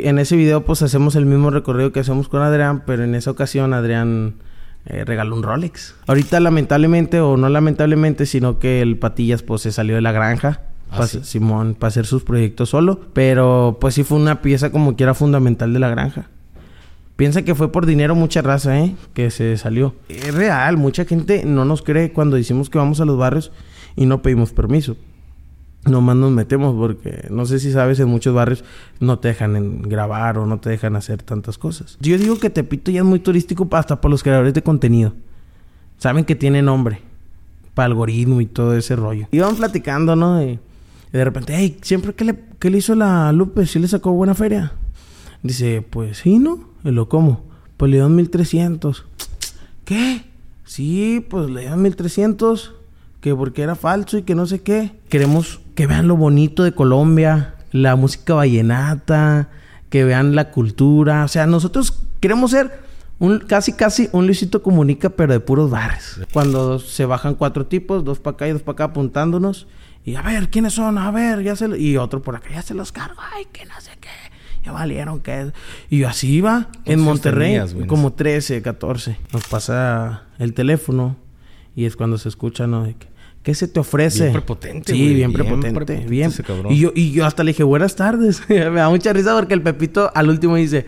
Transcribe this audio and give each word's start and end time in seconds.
En 0.00 0.20
ese 0.20 0.36
video 0.36 0.64
pues 0.64 0.80
hacemos 0.82 1.16
el 1.16 1.26
mismo 1.26 1.50
recorrido 1.50 1.90
que 1.90 1.98
hacemos 1.98 2.28
con 2.28 2.40
Adrián, 2.40 2.84
pero 2.86 3.02
en 3.02 3.16
esa 3.16 3.32
ocasión 3.32 3.74
Adrián 3.74 4.34
eh, 4.86 5.04
regaló 5.04 5.34
un 5.34 5.42
Rolex. 5.42 5.96
Ahorita 6.06 6.38
lamentablemente, 6.38 7.18
o 7.18 7.36
no 7.36 7.48
lamentablemente, 7.48 8.24
sino 8.24 8.60
que 8.60 8.80
el 8.80 8.96
Patillas 8.96 9.42
pues 9.42 9.62
se 9.62 9.72
salió 9.72 9.96
de 9.96 10.00
la 10.00 10.12
granja. 10.12 10.60
¿Ah, 10.92 11.04
sí? 11.08 11.18
Simón, 11.24 11.74
para 11.74 11.88
hacer 11.88 12.06
sus 12.06 12.22
proyectos 12.22 12.68
solo. 12.68 13.00
Pero 13.12 13.78
pues 13.80 13.94
sí 13.94 14.04
fue 14.04 14.18
una 14.18 14.40
pieza 14.40 14.70
como 14.70 14.94
que 14.94 15.02
era 15.02 15.14
fundamental 15.14 15.72
de 15.72 15.80
la 15.80 15.88
granja. 15.88 16.28
Piensa 17.16 17.42
que 17.42 17.56
fue 17.56 17.72
por 17.72 17.84
dinero 17.84 18.14
mucha 18.14 18.40
raza, 18.40 18.78
¿eh? 18.78 18.94
Que 19.14 19.32
se 19.32 19.56
salió. 19.56 19.96
Es 20.08 20.32
real, 20.32 20.76
mucha 20.76 21.06
gente 21.06 21.42
no 21.44 21.64
nos 21.64 21.82
cree 21.82 22.12
cuando 22.12 22.36
decimos 22.36 22.70
que 22.70 22.78
vamos 22.78 23.00
a 23.00 23.04
los 23.04 23.18
barrios 23.18 23.50
y 23.96 24.06
no 24.06 24.22
pedimos 24.22 24.52
permiso. 24.52 24.96
Nomás 25.88 26.16
nos 26.16 26.30
metemos 26.30 26.74
porque 26.76 27.26
no 27.30 27.46
sé 27.46 27.58
si 27.58 27.72
sabes, 27.72 28.00
en 28.00 28.08
muchos 28.08 28.34
barrios 28.34 28.64
no 29.00 29.18
te 29.18 29.28
dejan 29.28 29.56
en 29.56 29.82
grabar 29.82 30.38
o 30.38 30.46
no 30.46 30.60
te 30.60 30.70
dejan 30.70 30.96
hacer 30.96 31.22
tantas 31.22 31.58
cosas. 31.58 31.98
Yo 32.00 32.16
digo 32.18 32.38
que 32.38 32.50
Tepito 32.50 32.90
ya 32.90 33.00
es 33.00 33.06
muy 33.06 33.20
turístico 33.20 33.68
hasta 33.72 34.00
por 34.00 34.10
los 34.10 34.22
creadores 34.22 34.54
de 34.54 34.62
contenido. 34.62 35.14
Saben 35.98 36.24
que 36.24 36.34
tiene 36.34 36.62
nombre 36.62 37.00
para 37.74 37.86
algoritmo 37.86 38.40
y 38.40 38.46
todo 38.46 38.76
ese 38.76 38.96
rollo. 38.96 39.28
Iban 39.30 39.56
platicando, 39.56 40.16
¿no? 40.16 40.42
Y, 40.42 40.58
de 41.12 41.24
repente, 41.24 41.54
hey, 41.56 41.78
siempre 41.80 42.12
que 42.12 42.24
le, 42.24 42.38
qué 42.58 42.70
le 42.70 42.78
hizo 42.78 42.94
la 42.94 43.32
Lupe, 43.32 43.66
¿sí 43.66 43.78
le 43.78 43.88
sacó 43.88 44.12
buena 44.12 44.34
feria? 44.34 44.72
Dice, 45.42 45.82
pues 45.88 46.18
sí, 46.18 46.38
¿no? 46.38 46.68
Y 46.84 46.90
lo 46.90 47.08
como. 47.08 47.44
Pues 47.76 47.90
le 47.90 47.98
dieron 47.98 48.16
1300. 48.16 49.04
¿Qué? 49.84 50.24
Sí, 50.64 51.24
pues 51.30 51.48
le 51.48 51.60
dieron 51.60 51.80
1300. 51.82 52.74
Que 53.20 53.34
porque 53.34 53.62
era 53.62 53.74
falso 53.74 54.18
y 54.18 54.22
que 54.22 54.34
no 54.34 54.46
sé 54.46 54.60
qué. 54.60 54.92
Queremos 55.08 55.60
que 55.78 55.86
vean 55.86 56.08
lo 56.08 56.16
bonito 56.16 56.64
de 56.64 56.72
Colombia, 56.72 57.54
la 57.70 57.94
música 57.94 58.34
vallenata, 58.34 59.48
que 59.90 60.02
vean 60.02 60.34
la 60.34 60.50
cultura. 60.50 61.22
O 61.22 61.28
sea, 61.28 61.46
nosotros 61.46 62.02
queremos 62.18 62.50
ser 62.50 62.80
un, 63.20 63.38
casi, 63.38 63.74
casi 63.74 64.08
un 64.10 64.26
Luisito 64.26 64.60
Comunica, 64.60 65.10
pero 65.10 65.32
de 65.32 65.38
puros 65.38 65.70
bares. 65.70 66.20
Cuando 66.32 66.80
se 66.80 67.04
bajan 67.04 67.36
cuatro 67.36 67.66
tipos, 67.66 68.04
dos 68.04 68.18
para 68.18 68.34
acá 68.34 68.48
y 68.48 68.52
dos 68.54 68.62
para 68.62 68.72
acá 68.74 68.84
apuntándonos. 68.84 69.68
Y 70.04 70.16
a 70.16 70.22
ver, 70.22 70.50
¿quiénes 70.50 70.72
son? 70.74 70.98
A 70.98 71.12
ver, 71.12 71.44
ya 71.44 71.54
se... 71.54 71.68
lo- 71.68 71.76
Y 71.76 71.96
otro 71.96 72.22
por 72.22 72.34
acá, 72.34 72.48
ya 72.52 72.62
se 72.62 72.74
los 72.74 72.90
cargo. 72.90 73.20
Ay, 73.34 73.46
que 73.52 73.64
no 73.66 73.80
sé 73.80 73.92
qué. 74.00 74.08
Ya 74.64 74.72
valieron 74.72 75.20
que... 75.20 75.52
Y 75.90 76.02
así 76.02 76.32
iba 76.32 76.70
en 76.86 76.98
Monterrey. 76.98 77.52
tenías, 77.60 77.76
como 77.86 78.14
13, 78.14 78.62
14. 78.62 79.16
Nos 79.32 79.46
pasa 79.46 80.24
el 80.40 80.54
teléfono 80.54 81.14
y 81.76 81.84
es 81.84 81.94
cuando 81.94 82.18
se 82.18 82.28
escucha, 82.28 82.66
¿no? 82.66 82.82
De 82.82 82.94
que, 82.94 83.06
¿Qué 83.48 83.54
se 83.54 83.66
te 83.66 83.80
ofrece? 83.80 84.24
Bien 84.24 84.32
prepotente, 84.34 84.92
Sí, 84.92 84.98
bien 84.98 85.16
Bien 85.16 85.32
prepotente. 85.32 85.68
prepotente 85.74 86.06
bien. 86.10 86.28
ese 86.28 86.42
cabrón. 86.42 86.70
Y 86.70 86.80
yo, 86.80 86.92
y 86.94 87.12
yo 87.12 87.24
hasta 87.24 87.42
le 87.44 87.52
dije, 87.52 87.62
buenas 87.62 87.96
tardes. 87.96 88.42
Me 88.50 88.58
da 88.58 88.90
mucha 88.90 89.10
risa 89.14 89.34
porque 89.34 89.54
el 89.54 89.62
Pepito 89.62 90.12
al 90.14 90.28
último 90.28 90.56
dice, 90.56 90.84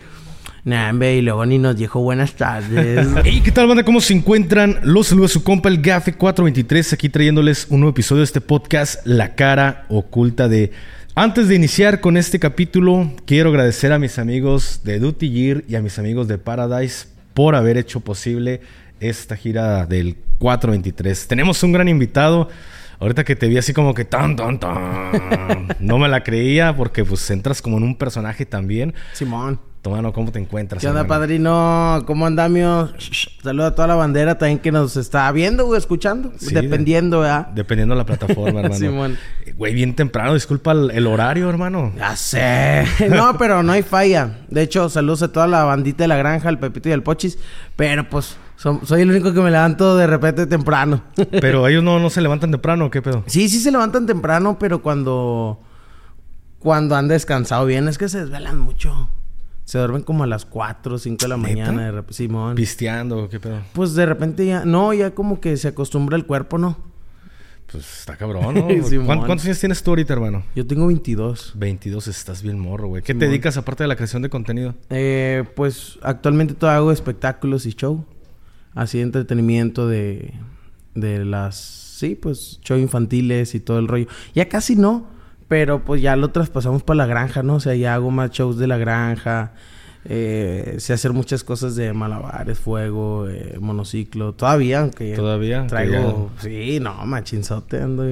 nah, 0.63 0.91
hombre", 0.91 1.15
y 1.17 1.23
luego 1.23 1.43
ni 1.47 1.57
nos 1.57 1.75
dijo 1.75 2.01
buenas 2.03 2.33
tardes. 2.33 3.07
Hey, 3.23 3.41
¿qué 3.43 3.51
tal, 3.51 3.65
banda? 3.65 3.83
¿Cómo 3.83 3.99
se 3.99 4.13
encuentran? 4.13 4.77
Los 4.83 5.07
saluda 5.07 5.27
su 5.27 5.41
compa, 5.41 5.69
el 5.69 5.81
Gafe 5.81 6.13
423, 6.13 6.93
aquí 6.93 7.09
trayéndoles 7.09 7.65
un 7.71 7.79
nuevo 7.79 7.93
episodio 7.93 8.19
de 8.19 8.25
este 8.25 8.41
podcast, 8.41 9.07
La 9.07 9.33
cara 9.33 9.87
oculta 9.89 10.47
de... 10.47 10.71
Antes 11.15 11.47
de 11.47 11.55
iniciar 11.55 11.99
con 11.99 12.15
este 12.15 12.37
capítulo, 12.37 13.11
quiero 13.25 13.49
agradecer 13.49 13.91
a 13.91 13.97
mis 13.97 14.19
amigos 14.19 14.81
de 14.83 14.99
Duty 14.99 15.31
Gear 15.31 15.63
y 15.67 15.73
a 15.73 15.81
mis 15.81 15.97
amigos 15.97 16.27
de 16.27 16.37
Paradise 16.37 17.07
por 17.33 17.55
haber 17.55 17.77
hecho 17.77 18.01
posible 18.01 18.61
esta 19.01 19.35
gira 19.35 19.85
del 19.85 20.15
423. 20.37 21.27
Tenemos 21.27 21.61
un 21.63 21.73
gran 21.73 21.89
invitado. 21.89 22.49
Ahorita 22.99 23.23
que 23.23 23.35
te 23.35 23.47
vi 23.47 23.57
así 23.57 23.73
como 23.73 23.93
que 23.95 24.05
tan, 24.05 24.35
tan, 24.35 24.59
tan. 24.59 25.67
No 25.79 25.97
me 25.97 26.07
la 26.07 26.23
creía 26.23 26.75
porque 26.75 27.03
pues 27.03 27.29
entras 27.31 27.61
como 27.61 27.77
en 27.77 27.83
un 27.83 27.95
personaje 27.95 28.45
también. 28.45 28.93
Simón. 29.13 29.59
Tomano, 29.81 30.13
¿cómo 30.13 30.31
te 30.31 30.37
encuentras? 30.37 30.79
¿Qué 30.79 30.87
onda, 30.87 31.01
hermano? 31.01 31.19
padrino? 31.19 32.03
¿Cómo 32.05 32.27
andamio? 32.27 32.91
Saluda 33.41 33.67
a 33.67 33.75
toda 33.75 33.87
la 33.87 33.95
bandera 33.95 34.37
también 34.37 34.59
que 34.59 34.71
nos 34.71 34.95
está 34.95 35.31
viendo 35.31 35.67
o 35.67 35.75
escuchando. 35.75 36.31
Sí, 36.37 36.53
dependiendo, 36.53 37.21
¿verdad? 37.21 37.47
Dependiendo 37.47 37.95
de 37.95 37.97
la 37.97 38.05
plataforma, 38.05 38.59
hermano. 38.61 38.75
Simón. 38.75 39.17
Eh, 39.43 39.53
Güey, 39.53 39.73
bien 39.73 39.95
temprano. 39.95 40.35
Disculpa 40.35 40.73
el, 40.73 40.91
el 40.91 41.07
horario, 41.07 41.49
hermano. 41.49 41.91
Ya 41.97 42.15
sé. 42.15 42.85
No, 43.09 43.35
pero 43.39 43.63
no 43.63 43.71
hay 43.71 43.81
falla. 43.81 44.37
De 44.49 44.61
hecho, 44.61 44.87
saludos 44.87 45.23
a 45.23 45.31
toda 45.31 45.47
la 45.47 45.63
bandita 45.63 46.03
de 46.03 46.09
la 46.09 46.17
granja, 46.17 46.49
el 46.49 46.59
Pepito 46.59 46.89
y 46.89 46.91
el 46.91 47.01
Pochis. 47.01 47.39
Pero 47.75 48.07
pues, 48.07 48.37
soy 48.83 49.01
el 49.01 49.09
único 49.09 49.33
que 49.33 49.41
me 49.41 49.49
levanto 49.51 49.97
de 49.97 50.07
repente 50.07 50.45
temprano. 50.47 51.03
Pero 51.41 51.67
ellos 51.67 51.83
no, 51.83 51.99
no 51.99 52.09
se 52.09 52.21
levantan 52.21 52.51
temprano, 52.51 52.85
¿o 52.85 52.91
¿qué 52.91 53.01
pedo? 53.01 53.23
sí, 53.27 53.49
sí 53.49 53.59
se 53.59 53.71
levantan 53.71 54.05
temprano, 54.05 54.57
pero 54.59 54.81
cuando... 54.81 55.59
Cuando 56.59 56.95
han 56.95 57.07
descansado 57.07 57.65
bien, 57.65 57.87
es 57.87 57.97
que 57.97 58.07
se 58.07 58.19
desvelan 58.19 58.59
mucho. 58.59 59.09
Se 59.65 59.79
duermen 59.79 60.03
como 60.03 60.23
a 60.23 60.27
las 60.27 60.45
4 60.45 60.93
o 60.95 60.97
5 60.99 61.17
de 61.21 61.27
la 61.27 61.37
¿Neta? 61.37 61.47
mañana. 61.49 61.85
De 61.85 61.91
repente, 61.91 62.13
Simón. 62.13 62.55
Pisteando, 62.55 63.29
¿qué 63.29 63.39
pedo? 63.39 63.61
Pues 63.73 63.95
de 63.95 64.05
repente 64.05 64.45
ya... 64.45 64.63
No, 64.63 64.93
ya 64.93 65.11
como 65.15 65.39
que 65.41 65.57
se 65.57 65.69
acostumbra 65.69 66.15
el 66.17 66.25
cuerpo, 66.27 66.59
¿no? 66.59 66.77
Pues 67.71 67.99
está 68.01 68.15
cabrón, 68.15 68.53
¿no? 68.53 68.83
Simón. 68.87 69.05
¿Cuán- 69.07 69.19
¿Cuántos 69.25 69.45
años 69.45 69.59
tienes 69.59 69.81
tú 69.81 69.89
ahorita, 69.91 70.13
hermano? 70.13 70.43
Yo 70.55 70.67
tengo 70.67 70.85
22. 70.85 71.53
22, 71.55 72.07
estás 72.09 72.43
bien 72.43 72.59
morro, 72.59 72.89
güey. 72.89 73.01
¿Qué 73.01 73.15
te 73.15 73.25
dedicas 73.25 73.57
aparte 73.57 73.83
de 73.83 73.87
la 73.87 73.95
creación 73.95 74.21
de 74.21 74.29
contenido? 74.29 74.75
Eh, 74.91 75.45
pues 75.55 75.97
actualmente 76.03 76.53
todo 76.53 76.69
hago 76.69 76.91
espectáculos 76.91 77.65
y 77.65 77.71
show. 77.73 78.05
Así 78.73 79.01
entretenimiento 79.01 79.87
de, 79.87 80.33
de 80.95 81.25
las... 81.25 81.55
Sí, 81.55 82.15
pues 82.15 82.59
show 82.63 82.77
infantiles 82.77 83.53
y 83.53 83.59
todo 83.59 83.77
el 83.77 83.87
rollo. 83.87 84.07
Ya 84.33 84.49
casi 84.49 84.75
no, 84.75 85.07
pero 85.47 85.85
pues 85.85 86.01
ya 86.01 86.15
lo 86.15 86.31
traspasamos 86.31 86.81
para 86.81 86.97
la 86.97 87.05
granja, 87.05 87.43
¿no? 87.43 87.55
O 87.55 87.59
sea, 87.59 87.75
ya 87.75 87.93
hago 87.93 88.09
más 88.09 88.31
shows 88.31 88.57
de 88.57 88.67
la 88.67 88.77
granja. 88.77 89.53
Eh, 90.05 90.77
sé 90.79 90.93
hacer 90.93 91.13
muchas 91.13 91.43
cosas 91.43 91.75
de 91.75 91.93
malabares, 91.93 92.57
fuego, 92.57 93.27
eh, 93.29 93.57
monociclo. 93.59 94.33
Todavía, 94.33 94.81
aunque 94.81 95.13
Todavía, 95.13 95.67
traigo... 95.67 96.31
Sí, 96.39 96.79
no, 96.81 97.05
machinzote. 97.05 97.81
Ando 97.81 98.03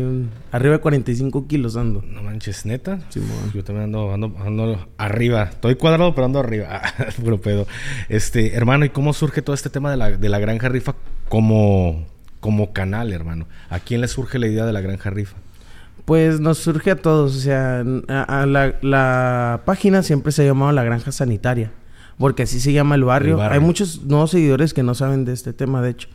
Arriba 0.52 0.76
de 0.76 0.82
45 0.82 1.48
kilos 1.48 1.76
ando. 1.76 2.04
No 2.04 2.22
manches, 2.22 2.66
neta. 2.66 3.00
Simón. 3.10 3.52
Yo 3.54 3.64
también 3.64 3.86
ando, 3.86 4.14
ando, 4.14 4.36
ando 4.40 4.88
arriba. 4.98 5.44
Estoy 5.44 5.76
cuadrado, 5.76 6.14
pero 6.14 6.26
ando 6.26 6.40
arriba. 6.40 6.82
Puro 7.24 7.42
pedo. 7.42 7.66
Este, 8.08 8.56
hermano, 8.56 8.86
¿y 8.86 8.90
cómo 8.90 9.14
surge 9.14 9.42
todo 9.42 9.56
este 9.56 9.70
tema 9.70 9.90
de 9.90 9.98
la, 9.98 10.12
de 10.12 10.30
la 10.30 10.40
granja 10.40 10.70
rifa 10.70 10.96
como, 11.28 12.06
como 12.40 12.72
canal, 12.72 13.14
hermano? 13.14 13.48
¿A 13.70 13.80
quién 13.80 14.02
le 14.02 14.08
surge 14.08 14.38
la 14.38 14.48
idea 14.48 14.66
de 14.66 14.74
la 14.74 14.82
granja 14.82 15.10
rifa? 15.10 15.38
Pues 16.06 16.40
nos 16.40 16.58
surge 16.58 16.90
a 16.92 16.96
todos, 16.96 17.36
o 17.36 17.40
sea, 17.40 17.84
a, 18.08 18.42
a 18.42 18.46
la, 18.48 18.76
la 18.82 19.62
página 19.66 20.02
siempre 20.02 20.32
se 20.32 20.42
ha 20.42 20.46
llamado 20.46 20.72
La 20.72 20.84
Granja 20.84 21.12
Sanitaria, 21.12 21.72
porque 22.20 22.44
así 22.44 22.60
se 22.60 22.74
llama 22.74 22.94
el 22.96 23.06
barrio. 23.06 23.32
El 23.32 23.38
barrio. 23.38 23.60
Hay 23.60 23.66
muchos 23.66 24.04
nuevos 24.04 24.30
seguidores 24.30 24.76
que 24.76 24.84
no 24.84 24.94
saben 24.94 25.26
de 25.26 25.34
este 25.34 25.54
tema, 25.54 25.82
de 25.82 25.92
hecho. 25.92 26.10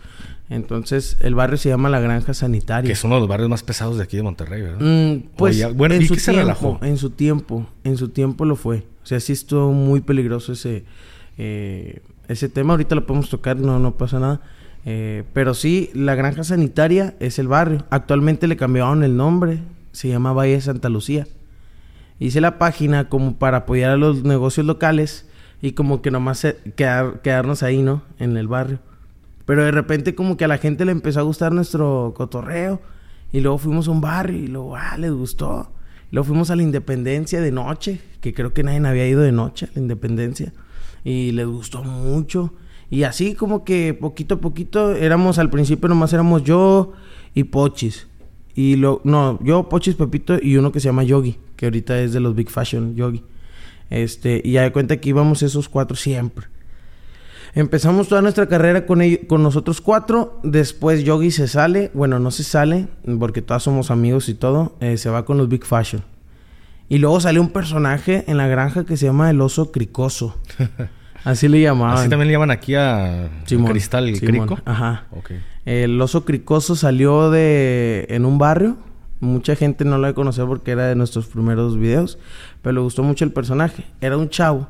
Entonces, 0.50 1.16
el 1.20 1.34
barrio 1.34 1.56
se 1.56 1.70
llama 1.70 1.88
La 1.88 1.98
Granja 1.98 2.34
Sanitaria. 2.34 2.86
Que 2.86 2.92
es 2.92 3.02
uno 3.02 3.14
de 3.14 3.20
los 3.22 3.28
barrios 3.28 3.48
más 3.48 3.62
pesados 3.62 3.96
de 3.96 4.02
aquí 4.04 4.18
de 4.18 4.22
Monterrey, 4.22 4.60
¿verdad? 4.60 4.78
Mm, 4.80 5.28
pues 5.36 5.56
Oye, 5.56 5.72
bueno, 5.72 5.94
en 5.94 6.06
su 6.06 6.14
que 6.14 6.20
se 6.20 6.32
tiempo, 6.32 6.40
relajó. 6.46 6.78
en 6.84 6.96
su 6.98 7.10
tiempo, 7.10 7.66
en 7.82 7.96
su 7.96 8.10
tiempo 8.10 8.44
lo 8.44 8.54
fue. 8.54 8.84
O 9.02 9.06
sea, 9.06 9.18
sí 9.18 9.32
estuvo 9.32 9.72
muy 9.72 10.02
peligroso 10.02 10.52
ese 10.52 10.84
eh, 11.38 12.02
ese 12.28 12.50
tema. 12.50 12.74
Ahorita 12.74 12.94
lo 12.94 13.06
podemos 13.06 13.30
tocar, 13.30 13.56
no 13.56 13.78
no 13.78 13.96
pasa 13.96 14.20
nada. 14.20 14.42
Eh, 14.84 15.24
pero 15.32 15.54
sí, 15.54 15.90
la 15.94 16.14
granja 16.14 16.44
sanitaria 16.44 17.14
es 17.18 17.38
el 17.38 17.48
barrio. 17.48 17.86
Actualmente 17.88 18.46
le 18.46 18.56
cambiaron 18.58 19.02
el 19.02 19.16
nombre, 19.16 19.60
se 19.92 20.08
llama 20.08 20.34
Valle 20.34 20.52
de 20.52 20.60
Santa 20.60 20.90
Lucía. 20.90 21.26
Hice 22.18 22.42
la 22.42 22.58
página 22.58 23.08
como 23.08 23.36
para 23.38 23.58
apoyar 23.58 23.92
a 23.92 23.96
los 23.96 24.24
negocios 24.24 24.66
locales 24.66 25.26
y 25.64 25.72
como 25.72 26.02
que 26.02 26.10
nomás 26.10 26.46
quedar- 26.76 27.22
quedarnos 27.22 27.62
ahí, 27.62 27.82
¿no? 27.82 28.02
En 28.18 28.36
el 28.36 28.48
barrio. 28.48 28.80
Pero 29.46 29.64
de 29.64 29.70
repente 29.70 30.14
como 30.14 30.36
que 30.36 30.44
a 30.44 30.48
la 30.48 30.58
gente 30.58 30.84
le 30.84 30.92
empezó 30.92 31.20
a 31.20 31.22
gustar 31.22 31.52
nuestro 31.52 32.12
cotorreo. 32.14 32.82
Y 33.32 33.40
luego 33.40 33.56
fuimos 33.56 33.88
a 33.88 33.90
un 33.92 34.02
barrio 34.02 34.36
y 34.36 34.46
luego, 34.46 34.76
ah, 34.76 34.98
les 34.98 35.10
gustó. 35.10 35.72
Luego 36.10 36.26
fuimos 36.26 36.50
a 36.50 36.56
la 36.56 36.62
Independencia 36.62 37.40
de 37.40 37.50
noche, 37.50 38.02
que 38.20 38.34
creo 38.34 38.52
que 38.52 38.62
nadie 38.62 38.86
había 38.86 39.08
ido 39.08 39.22
de 39.22 39.32
noche 39.32 39.64
a 39.64 39.70
la 39.74 39.80
Independencia. 39.80 40.52
Y 41.02 41.32
les 41.32 41.46
gustó 41.46 41.82
mucho. 41.82 42.52
Y 42.90 43.04
así 43.04 43.34
como 43.34 43.64
que 43.64 43.94
poquito 43.94 44.34
a 44.34 44.40
poquito 44.42 44.94
éramos, 44.94 45.38
al 45.38 45.48
principio 45.48 45.88
nomás 45.88 46.12
éramos 46.12 46.44
yo 46.44 46.92
y 47.34 47.44
Pochis. 47.44 48.06
Y 48.54 48.76
lo, 48.76 49.00
no, 49.04 49.38
yo, 49.42 49.70
Pochis, 49.70 49.94
Pepito 49.94 50.36
y 50.42 50.58
uno 50.58 50.72
que 50.72 50.80
se 50.80 50.88
llama 50.88 51.04
Yogi, 51.04 51.38
que 51.56 51.64
ahorita 51.64 51.98
es 52.02 52.12
de 52.12 52.20
los 52.20 52.34
Big 52.34 52.50
Fashion, 52.50 52.94
Yogi. 52.96 53.24
Este, 53.94 54.40
y 54.44 54.52
ya 54.52 54.62
de 54.62 54.72
cuenta 54.72 54.96
que 54.98 55.08
íbamos 55.10 55.42
esos 55.42 55.68
cuatro 55.68 55.96
siempre. 55.96 56.46
Empezamos 57.54 58.08
toda 58.08 58.20
nuestra 58.20 58.48
carrera 58.48 58.84
con, 58.86 59.00
ello- 59.00 59.20
con 59.28 59.42
nosotros 59.42 59.80
cuatro. 59.80 60.40
Después 60.42 61.04
Yogi 61.04 61.30
se 61.30 61.46
sale. 61.46 61.90
Bueno, 61.94 62.18
no 62.18 62.30
se 62.32 62.42
sale 62.42 62.88
porque 63.20 63.42
todos 63.42 63.62
somos 63.62 63.90
amigos 63.92 64.28
y 64.28 64.34
todo. 64.34 64.76
eh, 64.80 64.96
se 64.96 65.08
va 65.10 65.24
con 65.24 65.38
los 65.38 65.48
Big 65.48 65.64
Fashion. 65.64 66.02
Y 66.88 66.98
luego 66.98 67.20
salió 67.20 67.40
un 67.40 67.50
personaje 67.50 68.24
en 68.26 68.36
la 68.36 68.46
granja 68.48 68.84
que 68.84 68.96
se 68.96 69.06
llama 69.06 69.30
el 69.30 69.40
oso 69.40 69.70
cricoso. 69.72 70.36
Así 71.24 71.48
le 71.48 71.60
llamaban. 71.60 71.96
Así 71.96 72.08
también 72.10 72.26
le 72.26 72.32
llaman 72.32 72.50
aquí 72.50 72.74
a 72.74 73.30
Simón, 73.46 73.70
Cristal 73.70 74.14
Simón, 74.16 74.46
Crico. 74.48 74.58
Ajá. 74.66 75.04
El 75.64 75.98
oso 76.02 76.24
cricoso 76.26 76.76
salió 76.76 77.30
de 77.30 78.06
en 78.10 78.26
un 78.26 78.36
barrio 78.36 78.76
Mucha 79.24 79.56
gente 79.56 79.84
no 79.84 79.98
lo 79.98 80.06
de 80.06 80.14
conocer 80.14 80.46
porque 80.46 80.72
era 80.72 80.86
de 80.86 80.94
nuestros 80.94 81.26
primeros 81.26 81.76
videos, 81.78 82.18
pero 82.62 82.74
le 82.74 82.80
gustó 82.80 83.02
mucho 83.02 83.24
el 83.24 83.32
personaje. 83.32 83.84
Era 84.00 84.16
un 84.16 84.28
chavo, 84.28 84.68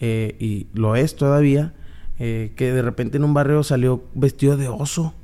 eh, 0.00 0.36
y 0.40 0.66
lo 0.74 0.96
es 0.96 1.14
todavía, 1.14 1.74
eh, 2.18 2.52
que 2.56 2.72
de 2.72 2.82
repente 2.82 3.18
en 3.18 3.24
un 3.24 3.34
barrio 3.34 3.62
salió 3.62 4.02
vestido 4.14 4.56
de 4.56 4.68
oso. 4.68 5.14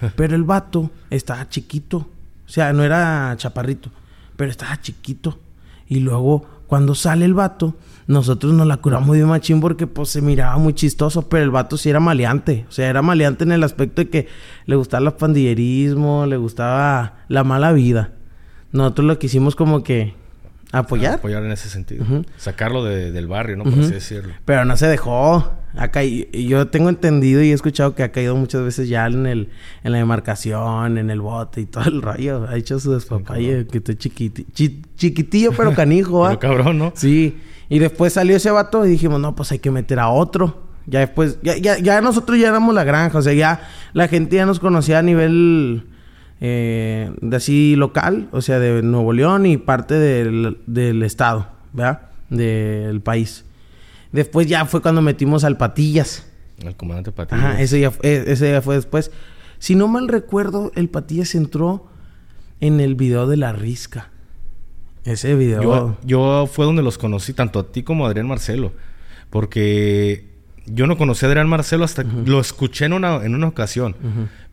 Pero 0.16 0.34
el 0.34 0.42
vato 0.42 0.90
estaba 1.10 1.48
chiquito. 1.48 1.98
O 1.98 2.48
sea, 2.48 2.72
no 2.72 2.84
era 2.84 3.34
chaparrito, 3.36 3.90
pero 4.36 4.50
estaba 4.50 4.80
chiquito. 4.80 5.38
Y 5.88 6.00
luego, 6.00 6.46
cuando 6.66 6.94
sale 6.94 7.24
el 7.24 7.34
vato, 7.34 7.76
nosotros 8.06 8.52
nos 8.52 8.66
la 8.66 8.76
curamos 8.76 9.16
de 9.16 9.24
machín 9.24 9.60
porque 9.60 9.86
pues 9.86 10.10
se 10.10 10.22
miraba 10.22 10.56
muy 10.58 10.74
chistoso, 10.74 11.28
pero 11.28 11.42
el 11.42 11.50
vato 11.50 11.76
sí 11.76 11.90
era 11.90 12.00
maleante. 12.00 12.66
O 12.68 12.72
sea, 12.72 12.88
era 12.88 13.02
maleante 13.02 13.44
en 13.44 13.52
el 13.52 13.64
aspecto 13.64 14.02
de 14.02 14.10
que 14.10 14.28
le 14.66 14.76
gustaba 14.76 15.06
el 15.06 15.14
pandillerismo, 15.14 16.26
le 16.26 16.36
gustaba 16.36 17.14
la 17.28 17.44
mala 17.44 17.72
vida. 17.72 18.12
Nosotros 18.72 19.06
lo 19.06 19.18
quisimos 19.18 19.56
como 19.56 19.82
que 19.82 20.14
apoyar. 20.72 21.14
apoyar 21.14 21.44
en 21.44 21.52
ese 21.52 21.68
sentido. 21.68 22.04
Sacarlo 22.36 22.84
del 22.84 23.26
barrio, 23.26 23.56
¿no? 23.56 23.64
Por 23.64 23.74
así 23.74 23.92
decirlo. 23.92 24.34
Pero 24.44 24.64
no 24.64 24.76
se 24.76 24.86
dejó. 24.86 25.52
Acá, 25.76 26.02
yo 26.02 26.68
tengo 26.68 26.88
entendido 26.88 27.42
y 27.42 27.50
he 27.50 27.52
escuchado 27.52 27.94
que 27.94 28.02
ha 28.02 28.10
caído 28.10 28.34
muchas 28.34 28.62
veces 28.62 28.88
ya 28.88 29.06
en 29.06 29.26
el 29.26 29.50
en 29.84 29.92
la 29.92 29.98
demarcación, 29.98 30.96
en 30.96 31.10
el 31.10 31.20
bote 31.20 31.60
y 31.60 31.66
todo 31.66 31.84
el 31.84 32.00
rollo. 32.00 32.46
Ha 32.48 32.56
hecho 32.56 32.80
su 32.80 32.92
despapalle, 32.92 33.66
que 33.66 33.78
estoy 33.78 33.96
chiquitillo, 33.96 35.52
pero 35.52 35.74
canijo, 35.74 36.24
pero 36.28 36.38
cabrón, 36.38 36.78
¿no? 36.78 36.92
Sí. 36.96 37.38
Y 37.68 37.78
después 37.78 38.14
salió 38.14 38.36
ese 38.36 38.50
vato 38.50 38.86
y 38.86 38.90
dijimos, 38.90 39.20
no, 39.20 39.34
pues 39.34 39.52
hay 39.52 39.58
que 39.58 39.70
meter 39.70 39.98
a 39.98 40.08
otro. 40.08 40.66
Ya 40.86 41.00
después, 41.00 41.38
ya, 41.42 41.56
ya, 41.56 41.78
ya 41.78 42.00
nosotros 42.00 42.38
ya 42.38 42.48
éramos 42.48 42.74
la 42.74 42.84
granja. 42.84 43.18
O 43.18 43.22
sea, 43.22 43.34
ya 43.34 43.68
la 43.92 44.08
gente 44.08 44.36
ya 44.36 44.46
nos 44.46 44.60
conocía 44.60 45.00
a 45.00 45.02
nivel 45.02 45.88
eh, 46.40 47.12
de 47.20 47.36
así 47.36 47.76
local, 47.76 48.28
o 48.32 48.42
sea, 48.42 48.58
de 48.58 48.82
Nuevo 48.82 49.12
León 49.12 49.46
y 49.46 49.56
parte 49.56 49.94
del, 49.94 50.58
del 50.66 51.02
estado, 51.02 51.48
¿verdad? 51.72 52.10
Del 52.30 53.00
país. 53.00 53.44
Después 54.12 54.46
ya 54.46 54.64
fue 54.64 54.82
cuando 54.82 55.02
metimos 55.02 55.44
al 55.44 55.56
Patillas. 55.56 56.26
El 56.58 56.76
comandante 56.76 57.12
Patillas. 57.12 57.44
Ajá, 57.44 57.60
ese 57.60 57.80
ya, 57.80 57.92
e, 58.02 58.24
ese 58.26 58.50
ya 58.50 58.62
fue 58.62 58.76
después. 58.76 59.10
Si 59.58 59.74
no 59.74 59.88
mal 59.88 60.08
recuerdo, 60.08 60.72
el 60.74 60.88
Patillas 60.88 61.34
entró 61.34 61.86
en 62.60 62.80
el 62.80 62.94
video 62.94 63.26
de 63.26 63.36
la 63.36 63.52
risca. 63.52 64.10
Ese 65.04 65.34
video. 65.34 65.62
Yo, 65.62 65.96
yo 66.04 66.48
fue 66.50 66.64
donde 66.64 66.82
los 66.82 66.98
conocí, 66.98 67.32
tanto 67.32 67.60
a 67.60 67.70
ti 67.70 67.82
como 67.82 68.06
a 68.06 68.08
Adrián 68.08 68.26
Marcelo. 68.26 68.72
Porque 69.30 70.36
yo 70.66 70.86
no 70.86 70.96
conocí 70.96 71.24
a 71.24 71.28
Adrián 71.28 71.48
Marcelo 71.48 71.84
hasta 71.84 72.02
lo 72.02 72.40
escuché 72.40 72.86
en 72.86 72.92
una, 72.92 73.24
en 73.24 73.34
una 73.34 73.48
ocasión. 73.48 73.94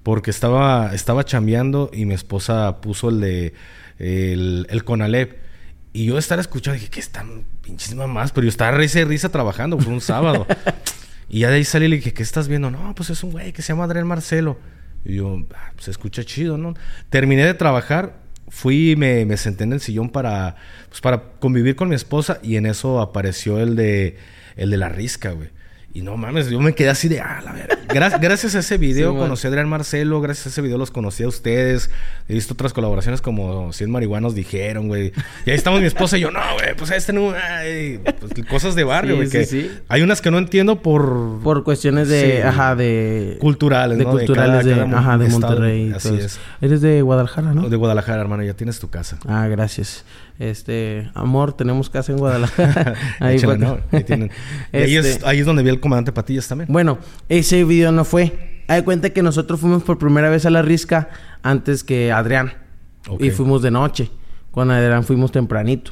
Porque 0.04 0.32
estaba, 0.32 0.94
estaba 0.94 1.24
chambeando 1.24 1.90
y 1.94 2.06
mi 2.06 2.14
esposa 2.14 2.82
puso 2.82 3.10
el 3.10 3.22
de 3.22 3.54
el, 4.00 4.68
el 4.70 4.84
Conalep. 4.84 5.38
Y 5.94 6.06
yo 6.06 6.18
estar 6.18 6.40
escuchando, 6.40 6.80
dije, 6.80 6.90
¿qué 6.90 7.00
están 7.00 7.46
pinches 7.62 7.94
mamás? 7.96 8.32
Pero 8.32 8.46
yo 8.46 8.50
estaba 8.50 8.72
risa 8.72 9.00
y 9.00 9.04
risa 9.04 9.30
trabajando, 9.30 9.78
fue 9.78 9.94
un 9.94 10.02
sábado. 10.02 10.48
y 11.30 11.40
ya 11.40 11.50
de 11.50 11.58
ahí 11.58 11.64
salí 11.64 11.86
y 11.86 11.90
le 11.90 11.96
dije, 11.98 12.14
¿qué 12.14 12.24
estás 12.24 12.48
viendo? 12.48 12.72
No, 12.72 12.96
pues 12.96 13.12
es 13.12 13.24
un 13.24 13.32
güey 13.32 13.54
que 13.54 13.62
se 13.62 13.74
llama 13.74 13.84
Adrián 13.84 14.08
Marcelo. 14.08 14.58
Y 15.06 15.16
yo, 15.18 15.46
ah, 15.56 15.72
pues 15.74 15.86
se 15.86 15.92
escucha 15.92 16.24
chido, 16.24 16.58
¿no? 16.58 16.74
Terminé 17.10 17.46
de 17.46 17.54
trabajar, 17.54 18.18
fui 18.50 18.92
y 18.92 18.96
me, 18.96 19.26
me 19.26 19.38
senté 19.38 19.66
en 19.66 19.74
el 19.74 19.82
sillón 19.82 20.10
para, 20.10 20.56
pues 20.90 21.02
para 21.02 21.22
convivir 21.40 21.76
con 21.76 21.90
mi 21.90 21.96
esposa 21.96 22.40
y 22.42 22.56
en 22.56 22.66
eso 22.66 23.00
apareció 23.00 23.60
el 23.60 23.76
de, 23.76 24.18
el 24.56 24.72
de 24.72 24.78
la 24.78 24.90
risca, 24.90 25.32
güey. 25.32 25.50
Y 25.96 26.02
no 26.02 26.18
mames, 26.18 26.50
yo 26.50 26.60
me 26.60 26.74
quedé 26.74 26.90
así 26.90 27.08
de, 27.08 27.22
ah, 27.22 27.40
la 27.46 27.54
verdad. 27.54 27.78
gracias 28.20 28.56
a 28.56 28.60
ese 28.60 28.78
video 28.80 29.16
conocí 29.16 29.46
a 29.46 29.50
Adrián 29.50 29.70
Marcelo, 29.70 30.22
gracias 30.22 30.48
a 30.48 30.50
ese 30.50 30.62
video 30.64 30.80
los 30.80 30.90
conocí 30.90 31.22
a 31.22 31.28
ustedes. 31.28 31.92
He 32.28 32.34
visto 32.34 32.56
otras 32.56 32.74
colaboraciones 32.74 33.22
como 33.22 33.72
100 33.72 33.92
marihuanos 33.92 34.34
dijeron, 34.34 34.88
güey. 34.88 35.14
Y 35.46 35.52
ahí 35.52 35.56
estamos 35.56 35.82
mi 35.82 35.86
esposa 35.86 36.18
y 36.18 36.22
yo, 36.22 36.32
no, 36.32 36.40
güey, 36.56 36.76
pues 36.76 36.90
este 36.90 37.14
no, 37.14 37.32
ay, 37.32 38.00
pues, 38.20 38.34
cosas 38.48 38.74
de 38.74 38.84
barrio, 38.84 39.18
güey. 39.18 39.28
Sí, 39.28 39.46
sí, 39.46 39.72
Hay 39.88 40.02
unas 40.02 40.22
que 40.22 40.32
no 40.32 40.40
entiendo 40.40 40.82
por... 40.82 41.40
Por 41.44 41.64
cuestiones 41.64 42.08
de, 42.08 42.42
ajá, 42.42 42.76
de... 42.76 43.38
Culturales, 43.40 44.00
de 44.00 44.04
¿no? 44.04 44.12
Culturales 44.12 44.66
de, 44.66 44.74
ajá, 44.74 45.20
de 45.20 45.30
Monterrey. 45.30 45.94
Así 45.96 46.16
es. 46.16 46.40
Eres 46.60 46.82
de 46.82 47.04
Guadalajara, 47.04 47.54
¿no? 47.54 47.70
De 47.70 47.76
Guadalajara, 47.76 48.20
hermano, 48.20 48.42
ya 48.42 48.56
tienes 48.56 48.80
tu 48.80 48.90
casa. 48.90 49.20
Ah, 49.28 49.48
gracias. 49.48 50.06
Este, 50.40 51.12
amor, 51.14 51.54
tenemos 51.54 51.90
casa 51.90 52.12
en 52.12 52.18
Guadalajara. 52.18 52.96
ahí, 53.20 53.40
bueno. 53.44 53.80
ahí, 53.92 54.04
tienen. 54.04 54.32
ahí, 54.74 54.96
es, 54.96 55.06
este 55.06 55.28
ahí 55.28 55.40
es 55.40 55.46
donde 55.46 55.64
vi 55.64 55.70
al 55.70 55.80
comandante 55.80 56.12
Patillas 56.12 56.48
también. 56.48 56.72
Bueno, 56.72 56.98
ese 57.30 57.64
video 57.64 57.92
no 57.92 58.04
fue. 58.04 58.64
Hay 58.68 58.82
cuenta 58.84 59.12
que 59.12 59.22
nosotros 59.22 59.60
fuimos 59.60 59.84
por 59.84 59.98
primera 59.98 60.30
vez 60.30 60.46
a 60.46 60.50
la 60.50 60.62
risca 60.62 61.10
antes 61.44 61.84
que 61.84 62.12
Adrián. 62.12 62.54
Y 63.20 63.32
fuimos 63.32 63.62
de 63.62 63.72
noche. 63.72 64.10
Con 64.52 64.72
Adrián 64.72 65.04
fuimos 65.04 65.32
tempranito. 65.32 65.92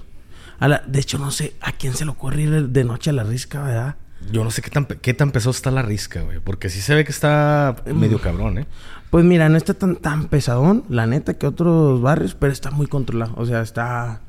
A 0.60 0.68
la, 0.68 0.84
de 0.86 1.00
hecho, 1.00 1.18
no 1.18 1.32
sé 1.32 1.54
a 1.60 1.72
quién 1.74 1.94
se 1.94 2.06
le 2.06 2.12
ocurre 2.12 2.44
ir 2.44 2.70
de 2.70 2.84
noche 2.84 3.10
a 3.10 3.14
la 3.14 3.24
risca, 3.24 3.64
¿verdad? 3.64 3.96
Yo 4.32 4.44
no 4.44 4.52
sé 4.52 4.62
qué 4.62 4.70
tan, 4.70 4.86
qué 4.86 5.14
tan 5.14 5.32
pesado 5.32 5.52
está 5.52 5.72
la 5.72 5.82
risca, 5.82 6.22
güey. 6.22 6.40
Porque 6.40 6.70
sí 6.70 6.80
se 6.80 6.94
ve 6.94 7.04
que 7.04 7.12
está 7.12 7.76
medio 7.86 8.20
mm. 8.20 8.22
cabrón, 8.22 8.58
¿eh? 8.60 8.68
Pues 9.10 9.26
mira, 9.26 9.50
no 9.50 9.58
está 9.58 9.74
tan, 9.74 9.96
tan 9.98 10.28
pesadón, 10.28 10.86
la 10.90 11.08
neta, 11.08 11.34
que 11.34 11.48
otros 11.48 12.02
barrios, 12.02 12.36
pero 12.36 12.54
está 12.54 12.72
muy 12.72 12.88
controlado. 12.88 13.34
O 13.36 13.46
sea, 13.46 13.62
está 13.62 14.22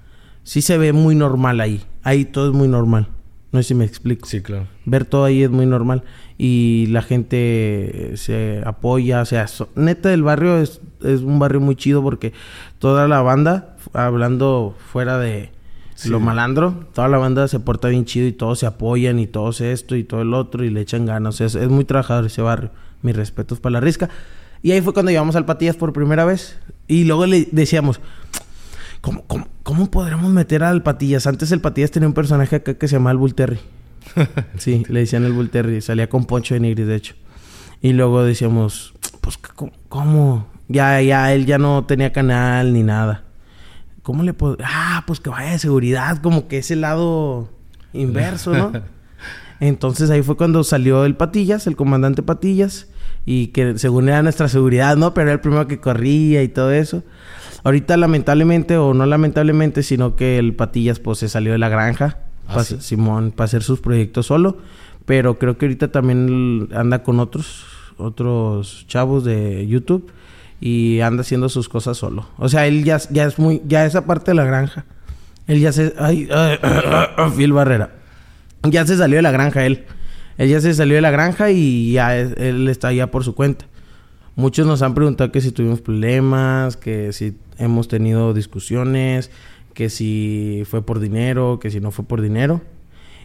sí 0.44 0.62
se 0.62 0.78
ve 0.78 0.92
muy 0.92 1.14
normal 1.14 1.60
ahí. 1.60 1.82
Ahí 2.02 2.24
todo 2.24 2.48
es 2.48 2.54
muy 2.54 2.68
normal. 2.68 3.08
No 3.52 3.60
sé 3.60 3.68
si 3.68 3.74
me 3.74 3.84
explico. 3.84 4.26
Sí, 4.26 4.40
claro. 4.40 4.66
Ver 4.86 5.04
todo 5.04 5.24
ahí 5.24 5.42
es 5.42 5.50
muy 5.50 5.66
normal. 5.66 6.04
Y 6.38 6.86
la 6.88 7.02
gente 7.02 8.12
se 8.16 8.62
apoya. 8.64 9.20
O 9.20 9.26
sea, 9.26 9.46
neta, 9.74 10.12
el 10.12 10.22
barrio 10.22 10.58
es, 10.58 10.80
es, 11.02 11.20
un 11.20 11.38
barrio 11.38 11.60
muy 11.60 11.76
chido 11.76 12.02
porque 12.02 12.32
toda 12.78 13.06
la 13.08 13.20
banda, 13.20 13.76
hablando 13.92 14.74
fuera 14.90 15.18
de 15.18 15.50
lo 16.06 16.18
malandro, 16.18 16.86
toda 16.94 17.06
la 17.08 17.18
banda 17.18 17.46
se 17.46 17.60
porta 17.60 17.88
bien 17.88 18.06
chido 18.06 18.26
y 18.26 18.32
todos 18.32 18.58
se 18.58 18.66
apoyan 18.66 19.18
y 19.18 19.26
todos 19.26 19.60
esto 19.60 19.94
y 19.94 20.02
todo 20.02 20.22
el 20.22 20.34
otro 20.34 20.64
y 20.64 20.70
le 20.70 20.80
echan 20.80 21.04
ganas. 21.04 21.34
O 21.34 21.36
sea, 21.36 21.46
es, 21.46 21.54
es 21.54 21.68
muy 21.68 21.84
trabajador 21.84 22.24
ese 22.24 22.40
barrio. 22.40 22.70
Mis 23.02 23.14
respetos 23.14 23.60
para 23.60 23.74
la 23.74 23.80
risca. 23.80 24.08
Y 24.62 24.70
ahí 24.70 24.80
fue 24.80 24.94
cuando 24.94 25.10
llevamos 25.10 25.36
al 25.36 25.44
Patillas 25.44 25.76
por 25.76 25.92
primera 25.92 26.24
vez. 26.24 26.58
Y 26.88 27.04
luego 27.04 27.26
le 27.26 27.48
decíamos, 27.50 28.00
¿Cómo, 29.02 29.25
cómo, 29.26 29.49
cómo 29.64 29.90
podremos 29.90 30.32
meter 30.32 30.62
al 30.62 30.82
Patillas? 30.82 31.26
Antes 31.26 31.50
el 31.52 31.60
Patillas 31.60 31.90
tenía 31.90 32.06
un 32.06 32.14
personaje 32.14 32.56
acá 32.56 32.75
que 32.75 32.88
se 32.88 32.96
llamaba 32.96 33.10
el 33.10 33.19
Bull 33.19 33.34
Terry. 33.34 33.58
sí, 34.58 34.84
le 34.88 35.00
decían 35.00 35.25
el 35.25 35.32
Bull 35.32 35.50
Terry. 35.50 35.81
Salía 35.81 36.08
con 36.08 36.25
Poncho 36.25 36.54
de 36.54 36.60
Nigris, 36.60 36.87
de 36.87 36.94
hecho. 36.94 37.14
Y 37.82 37.93
luego 37.94 38.22
decíamos, 38.22 38.94
pues, 39.20 39.38
¿cómo? 39.88 40.46
Ya, 40.69 41.02
ya, 41.02 41.34
él 41.34 41.46
ya 41.46 41.58
no 41.58 41.84
tenía 41.84 42.12
canal 42.12 42.72
ni 42.72 42.84
nada. 42.84 43.25
¿Cómo 44.04 44.22
le 44.22 44.34
puedo...? 44.34 44.56
Ah, 44.64 45.02
pues 45.04 45.19
que 45.19 45.31
vaya 45.31 45.50
de 45.50 45.58
seguridad. 45.58 46.22
Como 46.22 46.46
que 46.46 46.58
ese 46.58 46.76
lado 46.76 47.50
inverso, 47.93 48.52
¿no? 48.52 48.72
Entonces 49.60 50.10
ahí 50.10 50.22
fue 50.22 50.37
cuando 50.37 50.62
salió 50.62 51.04
el 51.04 51.16
Patillas, 51.16 51.66
el 51.66 51.75
comandante 51.75 52.23
Patillas. 52.23 52.87
Y 53.25 53.49
que 53.49 53.79
según 53.79 54.09
era 54.09 54.23
nuestra 54.23 54.49
seguridad, 54.49 54.97
¿no? 54.97 55.14
Pero 55.14 55.29
era 55.29 55.35
el 55.35 55.41
primero 55.41 55.67
que 55.67 55.79
corría 55.79 56.43
y 56.43 56.49
todo 56.49 56.73
eso. 56.73 57.02
Ahorita 57.64 57.97
lamentablemente, 57.97 58.76
o 58.76 58.93
no 58.95 59.07
lamentablemente, 59.07 59.83
sino 59.83 60.17
que 60.17 60.38
el 60.38 60.55
Patillas 60.55 60.99
pues 60.99 61.19
se 61.19 61.29
salió 61.29 61.52
de 61.52 61.59
la 61.59 61.69
granja. 61.69 62.19
Ah, 62.49 62.64
Simón, 62.64 63.31
para 63.31 63.45
hacer 63.45 63.62
sus 63.62 63.81
proyectos 63.81 64.26
solo. 64.26 64.59
Pero 65.07 65.38
creo 65.38 65.59
que 65.59 65.67
ahorita 65.67 65.88
también 65.88 66.69
anda 66.75 67.02
con 67.02 67.21
otros, 67.21 67.64
otros 67.97 68.85
chavos 68.88 69.25
de 69.25 69.67
YouTube. 69.67 70.11
Y 70.61 71.00
anda 71.00 71.23
haciendo 71.23 71.49
sus 71.49 71.69
cosas 71.69 71.97
solo. 71.97 72.29
O 72.38 72.49
sea, 72.49 72.67
él 72.67 72.85
ya, 72.85 72.99
ya 73.11 73.25
es 73.25 73.38
muy, 73.38 73.62
ya 73.67 73.85
esa 73.85 74.07
parte 74.07 74.31
de 74.31 74.37
la 74.37 74.45
granja. 74.45 74.85
Él 75.49 75.61
ya 75.61 75.73
se, 75.73 75.93
ay, 75.99 76.29
Phil 77.37 77.52
Barrera. 77.52 77.91
Ya 78.64 78.87
se 78.87 78.97
salió 78.97 79.17
de 79.17 79.23
la 79.23 79.33
granja 79.33 79.67
él. 79.67 79.87
Él 80.38 80.48
ya 80.48 80.60
se 80.60 80.74
salió 80.74 80.96
de 80.96 81.02
la 81.02 81.10
granja 81.10 81.50
y 81.50 81.92
ya 81.92 82.16
él 82.18 82.68
está 82.68 82.92
ya 82.92 83.10
por 83.10 83.24
su 83.24 83.34
cuenta. 83.34 83.66
Muchos 84.34 84.66
nos 84.66 84.80
han 84.82 84.94
preguntado 84.94 85.30
que 85.30 85.40
si 85.40 85.52
tuvimos 85.52 85.80
problemas, 85.80 86.76
que 86.76 87.12
si 87.12 87.34
hemos 87.58 87.88
tenido 87.88 88.32
discusiones, 88.32 89.30
que 89.74 89.90
si 89.90 90.62
fue 90.66 90.84
por 90.84 91.00
dinero, 91.00 91.58
que 91.60 91.70
si 91.70 91.80
no 91.80 91.90
fue 91.90 92.06
por 92.06 92.22
dinero. 92.22 92.62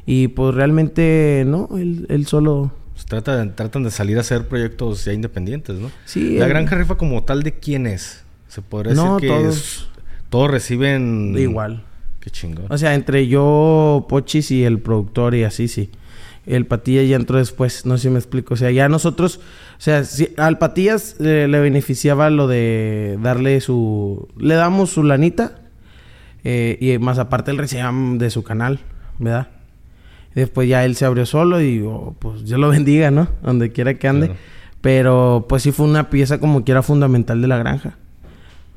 Y 0.06 0.30
pues 0.30 0.54
realmente 0.54 1.44
no, 1.48 1.70
él, 1.78 2.26
solo... 2.28 2.72
Se 2.96 3.06
trata 3.06 3.38
de, 3.38 3.52
tratan 3.52 3.84
de 3.84 3.92
salir 3.92 4.18
a 4.18 4.22
hacer 4.22 4.48
proyectos 4.48 5.06
ya 5.06 5.14
independientes, 5.14 5.78
¿no? 5.78 5.92
Sí. 6.06 6.38
La 6.38 6.48
Granja 6.48 6.76
Rifa 6.76 6.96
como 6.96 7.24
tal, 7.24 7.44
¿de 7.44 7.54
quién 7.54 7.88
es? 7.88 8.24
Se 8.48 8.62
podría 8.62 8.94
decir 8.94 9.10
que 9.22 9.28
todos... 9.28 9.90
todos 10.30 10.52
reciben... 10.52 11.36
Igual. 11.38 11.84
Qué 12.20 12.32
chingón. 12.32 12.66
O 12.70 12.78
sea, 12.78 12.96
entre 12.96 13.28
yo, 13.28 14.08
Pochis 14.10 14.52
y 14.52 14.64
el 14.64 14.80
productor 14.80 15.36
y 15.36 15.44
así, 15.44 15.68
sí 15.70 15.90
el 16.48 16.66
Patilla 16.66 17.04
ya 17.04 17.16
entró 17.16 17.38
después, 17.38 17.86
no 17.86 17.98
sé 17.98 18.04
si 18.04 18.10
me 18.10 18.20
explico. 18.20 18.54
O 18.54 18.58
sea, 18.58 18.72
ya 18.72 18.90
nosotros, 18.90 19.40
o 19.78 19.82
sea, 19.82 20.04
si, 20.04 20.34
al 20.38 20.58
Patillas 20.58 21.16
le 21.20 21.48
beneficiaba 21.60 22.30
lo 22.30 22.48
de 22.48 23.18
darle 23.22 23.62
su, 23.62 24.28
le 24.38 24.56
damos 24.56 24.92
su 24.92 25.04
lanita 25.04 25.60
eh, 26.44 26.78
y 26.80 26.98
más 26.98 27.20
aparte 27.20 27.52
el 27.52 27.58
recibían 27.58 28.18
de 28.18 28.30
su 28.30 28.44
canal, 28.44 28.80
¿verdad? 29.20 29.50
después 30.42 30.70
ya 30.70 30.86
él 30.86 30.96
se 30.96 31.06
abrió 31.06 31.26
solo 31.26 31.62
y 31.62 31.82
oh, 31.82 32.16
pues 32.20 32.46
Dios 32.46 32.60
lo 32.60 32.70
bendiga, 32.70 33.10
¿no? 33.10 33.28
Donde 33.42 33.72
quiera 33.72 33.96
que 33.96 34.08
ande. 34.08 34.32
Pero 34.82 35.48
pues 35.50 35.64
sí 35.64 35.72
fue 35.72 35.88
una 35.88 36.10
pieza 36.10 36.40
como 36.40 36.64
que 36.64 36.72
era 36.72 36.84
fundamental 36.84 37.42
de 37.42 37.48
la 37.48 37.58
granja. 37.58 37.98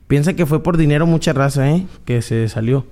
Piensa 0.08 0.32
que 0.32 0.46
fue 0.46 0.62
por 0.62 0.76
dinero 0.76 1.06
mucha 1.06 1.32
raza, 1.32 1.70
¿eh? 1.70 1.86
Que 2.04 2.22
se 2.22 2.48
salió. 2.48 2.86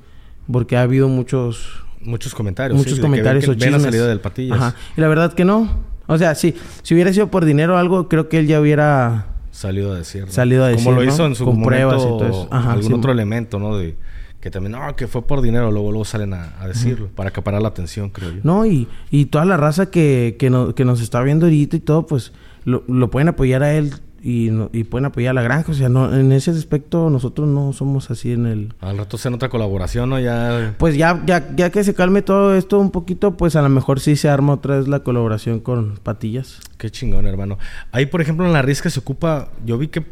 Porque 0.50 0.76
ha 0.76 0.82
habido 0.82 1.08
muchos... 1.08 1.84
Muchos 2.08 2.34
comentarios. 2.34 2.76
Muchos 2.76 2.92
sí, 2.92 2.96
de 2.96 3.02
que 3.02 3.06
comentarios 3.06 3.46
ven 3.46 3.54
o 3.54 3.58
que 3.58 3.64
ven 3.66 3.72
la 3.72 3.80
salida 3.80 4.06
del 4.06 4.20
Patillas. 4.20 4.58
Ajá. 4.58 4.74
Y 4.96 5.00
la 5.00 5.08
verdad 5.08 5.32
que 5.34 5.44
no. 5.44 5.68
O 6.06 6.16
sea, 6.18 6.34
sí. 6.34 6.54
Si 6.82 6.94
hubiera 6.94 7.12
sido 7.12 7.30
por 7.30 7.44
dinero 7.44 7.74
o 7.74 7.76
algo, 7.76 8.08
creo 8.08 8.28
que 8.28 8.38
él 8.38 8.46
ya 8.46 8.60
hubiera... 8.60 9.26
Salido 9.50 9.92
a 9.92 9.96
decir. 9.98 10.24
Salido 10.30 10.64
a 10.64 10.72
Como 10.72 10.92
lo 10.92 11.00
decir, 11.00 11.14
hizo 11.14 11.26
en 11.26 11.34
su 11.34 11.44
Con 11.44 11.54
momento 11.60 11.68
pruebas 11.68 12.02
y 12.02 12.06
todo 12.06 12.26
eso. 12.28 12.48
Ajá, 12.50 12.72
algún 12.72 12.88
sí. 12.88 12.94
otro 12.94 13.12
elemento, 13.12 13.58
¿no? 13.58 13.76
De 13.76 13.96
que 14.40 14.50
también, 14.50 14.72
no, 14.72 14.94
que 14.94 15.08
fue 15.08 15.26
por 15.26 15.42
dinero. 15.42 15.70
Luego, 15.72 15.90
luego 15.90 16.04
salen 16.04 16.32
a, 16.32 16.54
a 16.60 16.68
decirlo. 16.68 17.08
Para 17.14 17.30
acaparar 17.30 17.60
la 17.60 17.68
atención, 17.68 18.08
creo 18.10 18.30
yo. 18.30 18.40
No, 18.44 18.64
y, 18.66 18.86
y 19.10 19.26
toda 19.26 19.44
la 19.44 19.56
raza 19.56 19.90
que, 19.90 20.36
que, 20.38 20.48
no- 20.48 20.74
que 20.76 20.84
nos 20.84 21.00
está 21.00 21.20
viendo 21.22 21.46
ahorita 21.46 21.76
y 21.76 21.80
todo, 21.80 22.06
pues 22.06 22.32
lo, 22.64 22.84
lo 22.86 23.10
pueden 23.10 23.28
apoyar 23.28 23.62
a 23.64 23.74
él 23.74 23.94
y, 24.22 24.50
no- 24.50 24.70
y 24.72 24.84
pueden 24.84 25.06
apoyar 25.06 25.30
a 25.30 25.34
la 25.34 25.42
granja. 25.42 25.70
O 25.72 25.74
sea, 25.74 25.88
no, 25.88 26.14
en 26.14 26.32
ese 26.32 26.50
aspecto 26.50 27.10
nosotros 27.10 27.48
no 27.48 27.72
somos 27.72 28.10
así 28.10 28.32
en 28.32 28.46
el... 28.46 28.74
Al 28.80 28.98
rato 28.98 29.16
hacen 29.16 29.34
otra 29.34 29.48
colaboración, 29.48 30.10
¿no? 30.10 30.18
Ya... 30.18 30.74
Pues 30.78 30.96
ya, 30.96 31.22
ya, 31.26 31.48
ya 31.56 31.70
que 31.70 31.84
se 31.84 31.94
calme 31.94 32.22
todo 32.22 32.54
esto 32.56 32.78
un 32.78 32.90
poquito, 32.90 33.36
pues 33.36 33.56
a 33.56 33.62
lo 33.62 33.68
mejor 33.68 34.00
sí 34.00 34.16
se 34.16 34.28
arma 34.28 34.54
otra 34.54 34.78
vez 34.78 34.88
la 34.88 35.00
colaboración 35.00 35.60
con 35.60 35.98
Patillas. 36.02 36.60
Qué 36.78 36.90
chingón, 36.90 37.26
hermano. 37.26 37.58
Ahí, 37.92 38.06
por 38.06 38.20
ejemplo, 38.20 38.46
en 38.46 38.52
la 38.52 38.62
risca 38.62 38.90
se 38.90 39.00
ocupa... 39.00 39.50
Yo 39.64 39.78
vi 39.78 39.88
que, 39.88 40.04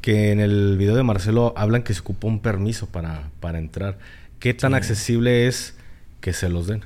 que 0.00 0.32
en 0.32 0.40
el 0.40 0.76
video 0.76 0.94
de 0.96 1.02
Marcelo 1.02 1.54
hablan 1.56 1.82
que 1.82 1.94
se 1.94 2.00
ocupa 2.00 2.26
un 2.28 2.40
permiso 2.40 2.86
para, 2.86 3.30
para 3.40 3.58
entrar. 3.58 3.98
¿Qué 4.38 4.54
tan 4.54 4.74
accesible 4.74 5.46
es 5.46 5.76
que 6.20 6.32
se 6.32 6.48
los 6.48 6.66
den? 6.66 6.84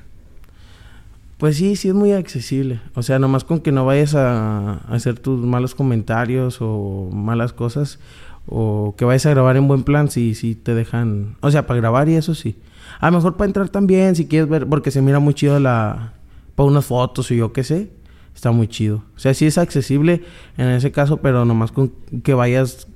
Pues 1.37 1.57
sí, 1.57 1.75
sí 1.75 1.89
es 1.89 1.93
muy 1.93 2.13
accesible. 2.13 2.81
O 2.95 3.03
sea, 3.03 3.19
nomás 3.19 3.43
con 3.43 3.59
que 3.59 3.71
no 3.71 3.85
vayas 3.85 4.15
a, 4.15 4.75
hacer 4.89 5.19
tus 5.19 5.39
malos 5.45 5.75
comentarios 5.75 6.57
o 6.61 7.09
malas 7.13 7.53
cosas 7.53 7.99
o 8.47 8.95
que 8.97 9.05
vayas 9.05 9.25
a 9.27 9.31
grabar 9.31 9.57
en 9.57 9.67
buen 9.67 9.83
plan, 9.83 10.09
sí, 10.09 10.33
sí 10.33 10.55
te 10.55 10.73
dejan... 10.73 11.35
O 11.41 11.51
sea, 11.51 11.67
para 11.67 11.79
grabar 11.79 12.09
y 12.09 12.15
eso 12.15 12.33
sí. 12.33 12.57
A 12.99 13.11
lo 13.11 13.17
mejor 13.17 13.35
para 13.35 13.47
entrar 13.47 13.69
también, 13.69 14.15
si 14.15 14.25
quieres 14.25 14.49
ver, 14.49 14.67
porque 14.67 14.89
se 14.89 15.01
mira 15.01 15.19
muy 15.19 15.33
chido 15.33 15.59
la... 15.59 16.13
Para 16.55 16.69
unas 16.69 16.85
fotos 16.85 17.29
o 17.29 17.33
yo 17.35 17.53
qué 17.53 17.63
sé. 17.63 17.91
Está 18.33 18.51
muy 18.51 18.67
chido. 18.67 19.03
O 19.15 19.19
sea, 19.19 19.33
sí 19.33 19.45
es 19.45 19.57
accesible 19.59 20.23
en 20.57 20.69
ese 20.69 20.91
caso, 20.91 21.17
pero 21.17 21.45
nomás 21.45 21.71
con 21.71 21.91
que 22.23 22.33
vayas 22.33 22.87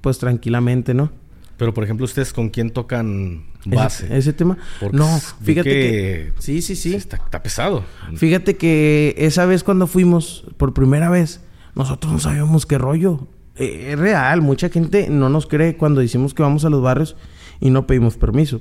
pues 0.00 0.18
tranquilamente, 0.18 0.94
¿no? 0.94 1.10
Pero, 1.58 1.74
por 1.74 1.84
ejemplo, 1.84 2.04
¿ustedes 2.04 2.32
con 2.32 2.48
quién 2.48 2.70
tocan 2.70 3.44
base? 3.76 4.16
Ese, 4.16 4.32
tema. 4.32 4.56
Porque 4.80 4.96
no, 4.96 5.06
fíjate 5.42 5.68
que... 5.70 5.80
que- 5.80 6.32
Sí, 6.38 6.62
sí, 6.62 6.76
sí. 6.76 6.94
Está, 6.94 7.16
está 7.16 7.42
pesado. 7.42 7.84
Fíjate 8.16 8.56
que 8.56 9.14
esa 9.18 9.46
vez 9.46 9.64
cuando 9.64 9.86
fuimos 9.86 10.44
por 10.56 10.74
primera 10.74 11.10
vez, 11.10 11.40
nosotros 11.74 12.12
no 12.12 12.18
sabíamos 12.18 12.66
qué 12.66 12.78
rollo. 12.78 13.26
Eh, 13.56 13.90
es 13.92 13.98
real, 13.98 14.40
mucha 14.42 14.68
gente 14.68 15.08
no 15.10 15.28
nos 15.28 15.46
cree 15.46 15.76
cuando 15.76 16.00
decimos 16.00 16.34
que 16.34 16.42
vamos 16.42 16.64
a 16.64 16.70
los 16.70 16.82
barrios 16.82 17.16
y 17.60 17.70
no 17.70 17.86
pedimos 17.86 18.16
permiso. 18.16 18.60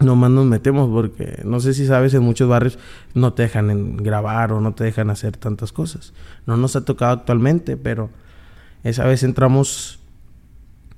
Nomás 0.00 0.30
nos 0.30 0.46
metemos 0.46 0.88
porque 0.90 1.42
no 1.44 1.58
sé 1.58 1.74
si 1.74 1.84
sabes, 1.84 2.14
en 2.14 2.22
muchos 2.22 2.48
barrios 2.48 2.78
no 3.14 3.32
te 3.32 3.42
dejan 3.42 3.70
en 3.70 3.96
grabar 3.96 4.52
o 4.52 4.60
no 4.60 4.72
te 4.72 4.84
dejan 4.84 5.10
hacer 5.10 5.36
tantas 5.36 5.72
cosas. 5.72 6.12
No 6.46 6.56
nos 6.56 6.76
ha 6.76 6.84
tocado 6.84 7.12
actualmente, 7.12 7.76
pero 7.76 8.08
esa 8.84 9.04
vez 9.04 9.24
entramos, 9.24 9.98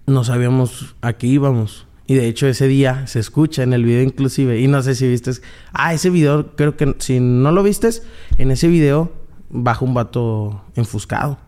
no 0.06 0.22
sabíamos 0.22 0.94
a 1.00 1.14
qué 1.14 1.26
íbamos. 1.28 1.86
Y 2.10 2.14
de 2.14 2.26
hecho 2.26 2.48
ese 2.48 2.66
día 2.66 3.06
se 3.06 3.20
escucha 3.20 3.62
en 3.62 3.72
el 3.72 3.84
video 3.84 4.02
inclusive. 4.02 4.58
Y 4.58 4.66
no 4.66 4.82
sé 4.82 4.96
si 4.96 5.06
viste. 5.06 5.30
Ah, 5.72 5.94
ese 5.94 6.10
video, 6.10 6.56
creo 6.56 6.76
que 6.76 6.96
si 6.98 7.20
no 7.20 7.52
lo 7.52 7.62
vistes, 7.62 8.02
en 8.36 8.50
ese 8.50 8.66
video 8.66 9.12
baja 9.48 9.84
un 9.84 9.94
vato 9.94 10.64
enfuscado. 10.74 11.38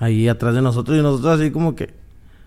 Ahí 0.00 0.26
atrás 0.26 0.52
de 0.56 0.62
nosotros. 0.62 0.98
Y 0.98 1.00
nosotros 1.00 1.38
así 1.38 1.52
como 1.52 1.76
que... 1.76 1.94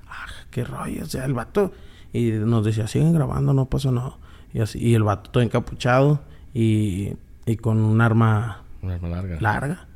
Ah, 0.10 0.26
qué 0.52 0.66
rollo. 0.66 1.04
O 1.04 1.06
sea, 1.06 1.24
el 1.24 1.34
vato... 1.34 1.72
Y 2.12 2.32
nos 2.32 2.66
decía, 2.66 2.86
siguen 2.88 3.14
grabando, 3.14 3.54
no 3.54 3.64
pasa 3.70 3.94
nada. 3.94 4.18
Y 4.54 4.60
así. 4.60 4.80
Y 4.80 4.94
el 4.94 5.04
vato 5.04 5.30
todo 5.30 5.42
encapuchado. 5.42 6.20
Y, 6.54 7.14
y 7.46 7.56
con 7.56 7.80
un 7.80 8.02
arma 8.02 8.62
Un 8.82 8.92
arma 8.92 9.08
larga. 9.08 9.38
larga. 9.40 9.88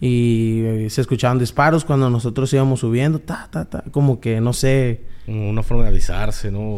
Y 0.00 0.60
eh, 0.62 0.90
se 0.90 1.00
escuchaban 1.00 1.40
disparos 1.40 1.84
cuando 1.84 2.08
nosotros 2.08 2.52
íbamos 2.52 2.78
subiendo. 2.78 3.18
Ta, 3.18 3.48
ta, 3.50 3.64
ta. 3.64 3.82
Como 3.90 4.20
que 4.20 4.40
no 4.40 4.52
sé... 4.52 5.16
Una 5.26 5.64
forma 5.64 5.82
de 5.82 5.88
avisarse, 5.88 6.52
¿no? 6.52 6.76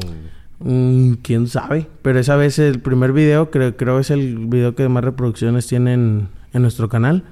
Mm, 0.61 1.13
quién 1.23 1.47
sabe. 1.49 1.87
Pero 2.03 2.19
esa 2.19 2.37
vez 2.37 2.59
el 2.59 2.81
primer 2.81 3.13
video, 3.13 3.51
creo, 3.51 3.77
creo 3.77 3.99
es 4.01 4.11
el 4.11 4.39
video 4.49 4.75
que 4.75 4.89
más 4.89 5.05
reproducciones 5.05 5.67
tiene 5.67 5.95
en, 5.95 6.29
en 6.53 6.63
nuestro 6.63 6.89
canal. 6.89 7.25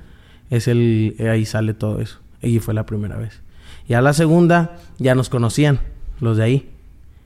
Es 0.50 0.68
el, 0.68 1.16
eh, 1.18 1.28
ahí 1.28 1.44
sale 1.44 1.74
todo 1.74 2.00
eso. 2.00 2.18
Y 2.40 2.60
fue 2.60 2.74
la 2.74 2.86
primera 2.86 3.16
vez. 3.16 3.40
Ya 3.88 4.00
la 4.00 4.12
segunda, 4.12 4.76
ya 4.98 5.14
nos 5.14 5.28
conocían, 5.28 5.80
los 6.20 6.36
de 6.36 6.44
ahí. 6.44 6.70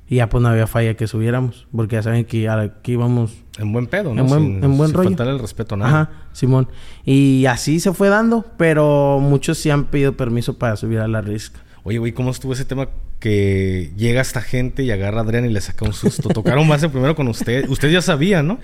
Y 0.08 0.16
ya 0.16 0.28
pues 0.28 0.42
no 0.42 0.48
había 0.48 0.66
falla 0.66 0.94
que 0.94 1.06
subiéramos. 1.06 1.66
Porque 1.74 1.96
ya 1.96 2.02
saben 2.02 2.24
que 2.24 2.48
aquí 2.48 2.92
íbamos. 2.92 3.36
En 3.58 3.72
buen 3.72 3.86
pedo, 3.86 4.14
¿no? 4.14 4.22
En 4.22 4.26
buen- 4.26 4.40
sin, 4.42 4.64
en 4.64 4.76
buen 4.76 4.88
sin 4.88 4.96
rollo. 4.96 5.08
faltarle 5.10 5.34
el 5.34 5.38
respeto 5.38 5.76
nada. 5.76 5.90
Ajá, 6.02 6.10
Simón. 6.32 6.68
Y 7.04 7.44
así 7.46 7.78
se 7.78 7.92
fue 7.92 8.08
dando. 8.08 8.44
Pero 8.56 9.18
muchos 9.20 9.58
sí 9.58 9.70
han 9.70 9.84
pedido 9.84 10.16
permiso 10.16 10.58
para 10.58 10.76
subir 10.76 10.98
a 10.98 11.06
la 11.08 11.20
risca. 11.20 11.60
Oye, 11.84 11.98
güey, 11.98 12.12
¿cómo 12.12 12.30
estuvo 12.30 12.52
ese 12.54 12.64
tema 12.64 12.88
que 13.20 13.92
llega 13.96 14.20
esta 14.22 14.40
gente 14.40 14.82
y 14.82 14.90
agarra 14.90 15.18
a 15.20 15.22
Adrián 15.22 15.44
y 15.44 15.50
le 15.50 15.60
saca 15.60 15.84
un 15.84 15.92
susto? 15.92 16.28
Tocaron 16.30 16.66
base 16.68 16.88
primero 16.88 17.14
con 17.14 17.28
usted. 17.28 17.68
Usted 17.68 17.90
ya 17.90 18.02
sabía, 18.02 18.42
¿no? 18.42 18.58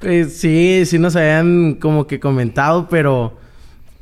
Pues 0.00 0.36
sí, 0.36 0.82
sí 0.86 0.98
nos 0.98 1.14
habían 1.16 1.74
como 1.74 2.06
que 2.06 2.18
comentado, 2.18 2.88
pero 2.88 3.38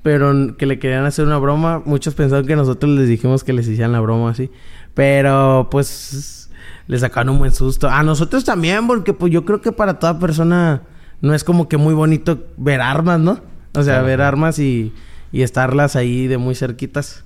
pero 0.02 0.56
que 0.56 0.64
le 0.64 0.78
querían 0.78 1.04
hacer 1.04 1.26
una 1.26 1.36
broma. 1.38 1.82
Muchos 1.84 2.14
pensaron 2.14 2.46
que 2.46 2.56
nosotros 2.56 2.90
les 2.96 3.08
dijimos 3.08 3.44
que 3.44 3.52
les 3.52 3.66
hicieran 3.68 3.92
la 3.92 4.00
broma 4.00 4.30
así. 4.30 4.50
Pero 4.94 5.68
pues 5.70 6.48
le 6.86 6.98
sacaron 6.98 7.30
un 7.34 7.38
buen 7.40 7.52
susto. 7.52 7.90
A 7.90 8.02
nosotros 8.02 8.44
también, 8.44 8.86
porque 8.86 9.12
pues 9.12 9.32
yo 9.32 9.44
creo 9.44 9.60
que 9.60 9.72
para 9.72 9.98
toda 9.98 10.18
persona 10.18 10.82
no 11.20 11.34
es 11.34 11.44
como 11.44 11.68
que 11.68 11.76
muy 11.76 11.92
bonito 11.94 12.46
ver 12.56 12.80
armas, 12.80 13.20
¿no? 13.20 13.40
O 13.74 13.82
sea, 13.82 13.94
Claro. 13.94 14.06
ver 14.06 14.22
armas 14.22 14.58
y, 14.60 14.94
y 15.32 15.42
estarlas 15.42 15.94
ahí 15.96 16.26
de 16.28 16.38
muy 16.38 16.54
cerquitas. 16.54 17.24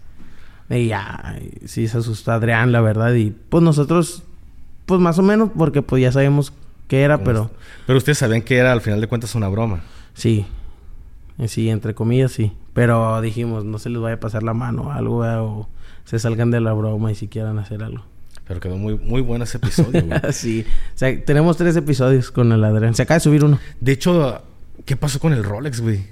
Y 0.72 0.88
ya, 0.88 1.38
sí 1.66 1.86
se 1.86 1.98
asustó 1.98 2.32
Adrián, 2.32 2.72
la 2.72 2.80
verdad. 2.80 3.12
Y 3.14 3.30
pues 3.30 3.62
nosotros, 3.62 4.22
pues 4.86 5.00
más 5.00 5.18
o 5.18 5.22
menos, 5.22 5.50
porque 5.56 5.82
pues 5.82 6.02
ya 6.02 6.12
sabemos 6.12 6.52
qué 6.88 7.02
era, 7.02 7.22
pero... 7.22 7.50
Pero 7.86 7.98
ustedes 7.98 8.18
sabían 8.18 8.42
que 8.42 8.56
era 8.56 8.72
al 8.72 8.80
final 8.80 9.00
de 9.00 9.06
cuentas 9.06 9.34
una 9.34 9.48
broma. 9.48 9.82
Sí. 10.14 10.46
Eh, 11.38 11.48
Sí, 11.48 11.68
entre 11.68 11.94
comillas, 11.94 12.32
sí. 12.32 12.52
Pero 12.72 13.20
dijimos, 13.20 13.64
no 13.64 13.78
se 13.78 13.90
les 13.90 14.00
vaya 14.00 14.14
a 14.16 14.20
pasar 14.20 14.42
la 14.42 14.54
mano 14.54 14.82
o 14.84 14.92
algo, 14.92 15.18
¿verdad? 15.18 15.42
o 15.42 15.68
se 16.04 16.18
salgan 16.18 16.50
de 16.50 16.60
la 16.60 16.72
broma 16.72 17.12
y 17.12 17.14
si 17.14 17.28
quieran 17.28 17.58
hacer 17.58 17.82
algo. 17.82 18.04
Pero 18.46 18.60
quedó 18.60 18.76
muy, 18.76 18.98
muy 18.98 19.20
bueno 19.20 19.44
ese 19.44 19.58
episodio, 19.58 20.04
güey. 20.04 20.20
sí. 20.32 20.64
O 20.94 20.98
sea, 20.98 21.24
tenemos 21.24 21.56
tres 21.56 21.76
episodios 21.76 22.30
con 22.30 22.50
el 22.52 22.64
Adrián. 22.64 22.94
Se 22.94 23.02
acaba 23.02 23.16
de 23.16 23.20
subir 23.20 23.44
uno. 23.44 23.58
De 23.80 23.92
hecho, 23.92 24.42
¿qué 24.84 24.96
pasó 24.96 25.20
con 25.20 25.32
el 25.32 25.44
Rolex, 25.44 25.80
güey? 25.80 26.04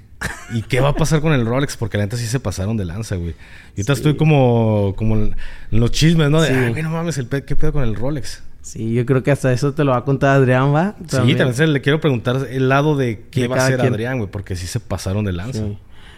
¿Y 0.53 0.61
qué 0.63 0.79
va 0.81 0.89
a 0.89 0.95
pasar 0.95 1.21
con 1.21 1.33
el 1.33 1.45
Rolex? 1.45 1.77
Porque 1.77 1.97
la 1.97 2.03
neta 2.03 2.17
sí 2.17 2.25
se 2.27 2.39
pasaron 2.39 2.77
de 2.77 2.85
lanza, 2.85 3.15
güey. 3.15 3.33
Ahorita 3.71 3.93
estoy 3.93 4.15
como, 4.15 4.93
como 4.95 5.15
en 5.15 5.35
los 5.71 5.91
chismes, 5.91 6.29
¿no? 6.29 6.41
De, 6.41 6.49
Sí. 6.49 6.53
"Ay, 6.53 6.69
güey, 6.71 6.83
no 6.83 6.89
mames, 6.91 7.17
el 7.17 7.25
pe- 7.25 7.43
¿qué 7.43 7.55
pedo 7.55 7.73
con 7.73 7.83
el 7.83 7.95
Rolex? 7.95 8.43
Sí, 8.61 8.93
yo 8.93 9.05
creo 9.07 9.23
que 9.23 9.31
hasta 9.31 9.51
eso 9.51 9.73
te 9.73 9.83
lo 9.83 9.91
va 9.91 9.97
a 9.97 10.03
contar 10.05 10.35
Adrián, 10.35 10.73
¿va? 10.73 10.95
Sí, 11.07 11.15
también 11.17 11.53
se 11.55 11.65
le 11.65 11.81
quiero 11.81 11.99
preguntar 11.99 12.47
el 12.51 12.69
lado 12.69 12.95
de 12.95 13.25
qué 13.31 13.41
De 13.41 13.47
va 13.47 13.55
a 13.57 13.65
hacer 13.65 13.79
quien. 13.79 13.93
Adrián, 13.93 14.17
güey, 14.19 14.29
porque 14.29 14.55
sí 14.55 14.67
se 14.67 14.79
pasaron 14.79 15.25
de 15.25 15.31
lanza. 15.31 15.59
Sí. 15.63 15.77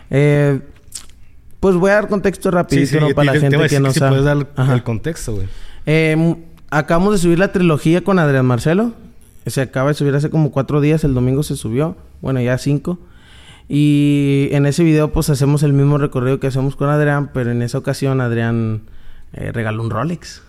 Eh, 0.10 0.60
pues 1.62 1.76
voy 1.76 1.92
a 1.92 1.94
dar 1.94 2.10
contexto 2.10 2.52
rapidito, 2.52 2.88
Sí, 2.88 2.94
sí, 2.96 3.00
¿no? 3.00 3.08
te- 3.08 3.16
Para 3.16 3.32
te- 3.32 3.40
la 3.40 3.50
gente 3.50 3.70
que 3.70 3.80
no 3.80 3.94
si 3.94 4.00
sabe. 4.00 4.10
puedes 4.12 4.26
dar 4.26 4.48
Ajá. 4.58 4.74
el 4.74 4.84
contexto, 4.84 5.36
güey. 5.36 5.48
Eh, 5.86 6.12
m- 6.12 6.38
acabamos 6.70 7.14
de 7.14 7.20
subir 7.20 7.40
la 7.40 7.54
trilogía 7.54 8.02
con 8.04 8.20
Adrián 8.20 8.46
Marcelo. 8.46 8.92
Se 9.46 9.62
acaba 9.62 9.90
de 9.90 9.94
subir 9.94 10.14
hace 10.16 10.30
como 10.30 10.52
cuatro 10.52 10.82
días. 10.82 11.06
El 11.06 11.14
domingo 11.14 11.44
se 11.44 11.56
subió. 11.56 11.96
Bueno, 12.22 12.42
ya 12.42 12.58
cinco. 12.58 13.00
Y 13.70 14.50
en 14.52 14.66
ese 14.66 14.84
video 14.84 15.12
pues 15.12 15.30
hacemos 15.30 15.64
el 15.64 15.74
mismo 15.74 15.98
recorrido 15.98 16.40
que 16.40 16.48
hacemos 16.48 16.76
con 16.76 16.90
Adrián. 16.90 17.32
Pero 17.34 17.52
en 17.52 17.62
esa 17.62 17.78
ocasión 17.78 18.22
Adrián 18.22 18.82
eh, 19.34 19.52
regaló 19.52 19.84
un 19.84 19.90
Rolex. 19.90 20.42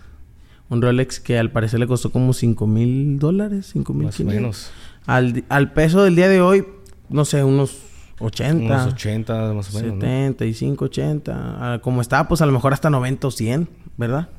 Un 0.69 0.81
Rolex 0.81 1.19
que 1.19 1.37
al 1.37 1.51
parecer 1.51 1.79
le 1.79 1.87
costó 1.87 2.11
como 2.11 2.33
cinco 2.33 2.67
mil 2.67 3.19
dólares. 3.19 3.69
Cinco 3.73 3.93
mil 3.93 4.07
Más 4.07 4.19
o 4.19 4.23
menos. 4.23 4.71
Al, 5.05 5.43
al 5.49 5.71
peso 5.73 6.03
del 6.03 6.15
día 6.15 6.27
de 6.27 6.41
hoy, 6.41 6.65
no 7.09 7.25
sé, 7.25 7.43
unos 7.43 7.77
80. 8.19 8.63
Unos 8.65 8.93
80, 8.93 9.53
más 9.53 9.73
o 9.75 9.77
menos, 9.79 9.95
¿no? 9.95 10.01
75, 10.01 10.85
80. 10.85 11.33
Ah, 11.35 11.79
como 11.81 12.01
estaba, 12.01 12.27
pues 12.27 12.41
a 12.41 12.45
lo 12.47 12.51
mejor 12.51 12.73
hasta 12.73 12.89
90 12.89 13.27
o 13.27 13.31
100, 13.31 13.67
¿verdad? 13.97 14.29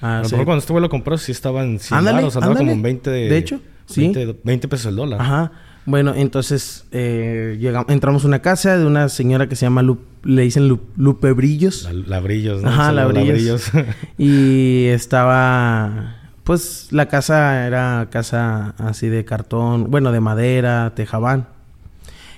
Ah, 0.00 0.18
A 0.18 0.22
lo 0.22 0.28
sí. 0.28 0.34
mejor 0.34 0.46
cuando 0.46 0.60
este 0.60 0.72
güey 0.72 0.80
lo 0.82 0.88
compró 0.88 1.18
sí 1.18 1.32
estaba 1.32 1.62
en 1.64 1.78
100 1.78 1.98
Ándale, 1.98 2.16
baros, 2.18 2.36
andaba 2.36 2.54
como 2.54 2.60
ándale. 2.70 2.76
en 2.76 2.82
20 2.82 3.10
De 3.10 3.36
hecho, 3.36 3.60
sí. 3.86 4.00
20, 4.12 4.38
20 4.44 4.68
pesos 4.68 4.86
el 4.86 4.96
dólar. 4.96 5.20
Ajá. 5.20 5.52
Bueno, 5.86 6.12
entonces 6.14 6.84
eh, 6.92 7.56
llegamos, 7.60 7.88
entramos 7.90 8.24
a 8.24 8.28
una 8.28 8.40
casa 8.40 8.76
de 8.76 8.84
una 8.84 9.08
señora 9.08 9.48
que 9.48 9.56
se 9.56 9.64
llama 9.66 9.82
Lu- 9.82 10.00
le 10.22 10.42
dicen 10.42 10.68
Lu- 10.68 10.80
Lupe 10.96 11.32
Brillos. 11.32 11.84
La, 11.84 11.92
la 11.92 12.20
Brillos, 12.20 12.62
¿no? 12.62 12.68
Ajá, 12.68 12.86
Saludos, 12.92 13.14
la 13.14 13.20
Brillos. 13.22 13.70
y 14.18 14.86
estaba, 14.86 16.16
pues 16.44 16.88
la 16.90 17.06
casa 17.06 17.66
era 17.66 18.08
casa 18.10 18.74
así 18.78 19.08
de 19.08 19.24
cartón, 19.24 19.90
bueno, 19.90 20.12
de 20.12 20.20
madera, 20.20 20.92
tejabán. 20.94 21.46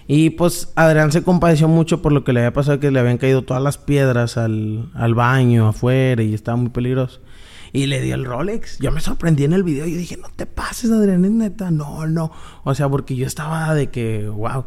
Y 0.07 0.31
pues 0.31 0.73
Adrián 0.75 1.13
se 1.13 1.23
compadeció 1.23 1.69
mucho 1.69 2.03
por 2.03 2.11
lo 2.13 2.25
que 2.25 2.33
le 2.33 2.41
había 2.41 2.53
pasado, 2.53 2.81
que 2.81 2.91
le 2.91 2.99
habían 2.99 3.19
caído 3.19 3.43
todas 3.43 3.63
las 3.63 3.79
piedras 3.79 4.37
al, 4.37 4.91
al 4.95 5.15
baño, 5.15 5.69
afuera, 5.69 6.23
y 6.23 6.35
estaba 6.35 6.57
muy 6.57 6.71
peligroso. 6.71 7.21
Y 7.73 7.87
le 7.87 8.01
dio 8.01 8.15
el 8.15 8.25
Rolex. 8.25 8.79
Yo 8.79 8.91
me 8.91 9.01
sorprendí 9.01 9.45
en 9.45 9.53
el 9.53 9.63
video. 9.63 9.87
y 9.87 9.95
dije, 9.95 10.17
no 10.17 10.29
te 10.35 10.47
pases, 10.47 10.91
Adrián, 10.91 11.25
es 11.25 11.31
neta. 11.31 11.71
No, 11.71 12.07
no. 12.07 12.33
O 12.65 12.75
sea, 12.75 12.89
porque 12.89 13.17
yo 13.17 13.27
estaba 13.27 13.75
de 13.75 13.89
que, 13.89 14.29
wow. 14.29 14.65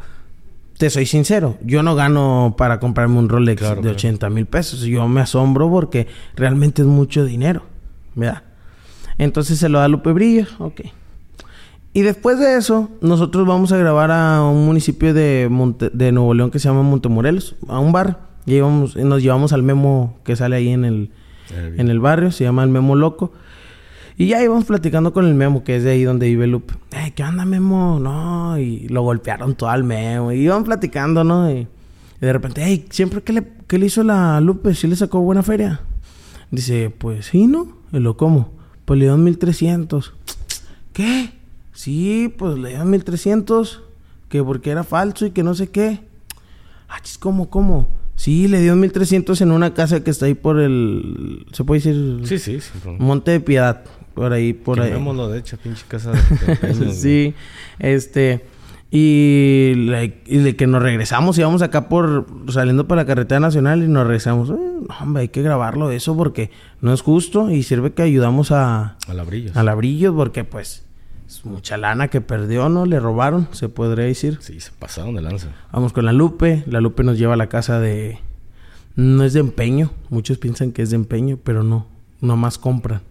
Te 0.78 0.90
soy 0.90 1.06
sincero, 1.06 1.56
yo 1.62 1.84
no 1.84 1.94
gano 1.94 2.56
para 2.58 2.80
comprarme 2.80 3.16
un 3.18 3.28
Rolex 3.28 3.62
de 3.80 3.90
80 3.90 4.28
mil 4.30 4.46
pesos. 4.46 4.80
Yo 4.80 5.06
me 5.06 5.20
asombro 5.20 5.70
porque 5.70 6.08
realmente 6.34 6.82
es 6.82 6.88
mucho 6.88 7.24
dinero. 7.24 7.62
¿Verdad? 8.16 8.42
Entonces 9.16 9.58
se 9.58 9.68
lo 9.68 9.78
da 9.78 9.86
Lupe 9.86 10.10
Brillo. 10.12 10.46
Ok. 10.58 10.80
Y 11.92 12.02
después 12.02 12.40
de 12.40 12.56
eso, 12.56 12.90
nosotros 13.00 13.46
vamos 13.46 13.70
a 13.70 13.76
grabar 13.76 14.10
a 14.10 14.42
un 14.42 14.66
municipio 14.66 15.14
de, 15.14 15.48
de 15.92 16.10
Nuevo 16.10 16.34
León 16.34 16.50
que 16.50 16.58
se 16.58 16.68
llama 16.68 16.82
Montemorelos, 16.82 17.54
a 17.68 17.78
un 17.78 17.92
bar. 17.92 18.18
Y 18.46 18.58
nos 18.58 19.22
llevamos 19.22 19.52
al 19.52 19.62
memo 19.62 20.18
que 20.24 20.34
sale 20.34 20.56
ahí 20.56 20.70
en 20.70 20.84
el, 20.84 21.12
en 21.50 21.88
el 21.88 22.00
barrio, 22.00 22.30
se 22.30 22.44
llama 22.44 22.62
el 22.62 22.70
Memo 22.70 22.96
Loco. 22.96 23.32
Y 24.16 24.28
ya 24.28 24.42
íbamos 24.42 24.64
platicando 24.64 25.12
con 25.12 25.26
el 25.26 25.34
Memo, 25.34 25.64
que 25.64 25.76
es 25.76 25.82
de 25.82 25.90
ahí 25.90 26.04
donde 26.04 26.26
vive 26.26 26.46
Lupe. 26.46 26.74
Eh, 26.92 27.12
¿qué 27.16 27.24
onda, 27.24 27.44
Memo? 27.44 27.98
No, 27.98 28.56
y 28.58 28.86
lo 28.88 29.02
golpearon 29.02 29.56
todo 29.56 29.70
al 29.70 29.82
Memo. 29.82 30.30
Y 30.30 30.42
iban 30.42 30.62
platicando, 30.62 31.24
¿no? 31.24 31.50
Y, 31.50 31.66
de 32.20 32.32
repente, 32.32 32.62
hey, 32.64 32.86
¿siempre 32.90 33.22
qué 33.22 33.32
le, 33.32 33.52
qué 33.66 33.76
le 33.76 33.86
hizo 33.86 34.04
la 34.04 34.40
Lupe? 34.40 34.74
¿Sí 34.74 34.86
le 34.86 34.94
sacó 34.94 35.20
buena 35.20 35.42
feria? 35.42 35.80
Dice, 36.52 36.90
pues 36.96 37.26
sí, 37.26 37.48
¿no? 37.48 37.76
Y 37.92 37.98
lo, 37.98 38.16
¿cómo? 38.16 38.52
Pues 38.84 39.00
le 39.00 39.06
dio 39.06 39.16
1300. 39.16 40.14
¿Qué? 40.92 41.32
Sí, 41.72 42.32
pues 42.38 42.56
le 42.56 42.68
dieron 42.68 42.90
1300, 42.90 43.82
que 44.28 44.44
porque 44.44 44.70
era 44.70 44.84
falso 44.84 45.26
y 45.26 45.32
que 45.32 45.42
no 45.42 45.54
sé 45.54 45.70
qué. 45.70 46.00
Ah, 46.88 47.00
¿cómo, 47.18 47.50
cómo? 47.50 47.88
Sí, 48.16 48.48
le 48.48 48.60
dio 48.60 48.76
1300 48.76 49.40
en 49.40 49.50
una 49.50 49.74
casa 49.74 50.04
que 50.04 50.10
está 50.10 50.26
ahí 50.26 50.34
por 50.34 50.60
el. 50.60 51.46
¿Se 51.52 51.64
puede 51.64 51.80
decir? 51.80 52.20
Sí, 52.24 52.38
sí, 52.38 52.58
Monte 52.98 53.32
de 53.32 53.40
Piedad. 53.40 53.84
Por 54.14 54.32
ahí, 54.32 54.52
por 54.52 54.80
ahí. 54.80 54.92
de 54.92 55.38
hecho, 55.38 55.56
pinche 55.56 55.84
casa 55.88 56.12
de. 56.12 56.92
sí, 56.94 57.34
este. 57.78 58.44
Y, 58.96 59.74
de 59.74 60.54
que 60.56 60.68
nos 60.68 60.80
regresamos, 60.80 61.36
íbamos 61.36 61.62
acá 61.62 61.88
por 61.88 62.26
saliendo 62.48 62.86
para 62.86 63.02
la 63.02 63.06
carretera 63.06 63.40
nacional 63.40 63.82
y 63.82 63.88
nos 63.88 64.06
regresamos. 64.06 64.50
Eh, 64.50 64.52
no, 64.52 64.86
hombre, 65.00 65.22
hay 65.22 65.28
que 65.28 65.42
grabarlo 65.42 65.90
eso 65.90 66.16
porque 66.16 66.52
no 66.80 66.92
es 66.92 67.02
justo 67.02 67.50
y 67.50 67.64
sirve 67.64 67.92
que 67.92 68.02
ayudamos 68.02 68.52
a. 68.52 68.96
A 69.08 69.14
labrillos. 69.14 69.56
A 69.56 69.64
labrillos 69.64 70.14
porque, 70.14 70.44
pues, 70.44 70.84
mucha 71.44 71.76
lana 71.76 72.08
que 72.08 72.20
perdió, 72.20 72.68
¿no? 72.68 72.86
Le 72.86 73.00
robaron, 73.00 73.48
se 73.52 73.68
podría 73.68 74.06
decir. 74.06 74.38
Sí, 74.40 74.60
se 74.60 74.70
pasaron 74.72 75.14
de 75.14 75.22
lanza. 75.22 75.48
Vamos 75.72 75.92
con 75.92 76.04
la 76.04 76.12
Lupe. 76.12 76.64
La 76.66 76.80
Lupe 76.80 77.02
nos 77.02 77.18
lleva 77.18 77.34
a 77.34 77.36
la 77.36 77.48
casa 77.48 77.80
de... 77.80 78.18
No 78.96 79.24
es 79.24 79.32
de 79.32 79.40
empeño. 79.40 79.90
Muchos 80.10 80.38
piensan 80.38 80.72
que 80.72 80.82
es 80.82 80.90
de 80.90 80.96
empeño, 80.96 81.38
pero 81.42 81.62
no. 81.62 81.86
Nomás 82.20 82.58
compran. 82.58 83.02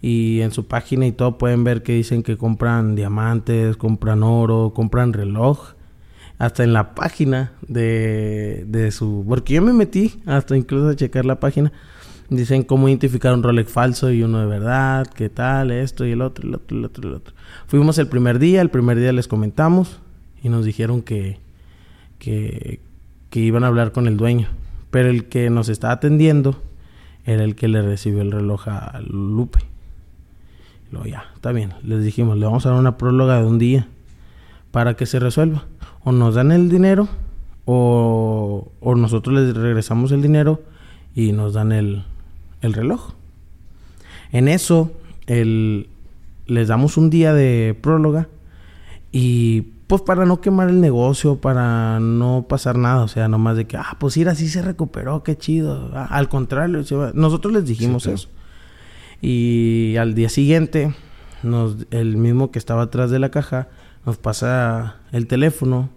Y 0.00 0.40
en 0.40 0.52
su 0.52 0.66
página 0.66 1.06
y 1.06 1.12
todo 1.12 1.38
pueden 1.38 1.64
ver 1.64 1.82
que 1.82 1.92
dicen 1.92 2.22
que 2.22 2.36
compran 2.36 2.94
diamantes, 2.94 3.76
compran 3.76 4.22
oro, 4.22 4.72
compran 4.74 5.12
reloj. 5.12 5.74
Hasta 6.38 6.62
en 6.62 6.72
la 6.72 6.94
página 6.94 7.52
de, 7.66 8.64
de 8.68 8.90
su... 8.90 9.24
Porque 9.28 9.54
yo 9.54 9.62
me 9.62 9.72
metí 9.72 10.20
hasta 10.26 10.56
incluso 10.56 10.88
a 10.88 10.96
checar 10.96 11.24
la 11.24 11.40
página 11.40 11.72
Dicen 12.30 12.62
cómo 12.62 12.88
identificar 12.88 13.32
un 13.32 13.42
Rolex 13.42 13.72
falso 13.72 14.10
y 14.10 14.22
uno 14.22 14.40
de 14.40 14.46
verdad, 14.46 15.06
qué 15.06 15.30
tal, 15.30 15.70
esto 15.70 16.04
y 16.04 16.12
el 16.12 16.20
otro, 16.20 16.46
el 16.46 16.54
otro, 16.54 16.76
el 16.76 16.84
otro, 16.84 17.08
el 17.08 17.14
otro. 17.14 17.34
Fuimos 17.66 17.96
el 17.96 18.06
primer 18.06 18.38
día, 18.38 18.60
el 18.60 18.68
primer 18.68 18.98
día 18.98 19.12
les 19.12 19.28
comentamos 19.28 19.98
y 20.42 20.50
nos 20.50 20.66
dijeron 20.66 21.00
que, 21.00 21.38
que, 22.18 22.80
iban 23.32 23.64
a 23.64 23.68
hablar 23.68 23.92
con 23.92 24.06
el 24.06 24.18
dueño. 24.18 24.48
Pero 24.90 25.08
el 25.08 25.24
que 25.26 25.48
nos 25.48 25.70
estaba 25.70 25.94
atendiendo 25.94 26.62
era 27.24 27.44
el 27.44 27.54
que 27.54 27.66
le 27.66 27.80
recibió 27.80 28.20
el 28.20 28.32
reloj 28.32 28.68
a 28.68 29.00
Lupe. 29.08 29.60
Luego 30.90 31.06
ya, 31.06 31.24
está 31.34 31.52
bien, 31.52 31.72
les 31.82 32.04
dijimos, 32.04 32.36
le 32.36 32.44
vamos 32.44 32.66
a 32.66 32.70
dar 32.70 32.78
una 32.78 32.98
próloga 32.98 33.40
de 33.40 33.46
un 33.46 33.58
día 33.58 33.88
para 34.70 34.94
que 34.94 35.06
se 35.06 35.18
resuelva. 35.18 35.64
O 36.04 36.12
nos 36.12 36.34
dan 36.34 36.52
el 36.52 36.68
dinero 36.68 37.08
o, 37.64 38.70
o 38.80 38.94
nosotros 38.94 39.34
les 39.34 39.56
regresamos 39.56 40.12
el 40.12 40.20
dinero 40.20 40.60
y 41.14 41.32
nos 41.32 41.54
dan 41.54 41.72
el, 41.72 42.04
el 42.60 42.72
reloj. 42.72 43.12
En 44.32 44.48
eso, 44.48 44.92
el, 45.26 45.88
les 46.46 46.68
damos 46.68 46.96
un 46.96 47.10
día 47.10 47.32
de 47.32 47.76
próloga 47.80 48.28
y 49.12 49.62
pues 49.86 50.02
para 50.02 50.26
no 50.26 50.42
quemar 50.42 50.68
el 50.68 50.80
negocio, 50.80 51.36
para 51.36 51.98
no 51.98 52.44
pasar 52.46 52.76
nada, 52.76 53.02
o 53.02 53.08
sea, 53.08 53.26
nomás 53.26 53.56
de 53.56 53.66
que, 53.66 53.78
ah, 53.78 53.96
pues 53.98 54.18
ir 54.18 54.28
así 54.28 54.46
se 54.48 54.60
recuperó, 54.60 55.22
qué 55.22 55.36
chido. 55.36 55.90
Ah, 55.94 56.06
al 56.10 56.28
contrario, 56.28 56.84
nosotros 57.14 57.52
les 57.54 57.64
dijimos 57.64 58.06
eso. 58.06 58.28
Y 59.22 59.96
al 59.96 60.14
día 60.14 60.28
siguiente, 60.28 60.94
nos, 61.42 61.86
el 61.90 62.18
mismo 62.18 62.50
que 62.50 62.58
estaba 62.58 62.82
atrás 62.82 63.10
de 63.10 63.18
la 63.18 63.30
caja 63.30 63.68
nos 64.04 64.18
pasa 64.18 64.96
el 65.10 65.26
teléfono 65.26 65.88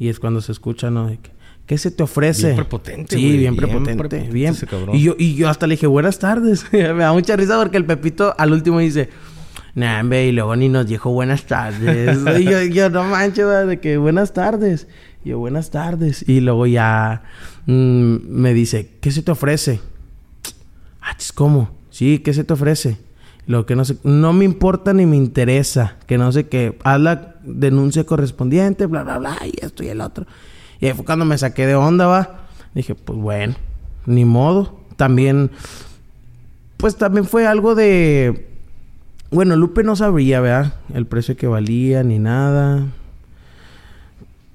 y 0.00 0.08
es 0.08 0.18
cuando 0.18 0.40
se 0.40 0.50
escucha, 0.50 0.90
¿no? 0.90 1.06
De 1.06 1.18
que, 1.18 1.30
¿Qué 1.68 1.76
se 1.76 1.90
te 1.90 2.02
ofrece? 2.02 2.46
Bien 2.46 2.56
prepotente, 2.56 3.16
Sí, 3.16 3.36
bien, 3.36 3.54
prepotente. 3.54 4.20
Bien. 4.32 4.56
Y 4.94 5.02
yo, 5.02 5.14
y 5.18 5.34
yo 5.34 5.50
hasta 5.50 5.66
le 5.66 5.74
dije, 5.74 5.86
buenas 5.86 6.18
tardes. 6.18 6.64
me 6.72 6.80
da 6.80 7.12
mucha 7.12 7.36
risa 7.36 7.58
porque 7.58 7.76
el 7.76 7.84
Pepito 7.84 8.34
al 8.38 8.52
último 8.52 8.78
dice, 8.78 9.10
nah, 9.74 10.02
y 10.02 10.32
luego 10.32 10.56
ni 10.56 10.70
nos 10.70 10.86
dijo 10.86 11.10
buenas 11.10 11.44
tardes. 11.44 12.20
y 12.40 12.44
yo, 12.44 12.62
yo, 12.62 12.88
no 12.88 13.04
manches, 13.04 13.66
de 13.66 13.80
que 13.80 13.98
buenas 13.98 14.32
tardes. 14.32 14.88
Y 15.22 15.28
yo, 15.28 15.38
buenas 15.40 15.70
tardes. 15.70 16.26
Y 16.26 16.40
luego 16.40 16.66
ya 16.66 17.24
mm, 17.66 18.16
me 18.26 18.54
dice, 18.54 18.88
¿qué 19.02 19.10
se 19.10 19.20
te 19.20 19.32
ofrece? 19.32 19.80
Ah, 21.02 21.18
¿cómo? 21.34 21.76
Sí, 21.90 22.20
¿qué 22.20 22.32
se 22.32 22.44
te 22.44 22.54
ofrece? 22.54 22.96
Lo 23.46 23.66
que 23.66 23.76
no 23.76 23.84
sé, 23.84 23.98
no 24.04 24.32
me 24.32 24.46
importa 24.46 24.94
ni 24.94 25.04
me 25.04 25.16
interesa. 25.16 25.98
Que 26.06 26.16
no 26.16 26.32
sé 26.32 26.48
qué, 26.48 26.78
haz 26.82 26.98
la 26.98 27.34
denuncia 27.42 28.04
correspondiente, 28.04 28.86
bla, 28.86 29.02
bla, 29.02 29.18
bla, 29.18 29.36
y 29.44 29.52
esto 29.62 29.84
y 29.84 29.88
el 29.88 30.00
otro. 30.00 30.26
Y 30.80 30.86
ahí 30.86 30.92
fue 30.92 31.04
cuando 31.04 31.24
me 31.24 31.36
saqué 31.38 31.66
de 31.66 31.74
onda, 31.74 32.06
va. 32.06 32.46
Dije, 32.74 32.94
pues 32.94 33.18
bueno, 33.18 33.54
ni 34.06 34.24
modo. 34.24 34.78
También, 34.96 35.50
pues 36.76 36.96
también 36.96 37.24
fue 37.24 37.46
algo 37.46 37.74
de... 37.74 38.48
Bueno, 39.30 39.56
Lupe 39.56 39.82
no 39.82 39.94
sabría, 39.94 40.40
¿verdad? 40.40 40.74
El 40.94 41.06
precio 41.06 41.36
que 41.36 41.46
valía 41.46 42.02
ni 42.02 42.18
nada. 42.18 42.86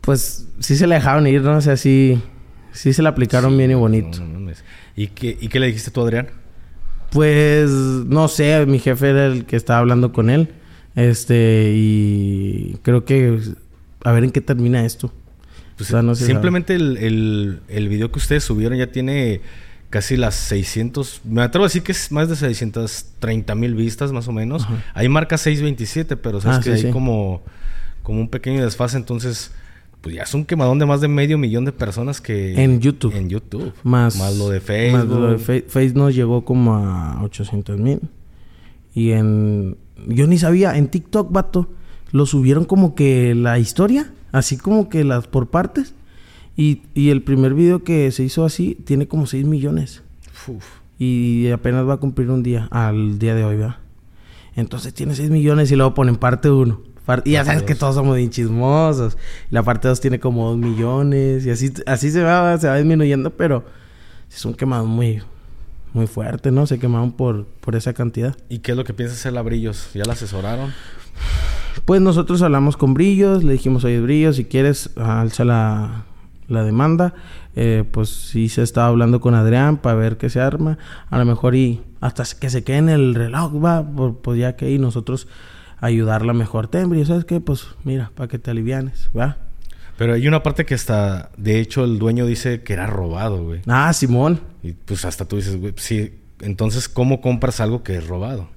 Pues 0.01 0.47
sí 0.59 0.75
se 0.75 0.87
le 0.87 0.95
dejaron 0.95 1.27
ir, 1.27 1.41
¿no? 1.41 1.57
O 1.57 1.61
sea, 1.61 1.77
sí, 1.77 2.21
sí 2.71 2.91
se 2.93 3.03
le 3.03 3.09
aplicaron 3.09 3.55
bien 3.57 3.71
y 3.71 3.75
bonito. 3.75 4.19
¿Y, 4.95 5.07
qué, 5.07 5.37
¿Y 5.39 5.47
qué 5.47 5.59
le 5.59 5.67
dijiste 5.67 5.91
tú, 5.91 6.01
Adrián? 6.01 6.29
Pues 7.11 7.69
no 7.69 8.27
sé, 8.27 8.65
mi 8.65 8.79
jefe 8.79 9.09
era 9.09 9.27
el 9.27 9.45
que 9.45 9.55
estaba 9.55 9.79
hablando 9.79 10.11
con 10.11 10.29
él. 10.29 10.49
Este, 10.95 11.71
y 11.75 12.77
creo 12.81 13.05
que 13.05 13.39
a 14.03 14.11
ver 14.11 14.23
en 14.23 14.31
qué 14.31 14.41
termina 14.41 14.85
esto. 14.85 15.11
Pues, 15.77 15.89
simplemente 16.19 16.75
el, 16.75 17.59
el, 17.67 17.89
video 17.89 18.11
que 18.11 18.19
ustedes 18.19 18.43
subieron 18.43 18.77
ya 18.77 18.87
tiene 18.87 19.41
casi 19.89 20.17
las 20.17 20.35
600, 20.35 21.21
me 21.23 21.43
atrevo 21.43 21.65
a 21.65 21.67
decir 21.67 21.83
que 21.83 21.91
es 21.91 22.11
más 22.11 22.27
de 22.27 22.35
630 22.35 23.53
mil 23.55 23.75
vistas 23.75 24.11
más 24.11 24.27
o 24.27 24.31
menos. 24.31 24.67
Ahí 24.93 25.07
marca 25.07 25.37
627, 25.37 26.17
pero 26.17 26.41
sabes 26.41 26.57
ah, 26.57 26.61
que 26.63 26.71
hay 26.71 26.91
como, 26.91 27.43
como 28.01 28.19
un 28.19 28.27
pequeño 28.27 28.63
desfase, 28.63 28.97
entonces 28.97 29.51
pues 30.01 30.15
ya 30.15 30.23
es 30.23 30.33
un 30.33 30.43
quemadón 30.43 30.79
de 30.79 30.85
más 30.85 30.99
de 30.99 31.07
medio 31.07 31.37
millón 31.37 31.63
de 31.63 31.71
personas 31.71 32.19
que... 32.19 32.61
En 32.61 32.81
YouTube. 32.81 33.15
En 33.15 33.29
YouTube. 33.29 33.71
Más, 33.83 34.17
más 34.17 34.35
lo 34.35 34.49
de 34.49 34.59
Facebook. 34.59 34.99
Más 34.99 35.07
lo 35.07 35.37
de 35.37 35.37
Facebook 35.37 35.97
nos 35.97 36.13
llegó 36.13 36.43
como 36.43 36.75
a 36.75 37.23
800 37.23 37.79
mil. 37.79 38.01
Y 38.93 39.11
en... 39.11 39.77
Yo 40.07 40.27
ni 40.27 40.37
sabía, 40.37 40.75
en 40.75 40.89
TikTok, 40.89 41.31
vato, 41.31 41.69
lo 42.11 42.25
subieron 42.25 42.65
como 42.65 42.95
que 42.95 43.33
la 43.33 43.59
historia 43.59 44.11
Así 44.33 44.57
como 44.57 44.89
que 44.89 45.05
las 45.05 45.27
por 45.27 45.47
partes. 45.47 45.93
Y, 46.57 46.81
y 46.93 47.09
el 47.09 47.23
primer 47.23 47.53
video 47.53 47.83
que 47.83 48.11
se 48.11 48.23
hizo 48.23 48.43
así 48.43 48.75
tiene 48.83 49.07
como 49.07 49.25
6 49.25 49.45
millones. 49.45 50.03
Y 50.99 51.49
apenas 51.51 51.87
va 51.87 51.93
a 51.93 51.97
cumplir 51.97 52.29
un 52.29 52.43
día, 52.43 52.67
al 52.69 53.17
día 53.17 53.33
de 53.33 53.45
hoy, 53.45 53.55
¿verdad? 53.55 53.77
Entonces 54.55 54.93
tiene 54.93 55.15
6 55.15 55.29
millones 55.29 55.71
y 55.71 55.75
luego 55.75 55.93
ponen 55.93 56.17
parte 56.17 56.49
1. 56.49 56.81
Y 57.25 57.31
ya 57.31 57.43
sabes 57.43 57.63
que 57.63 57.75
todos 57.75 57.95
somos 57.95 58.15
bien 58.15 58.29
chismosos. 58.29 59.17
La 59.49 59.63
parte 59.63 59.87
2 59.87 59.99
tiene 59.99 60.19
como 60.19 60.49
2 60.49 60.57
millones. 60.57 61.45
Y 61.45 61.49
así, 61.49 61.73
así 61.85 62.11
se 62.11 62.23
va, 62.23 62.57
se 62.57 62.67
va 62.67 62.77
disminuyendo, 62.77 63.31
pero 63.31 63.65
es 64.33 64.45
un 64.45 64.53
quemado 64.53 64.85
muy, 64.85 65.21
muy 65.93 66.07
fuerte, 66.07 66.51
¿no? 66.51 66.65
Se 66.65 66.79
quemaron 66.79 67.11
por, 67.11 67.45
por 67.45 67.75
esa 67.75 67.93
cantidad. 67.93 68.37
¿Y 68.47 68.59
qué 68.59 68.71
es 68.71 68.77
lo 68.77 68.83
que 68.83 68.93
piensa 68.93 69.15
hacer 69.15 69.33
la 69.33 69.41
Brillos? 69.41 69.89
¿Ya 69.93 70.03
la 70.05 70.13
asesoraron? 70.13 70.73
Pues 71.85 72.01
nosotros 72.01 72.41
hablamos 72.41 72.77
con 72.77 72.93
Brillos, 72.93 73.43
le 73.43 73.53
dijimos, 73.53 73.83
oye 73.83 73.99
Brillos, 73.99 74.35
si 74.37 74.45
quieres, 74.45 74.91
alza 74.95 75.43
la, 75.45 76.05
la 76.47 76.63
demanda. 76.63 77.13
Eh, 77.55 77.83
pues 77.91 78.09
sí 78.09 78.49
se 78.49 78.63
estaba 78.63 78.87
hablando 78.87 79.21
con 79.21 79.35
Adrián 79.35 79.77
para 79.77 79.95
ver 79.95 80.17
qué 80.17 80.29
se 80.29 80.39
arma. 80.39 80.77
A 81.09 81.19
lo 81.19 81.25
mejor 81.25 81.55
y 81.55 81.81
hasta 82.01 82.23
que 82.39 82.49
se 82.49 82.63
quede 82.63 82.77
en 82.77 82.89
el 82.89 83.15
reloj, 83.15 83.63
va, 83.63 83.83
pues 84.21 84.39
ya 84.39 84.55
que 84.55 84.71
y 84.71 84.79
nosotros 84.79 85.27
ayudarla 85.79 86.33
mejor. 86.33 86.67
Ten, 86.67 87.05
¿sabes 87.05 87.25
qué? 87.25 87.39
Pues 87.39 87.67
mira, 87.83 88.11
para 88.15 88.27
que 88.27 88.39
te 88.39 88.51
alivianes, 88.51 89.09
va. 89.17 89.37
Pero 89.97 90.13
hay 90.13 90.27
una 90.27 90.41
parte 90.41 90.65
que 90.65 90.73
hasta, 90.73 91.29
de 91.37 91.59
hecho, 91.59 91.83
el 91.83 91.99
dueño 91.99 92.25
dice 92.25 92.63
que 92.63 92.73
era 92.73 92.87
robado, 92.87 93.43
güey. 93.43 93.61
Ah, 93.67 93.93
Simón. 93.93 94.39
Y 94.63 94.71
pues 94.71 95.05
hasta 95.05 95.25
tú 95.25 95.35
dices, 95.35 95.59
güey, 95.59 95.73
sí, 95.77 96.13
Entonces, 96.41 96.89
¿cómo 96.89 97.21
compras 97.21 97.59
algo 97.59 97.83
que 97.83 97.97
es 97.97 98.07
robado? 98.07 98.47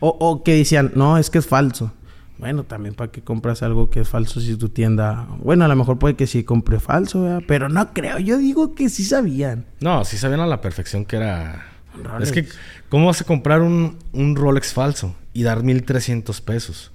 O, 0.00 0.16
o 0.18 0.42
que 0.42 0.54
decían, 0.54 0.92
no, 0.94 1.18
es 1.18 1.28
que 1.28 1.36
es 1.36 1.46
falso. 1.46 1.92
Bueno, 2.38 2.64
también 2.64 2.94
para 2.94 3.10
que 3.10 3.22
compras 3.22 3.62
algo 3.62 3.88
que 3.88 4.00
es 4.00 4.08
falso 4.08 4.40
si 4.40 4.56
tu 4.56 4.68
tienda... 4.68 5.26
Bueno, 5.42 5.64
a 5.64 5.68
lo 5.68 5.76
mejor 5.76 5.98
puede 5.98 6.16
que 6.16 6.26
sí 6.26 6.44
compre 6.44 6.80
falso, 6.80 7.22
¿verdad? 7.22 7.42
Pero 7.48 7.68
no 7.70 7.92
creo. 7.94 8.18
Yo 8.18 8.36
digo 8.36 8.74
que 8.74 8.90
sí 8.90 9.04
sabían. 9.04 9.64
No, 9.80 10.04
sí 10.04 10.18
sabían 10.18 10.40
a 10.40 10.46
la 10.46 10.60
perfección 10.60 11.04
que 11.06 11.16
era... 11.16 11.66
Rolex. 11.94 12.28
Es 12.28 12.32
que, 12.32 12.46
¿cómo 12.90 13.06
vas 13.06 13.22
a 13.22 13.24
comprar 13.24 13.62
un, 13.62 13.96
un 14.12 14.36
Rolex 14.36 14.74
falso 14.74 15.14
y 15.32 15.44
dar 15.44 15.62
1300 15.62 16.42
pesos? 16.42 16.92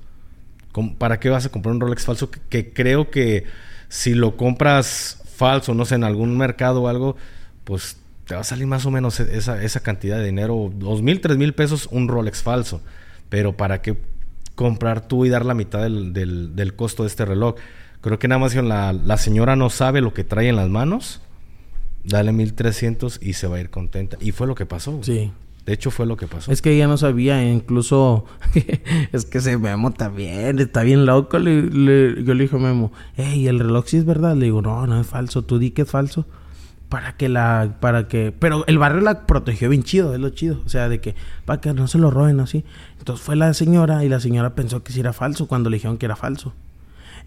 ¿Cómo- 0.72 0.96
¿Para 0.96 1.20
qué 1.20 1.30
vas 1.30 1.44
a 1.48 1.50
comprar 1.50 1.74
un 1.74 1.82
Rolex 1.82 2.06
falso? 2.06 2.30
Que, 2.30 2.40
que 2.48 2.72
creo 2.72 3.10
que 3.10 3.46
si 3.90 4.14
lo 4.14 4.38
compras 4.38 5.24
falso, 5.36 5.74
no 5.74 5.86
sé, 5.86 5.96
en 5.96 6.04
algún 6.04 6.38
mercado 6.38 6.84
o 6.84 6.88
algo, 6.88 7.16
pues 7.64 7.98
te 8.28 8.36
va 8.36 8.42
a 8.42 8.44
salir 8.44 8.68
más 8.68 8.86
o 8.86 8.92
menos 8.92 9.20
e- 9.20 9.36
esa, 9.36 9.64
esa 9.64 9.80
cantidad 9.80 10.20
de 10.20 10.26
dinero. 10.26 10.72
Dos 10.76 11.02
mil, 11.02 11.20
tres 11.20 11.38
mil 11.38 11.54
pesos 11.54 11.90
un 11.92 12.08
Rolex 12.08 12.44
falso. 12.44 12.82
Pero 13.30 13.58
¿para 13.58 13.82
qué 13.82 13.98
comprar 14.62 15.08
tú 15.08 15.26
y 15.26 15.30
dar 15.30 15.46
la 15.46 15.54
mitad 15.54 15.82
del, 15.84 16.14
del- 16.14 16.56
del 16.56 16.76
costo 16.76 17.04
de 17.04 17.08
este 17.08 17.26
reloj? 17.26 17.56
Creo 18.02 18.18
que 18.20 18.28
nada 18.28 18.40
más 18.40 18.56
la, 18.56 18.94
la 18.94 19.18
señora 19.18 19.56
no 19.56 19.70
sabe 19.70 20.02
lo 20.02 20.14
que 20.14 20.24
trae 20.24 20.50
en 20.50 20.56
las 20.56 20.70
manos. 20.70 21.22
Dale 22.04 22.32
1300 22.32 23.20
y 23.22 23.34
se 23.34 23.48
va 23.48 23.58
a 23.58 23.60
ir 23.62 23.70
contenta. 23.70 24.18
Y 24.20 24.32
fue 24.32 24.48
lo 24.48 24.56
que 24.56 24.66
pasó. 24.66 24.92
güey. 24.94 25.04
Sí. 25.04 25.32
De 25.66 25.74
hecho, 25.74 25.92
fue 25.92 26.08
lo 26.08 26.18
que 26.18 26.26
pasó. 26.26 26.52
Es 26.52 26.60
que 26.64 26.72
ella 26.74 26.88
no 26.88 26.98
sabía, 26.98 27.44
incluso 27.48 28.26
es 29.12 29.26
que 29.26 29.38
ese 29.38 29.60
Memo 29.60 29.92
también 29.92 30.58
está 30.58 30.82
bien 30.82 31.06
loco. 31.06 31.38
Le- 31.38 31.62
le- 31.62 32.24
yo 32.24 32.34
le 32.34 32.44
dije 32.44 32.56
a 32.56 32.60
Memo, 32.60 32.92
hey, 33.16 33.48
el 33.48 33.60
reloj 33.60 33.86
sí 33.86 33.98
es 33.98 34.06
verdad. 34.06 34.36
Le 34.36 34.46
digo, 34.46 34.64
no, 34.64 34.88
no 34.88 35.00
es 35.00 35.06
falso, 35.06 35.44
tú 35.44 35.60
di 35.60 35.70
que 35.70 35.84
es 35.84 35.90
falso. 35.92 36.26
Para 36.92 37.16
que 37.16 37.30
la, 37.30 37.78
para 37.80 38.08
que, 38.08 38.32
pero 38.38 38.68
el 38.68 38.78
barrio 38.78 39.00
la 39.02 39.26
protegió 39.26 39.70
bien 39.70 39.82
chido, 39.82 40.14
es 40.14 40.20
lo 40.20 40.30
chido. 40.30 40.62
O 40.66 40.70
sea, 40.70 40.90
de 40.90 41.00
que, 41.00 41.16
para 41.46 41.62
que 41.62 41.74
no 41.74 41.88
se 41.88 41.98
lo 41.98 42.12
roben 42.12 42.42
así. 42.42 42.66
Entonces 43.00 43.26
fue 43.26 43.36
la 43.38 43.54
señora 43.54 44.04
y 44.04 44.10
la 44.10 44.20
señora 44.20 44.56
pensó 44.56 44.84
que 44.84 44.92
sí 44.92 45.00
era 45.00 45.14
falso 45.14 45.48
cuando 45.48 45.70
le 45.70 45.78
dijeron 45.78 45.98
que 45.98 46.06
era 46.06 46.18
falso. 46.18 46.54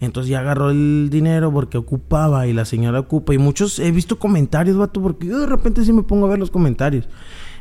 Entonces 0.00 0.28
ya 0.28 0.40
agarró 0.40 0.70
el 0.70 1.08
dinero 1.10 1.50
porque 1.50 1.78
ocupaba 1.78 2.46
y 2.46 2.52
la 2.52 2.66
señora 2.66 3.00
ocupa. 3.00 3.32
Y 3.32 3.38
muchos, 3.38 3.78
he 3.78 3.90
visto 3.90 4.18
comentarios, 4.18 4.76
vato, 4.76 5.00
porque 5.00 5.26
yo 5.28 5.40
de 5.40 5.46
repente 5.46 5.82
sí 5.82 5.94
me 5.94 6.02
pongo 6.02 6.26
a 6.26 6.28
ver 6.28 6.38
los 6.38 6.50
comentarios. 6.50 7.08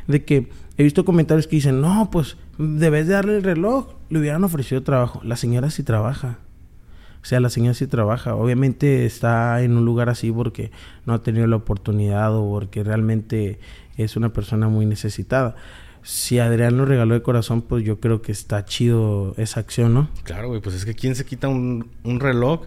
De 0.06 0.24
que 0.26 0.50
he 0.76 0.82
visto 0.82 1.06
comentarios 1.06 1.46
que 1.46 1.56
dicen, 1.56 1.80
no, 1.80 2.10
pues 2.10 2.36
debes 2.58 3.06
de 3.06 3.14
darle 3.14 3.36
el 3.38 3.42
reloj. 3.42 3.94
Le 4.10 4.18
hubieran 4.18 4.44
ofrecido 4.44 4.82
trabajo. 4.82 5.22
La 5.24 5.36
señora 5.36 5.70
sí 5.70 5.82
trabaja. 5.82 6.38
O 7.24 7.26
sea, 7.26 7.40
la 7.40 7.48
señora 7.48 7.72
sí 7.72 7.86
trabaja. 7.86 8.34
Obviamente 8.34 9.06
está 9.06 9.62
en 9.62 9.78
un 9.78 9.86
lugar 9.86 10.10
así 10.10 10.30
porque 10.30 10.70
no 11.06 11.14
ha 11.14 11.22
tenido 11.22 11.46
la 11.46 11.56
oportunidad 11.56 12.36
o 12.36 12.46
porque 12.50 12.84
realmente 12.84 13.58
es 13.96 14.16
una 14.16 14.34
persona 14.34 14.68
muy 14.68 14.84
necesitada. 14.84 15.56
Si 16.02 16.38
Adrián 16.38 16.76
lo 16.76 16.84
regaló 16.84 17.14
de 17.14 17.22
corazón, 17.22 17.62
pues 17.62 17.82
yo 17.82 17.98
creo 17.98 18.20
que 18.20 18.30
está 18.30 18.66
chido 18.66 19.32
esa 19.38 19.60
acción, 19.60 19.94
¿no? 19.94 20.10
Claro, 20.24 20.48
güey. 20.48 20.60
Pues 20.60 20.76
es 20.76 20.84
que 20.84 20.92
¿quién 20.92 21.14
se 21.14 21.24
quita 21.24 21.48
un, 21.48 21.88
un 22.02 22.20
reloj 22.20 22.66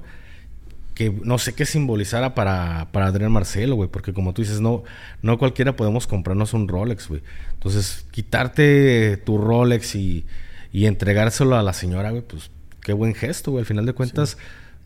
que 0.96 1.12
no 1.24 1.38
sé 1.38 1.54
qué 1.54 1.68
simbolizara 1.68 2.34
para, 2.34 2.88
para 2.92 3.06
Adrián 3.06 3.32
Marcelo, 3.32 3.76
güey? 3.76 3.92
Porque 3.92 4.12
como 4.12 4.34
tú 4.34 4.42
dices, 4.42 4.60
no, 4.60 4.82
no 5.22 5.38
cualquiera 5.38 5.76
podemos 5.76 6.08
comprarnos 6.08 6.56
un 6.56 6.68
Rolex, 6.68 7.10
güey. 7.10 7.22
Entonces, 7.54 8.08
quitarte 8.10 9.18
tu 9.18 9.38
Rolex 9.38 9.94
y, 9.94 10.26
y 10.72 10.88
entregárselo 10.88 11.56
a 11.56 11.62
la 11.62 11.74
señora, 11.74 12.10
güey, 12.10 12.24
pues 12.24 12.50
qué 12.88 12.94
buen 12.94 13.14
gesto, 13.14 13.52
güey. 13.52 13.64
Al 13.64 13.66
final 13.66 13.86
de 13.86 13.92
cuentas, 13.92 14.38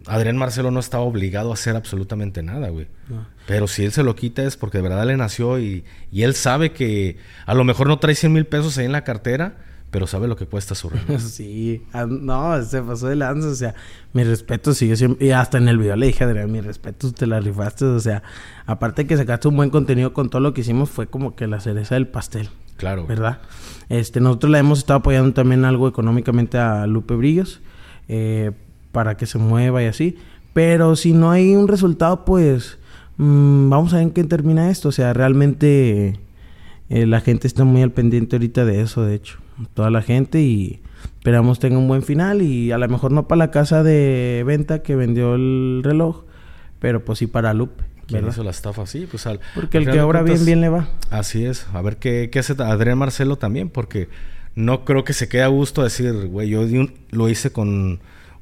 Adrián 0.08 0.36
Marcelo 0.36 0.72
no 0.72 0.80
estaba 0.80 1.04
obligado 1.04 1.52
a 1.52 1.54
hacer 1.54 1.76
absolutamente 1.76 2.42
nada, 2.42 2.70
güey. 2.70 2.88
No. 3.08 3.28
Pero 3.46 3.68
si 3.68 3.86
él 3.86 3.92
se 3.92 4.02
lo 4.02 4.16
quita 4.16 4.42
es 4.44 4.58
porque 4.58 4.80
de 4.80 4.82
verdad 4.82 5.06
le 5.06 5.16
nació 5.18 5.60
y, 5.60 5.84
y 6.12 6.24
él 6.24 6.34
sabe 6.34 6.72
que 6.72 7.18
a 7.46 7.54
lo 7.54 7.64
mejor 7.64 7.86
no 7.88 8.00
trae 8.00 8.16
100 8.16 8.34
mil 8.34 8.46
pesos 8.48 8.76
ahí 8.80 8.86
en 8.86 8.92
la 8.92 9.04
cartera, 9.04 9.58
pero 9.92 10.08
sabe 10.08 10.28
lo 10.28 10.36
que 10.36 10.48
cuesta 10.48 10.74
su 10.74 10.90
reloj. 10.90 11.20
Sí, 11.22 11.84
ah, 11.94 12.08
no, 12.10 12.60
se 12.64 12.82
pasó 12.82 13.08
de 13.08 13.18
lanza, 13.18 13.50
o 13.50 13.54
sea, 13.54 13.76
mi 14.14 14.24
respeto 14.24 14.74
sigue 14.74 14.96
siempre, 14.96 15.28
y 15.28 15.30
hasta 15.30 15.60
en 15.60 15.68
el 15.68 15.78
video 15.78 15.96
le 15.96 16.08
dije, 16.08 16.24
Adrián, 16.24 16.52
mi 16.52 16.62
respeto, 16.62 17.12
te 17.14 17.28
la 17.28 17.40
rifaste, 17.40 17.86
o 17.86 18.00
sea, 18.00 18.24
aparte 18.66 19.06
que 19.06 19.16
sacaste 19.16 19.48
un 19.48 19.58
buen 19.58 19.70
contenido 19.70 20.12
con 20.12 20.32
todo 20.32 20.40
lo 20.42 20.56
que 20.56 20.62
hicimos, 20.62 20.90
fue 20.90 21.06
como 21.06 21.36
que 21.36 21.46
la 21.46 21.60
cereza 21.60 21.94
del 21.94 22.08
pastel, 22.08 22.50
Claro. 22.78 23.06
¿verdad? 23.06 23.42
Este, 23.90 24.22
nosotros 24.22 24.52
le 24.52 24.58
hemos 24.58 24.80
estado 24.80 25.00
apoyando 25.02 25.34
también 25.34 25.66
algo 25.66 25.88
económicamente 25.88 26.58
a 26.58 26.88
Lupe 26.88 27.14
Brillos, 27.14 27.60
eh, 28.12 28.52
para 28.92 29.16
que 29.16 29.26
se 29.26 29.38
mueva 29.38 29.82
y 29.82 29.86
así, 29.88 30.18
pero 30.54 30.96
si 30.96 31.14
no 31.14 31.32
hay 31.32 31.56
un 31.56 31.68
resultado, 31.68 32.26
pues, 32.26 32.78
mm, 33.16 33.70
vamos 33.70 33.94
a 33.94 33.98
ver 33.98 34.04
en 34.08 34.12
qué 34.12 34.24
termina 34.26 34.70
esto, 34.70 34.90
o 34.90 34.92
sea, 34.92 35.14
realmente... 35.14 36.20
Eh, 36.92 37.06
la 37.06 37.22
gente 37.22 37.48
está 37.48 37.64
muy 37.64 37.82
al 37.82 37.92
pendiente 37.92 38.36
ahorita 38.36 38.66
de 38.66 38.82
eso, 38.82 39.06
de 39.06 39.16
hecho. 39.16 39.38
Toda 39.74 39.90
la 39.90 40.02
gente 40.02 40.42
y 40.42 40.82
esperamos 41.20 41.58
tenga 41.58 41.78
un 41.78 41.88
buen 41.88 42.04
final 42.04 42.42
y 42.42 42.74
a 42.74 42.78
lo 42.78 42.90
mejor 42.90 43.14
no 43.14 43.30
para 43.30 43.40
la 43.40 43.50
casa 43.50 43.82
de 43.82 44.44
venta 44.46 44.82
que 44.84 44.98
vendió 44.98 45.36
el 45.36 45.84
reloj, 45.86 46.26
pero 46.80 47.06
pues 47.06 47.20
sí 47.20 47.28
para 47.28 47.54
Lupe, 47.54 47.86
¿Quién 48.08 48.28
hizo 48.28 48.44
la 48.44 48.52
estafa? 48.52 48.86
Sí, 48.86 49.08
pues 49.10 49.26
al... 49.26 49.40
Porque 49.56 49.78
al 49.78 49.88
el 49.88 49.94
que 49.94 50.02
obra 50.02 50.22
bien, 50.22 50.44
bien 50.44 50.60
le 50.60 50.68
va. 50.68 50.90
Así 51.10 51.46
es. 51.46 51.66
A 51.72 51.82
ver 51.82 51.96
qué, 51.96 52.30
qué 52.30 52.40
hace 52.40 52.62
Adrián 52.62 52.98
Marcelo 52.98 53.38
también, 53.38 53.70
porque 53.70 54.10
no 54.56 54.84
creo 54.86 55.04
que 55.04 55.14
se 55.14 55.28
quede 55.30 55.44
a 55.44 55.48
gusto 55.48 55.84
decir, 55.84 56.14
güey, 56.28 56.50
yo 56.50 56.62
un- 56.62 56.94
lo 57.12 57.30
hice 57.30 57.52
con 57.52 58.00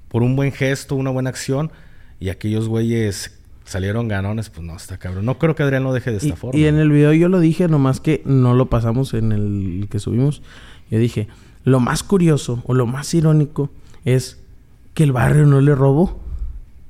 por 0.09 0.23
un 0.23 0.35
buen 0.35 0.51
gesto, 0.51 0.95
una 0.95 1.11
buena 1.11 1.29
acción, 1.29 1.71
y 2.19 2.29
aquellos 2.29 2.67
güeyes 2.67 3.37
salieron 3.63 4.07
ganones, 4.07 4.49
pues 4.49 4.65
no, 4.65 4.75
está 4.75 4.97
cabrón. 4.97 5.25
No 5.25 5.37
creo 5.37 5.53
que 5.55 5.61
Adrián 5.61 5.83
lo 5.83 5.93
deje 5.93 6.09
de 6.09 6.17
esta 6.17 6.29
Y, 6.29 6.31
forma. 6.31 6.59
y 6.59 6.65
en 6.65 6.77
el 6.79 6.89
video 6.91 7.13
yo 7.13 7.29
lo 7.29 7.39
dije, 7.39 7.67
nomás 7.67 7.99
que 7.99 8.23
no 8.25 8.55
lo 8.55 8.69
pasamos 8.69 9.13
en 9.13 9.31
el 9.31 9.87
que 9.91 9.99
subimos. 9.99 10.41
Yo 10.89 10.97
dije, 10.97 11.27
lo 11.63 11.79
más 11.79 12.01
curioso 12.01 12.63
o 12.65 12.73
lo 12.73 12.87
más 12.87 13.13
irónico 13.13 13.69
es 14.05 14.39
que 14.95 15.03
el 15.03 15.11
barrio 15.11 15.45
no 15.45 15.61
le 15.61 15.75
robó. 15.75 16.19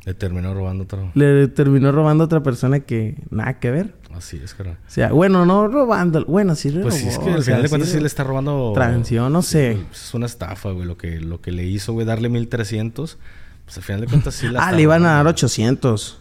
Le 0.09 0.15
terminó 0.15 0.55
robando 0.55 0.85
otro. 0.85 1.11
Le 1.13 1.47
terminó 1.49 1.91
robando 1.91 2.23
a 2.23 2.25
otra 2.25 2.41
persona 2.41 2.79
que 2.79 3.15
nada 3.29 3.59
que 3.59 3.69
ver. 3.69 3.93
Así 4.11 4.41
es, 4.43 4.55
cara. 4.55 4.71
O 4.71 4.89
sea, 4.89 5.11
bueno, 5.11 5.45
no 5.45 5.67
robando. 5.67 6.25
Bueno, 6.25 6.55
sí 6.55 6.71
le 6.71 6.81
Pues 6.81 6.95
sí, 6.95 7.07
es 7.07 7.19
que 7.19 7.29
al 7.29 7.43
final 7.43 7.61
de 7.61 7.69
cuentas 7.69 7.89
sí 7.89 7.97
sí 7.97 8.01
le 8.01 8.07
está 8.07 8.23
robando... 8.23 8.71
Transición, 8.73 9.31
no 9.31 9.43
sé. 9.43 9.77
Pues 9.87 10.05
es 10.05 10.13
una 10.15 10.25
estafa, 10.25 10.71
güey, 10.71 10.87
lo 10.87 10.97
que, 10.97 11.19
lo 11.19 11.41
que 11.41 11.51
le 11.51 11.63
hizo, 11.63 11.93
güey, 11.93 12.07
darle 12.07 12.27
1300. 12.27 13.19
Pues 13.65 13.77
al 13.77 13.83
final 13.83 14.01
de 14.01 14.07
cuentas 14.07 14.33
sí 14.33 14.47
la 14.47 14.67
Ah, 14.67 14.71
le 14.71 14.81
iban 14.81 15.03
a 15.03 15.09
dar 15.09 15.17
robando. 15.17 15.29
800. 15.29 16.19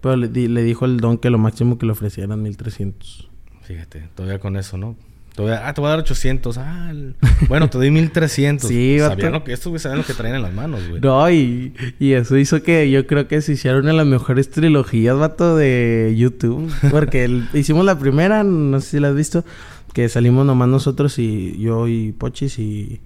Pero 0.00 0.16
le, 0.16 0.26
le 0.26 0.62
dijo 0.64 0.84
el 0.84 0.98
don 0.98 1.18
que 1.18 1.30
lo 1.30 1.38
máximo 1.38 1.78
que 1.78 1.86
le 1.86 1.92
ofrecieran 1.92 2.42
1300. 2.42 3.30
Fíjate, 3.62 4.08
todavía 4.16 4.40
con 4.40 4.56
eso, 4.56 4.76
¿no? 4.78 4.96
Ah, 5.46 5.72
te 5.74 5.80
voy 5.80 5.88
a 5.88 5.90
dar 5.90 5.98
800. 6.00 6.58
Ah, 6.58 6.88
el- 6.90 7.14
bueno, 7.48 7.70
te 7.70 7.78
doy 7.78 7.90
1300. 7.90 8.68
Sí, 8.68 8.98
vato. 8.98 9.10
Sabían 9.12 9.32
lo 9.32 9.44
que, 9.44 9.52
estos 9.52 9.70
güey 9.70 9.78
sabían 9.80 9.98
lo 9.98 10.04
que 10.04 10.14
traían 10.14 10.36
en 10.36 10.42
las 10.42 10.52
manos, 10.52 10.88
güey. 10.88 11.00
No, 11.00 11.30
y, 11.30 11.74
y 11.98 12.12
eso 12.12 12.36
hizo 12.36 12.62
que 12.62 12.90
yo 12.90 13.06
creo 13.06 13.28
que 13.28 13.40
se 13.42 13.52
hiciera 13.52 13.78
una 13.78 13.90
de 13.90 13.96
las 13.96 14.06
mejores 14.06 14.50
trilogías, 14.50 15.16
vato, 15.16 15.56
de 15.56 16.14
YouTube. 16.16 16.72
Porque 16.90 17.24
el- 17.24 17.46
hicimos 17.54 17.84
la 17.84 17.98
primera, 17.98 18.42
no 18.42 18.80
sé 18.80 18.90
si 18.90 19.00
la 19.00 19.08
has 19.08 19.14
visto, 19.14 19.44
que 19.92 20.08
salimos 20.08 20.44
nomás 20.46 20.68
nosotros 20.68 21.18
y 21.18 21.56
yo 21.58 21.88
y 21.88 22.12
Pochis 22.12 22.58
y, 22.58 23.00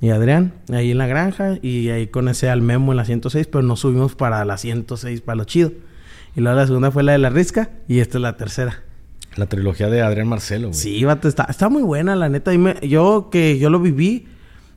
y 0.00 0.10
Adrián, 0.10 0.52
ahí 0.72 0.90
en 0.90 0.98
la 0.98 1.06
granja, 1.06 1.58
y 1.62 1.88
ahí 1.90 2.06
con 2.08 2.28
ese 2.28 2.48
al 2.50 2.62
memo 2.62 2.92
en 2.92 2.96
la 2.96 3.04
106, 3.04 3.46
pero 3.48 3.62
nos 3.62 3.80
subimos 3.80 4.14
para 4.14 4.44
la 4.44 4.56
106, 4.58 5.20
para 5.20 5.36
lo 5.36 5.44
chido. 5.44 5.72
Y 6.34 6.40
luego 6.40 6.56
la 6.58 6.66
segunda 6.66 6.90
fue 6.90 7.02
la 7.02 7.12
de 7.12 7.18
la 7.18 7.28
risca, 7.30 7.70
y 7.88 8.00
esta 8.00 8.18
es 8.18 8.22
la 8.22 8.36
tercera. 8.36 8.82
La 9.36 9.46
trilogía 9.46 9.88
de 9.88 10.02
Adrián 10.02 10.28
Marcelo, 10.28 10.68
güey. 10.68 10.78
Sí, 10.78 11.04
vato, 11.04 11.26
está, 11.28 11.44
está 11.48 11.68
muy 11.68 11.82
buena, 11.82 12.14
la 12.16 12.28
neta. 12.28 12.52
Y 12.52 12.58
me- 12.58 12.76
yo 12.86 13.28
que 13.30 13.58
yo 13.58 13.70
lo 13.70 13.80
viví, 13.80 14.26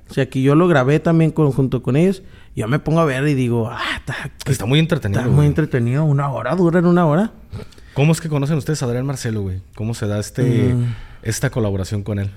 o 0.10 0.14
sea, 0.14 0.30
que 0.30 0.42
yo 0.42 0.56
lo 0.56 0.68
grabé 0.68 1.00
también 1.00 1.32
con- 1.32 1.52
junto 1.52 1.84
con 1.84 1.96
ellos, 1.96 2.24
yo 2.56 2.68
me 2.68 2.80
pongo 2.80 3.00
a 3.02 3.06
ver 3.06 3.28
y 3.28 3.34
digo, 3.34 3.70
ah, 3.70 3.80
está, 3.98 4.16
Está 4.50 4.66
muy 4.66 4.80
entretenido. 4.80 5.22
está 5.22 5.32
muy 5.32 5.46
entretenido. 5.46 6.06
Una 6.06 6.30
hora, 6.32 6.56
dura 6.56 6.80
en 6.80 6.86
una 6.86 7.06
hora. 7.06 7.32
¿Cómo 7.94 8.12
es 8.12 8.22
que 8.22 8.30
conocen 8.30 8.58
ustedes 8.58 8.82
a 8.84 8.86
Adrián 8.86 9.06
Marcelo, 9.06 9.42
güey? 9.42 9.62
¿Cómo 9.76 9.94
se 9.94 10.08
da 10.08 10.20
este 10.20 10.74
Mm. 10.74 10.94
esta 11.24 11.50
colaboración 11.50 12.04
con 12.04 12.20
él? 12.20 12.30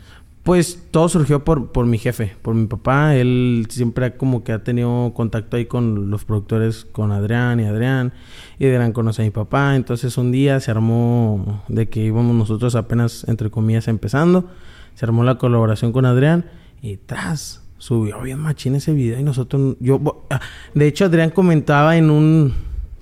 Pues 0.49 0.83
todo 0.91 1.11
surgió 1.11 1.45
por, 1.45 1.73
por 1.73 1.85
mi 1.85 1.99
jefe, 1.99 2.35
por 2.41 2.55
mi 2.55 2.67
papá. 2.67 3.15
Él 3.15 3.67
siempre 3.69 4.07
ha 4.07 4.17
como 4.17 4.45
que 4.45 4.53
ha 4.53 4.65
tenido 4.65 5.13
contacto 5.15 5.59
ahí 5.59 5.67
con 5.67 6.11
los 6.11 6.25
productores, 6.25 6.87
con 6.87 7.13
Adrián 7.13 7.61
y 7.61 7.65
Adrián. 7.65 8.15
Y 8.59 8.65
Adrián 8.65 8.95
conoce 8.95 9.21
a 9.21 9.27
mi 9.27 9.31
papá. 9.31 9.77
Entonces 9.77 10.17
un 10.17 10.33
día 10.33 10.59
se 10.61 10.71
armó 10.71 11.63
de 11.69 11.91
que 11.91 12.01
íbamos 12.01 12.35
nosotros 12.35 12.77
apenas, 12.77 13.29
entre 13.29 13.51
comillas, 13.51 13.89
empezando. 13.89 14.49
Se 14.95 15.05
armó 15.05 15.23
la 15.23 15.37
colaboración 15.37 15.93
con 15.93 16.07
Adrián. 16.07 16.47
Y 16.81 16.97
tras, 16.97 17.63
subió 17.77 18.23
bien 18.23 18.39
machín 18.39 18.75
ese 18.75 18.95
video. 18.95 19.21
Y 19.21 19.23
nosotros, 19.23 19.77
yo, 19.81 20.25
ah, 20.31 20.41
de 20.73 20.87
hecho 20.87 21.05
Adrián 21.05 21.29
comentaba 21.29 21.99
en 21.99 22.09
un 22.09 22.55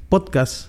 podcast 0.09 0.69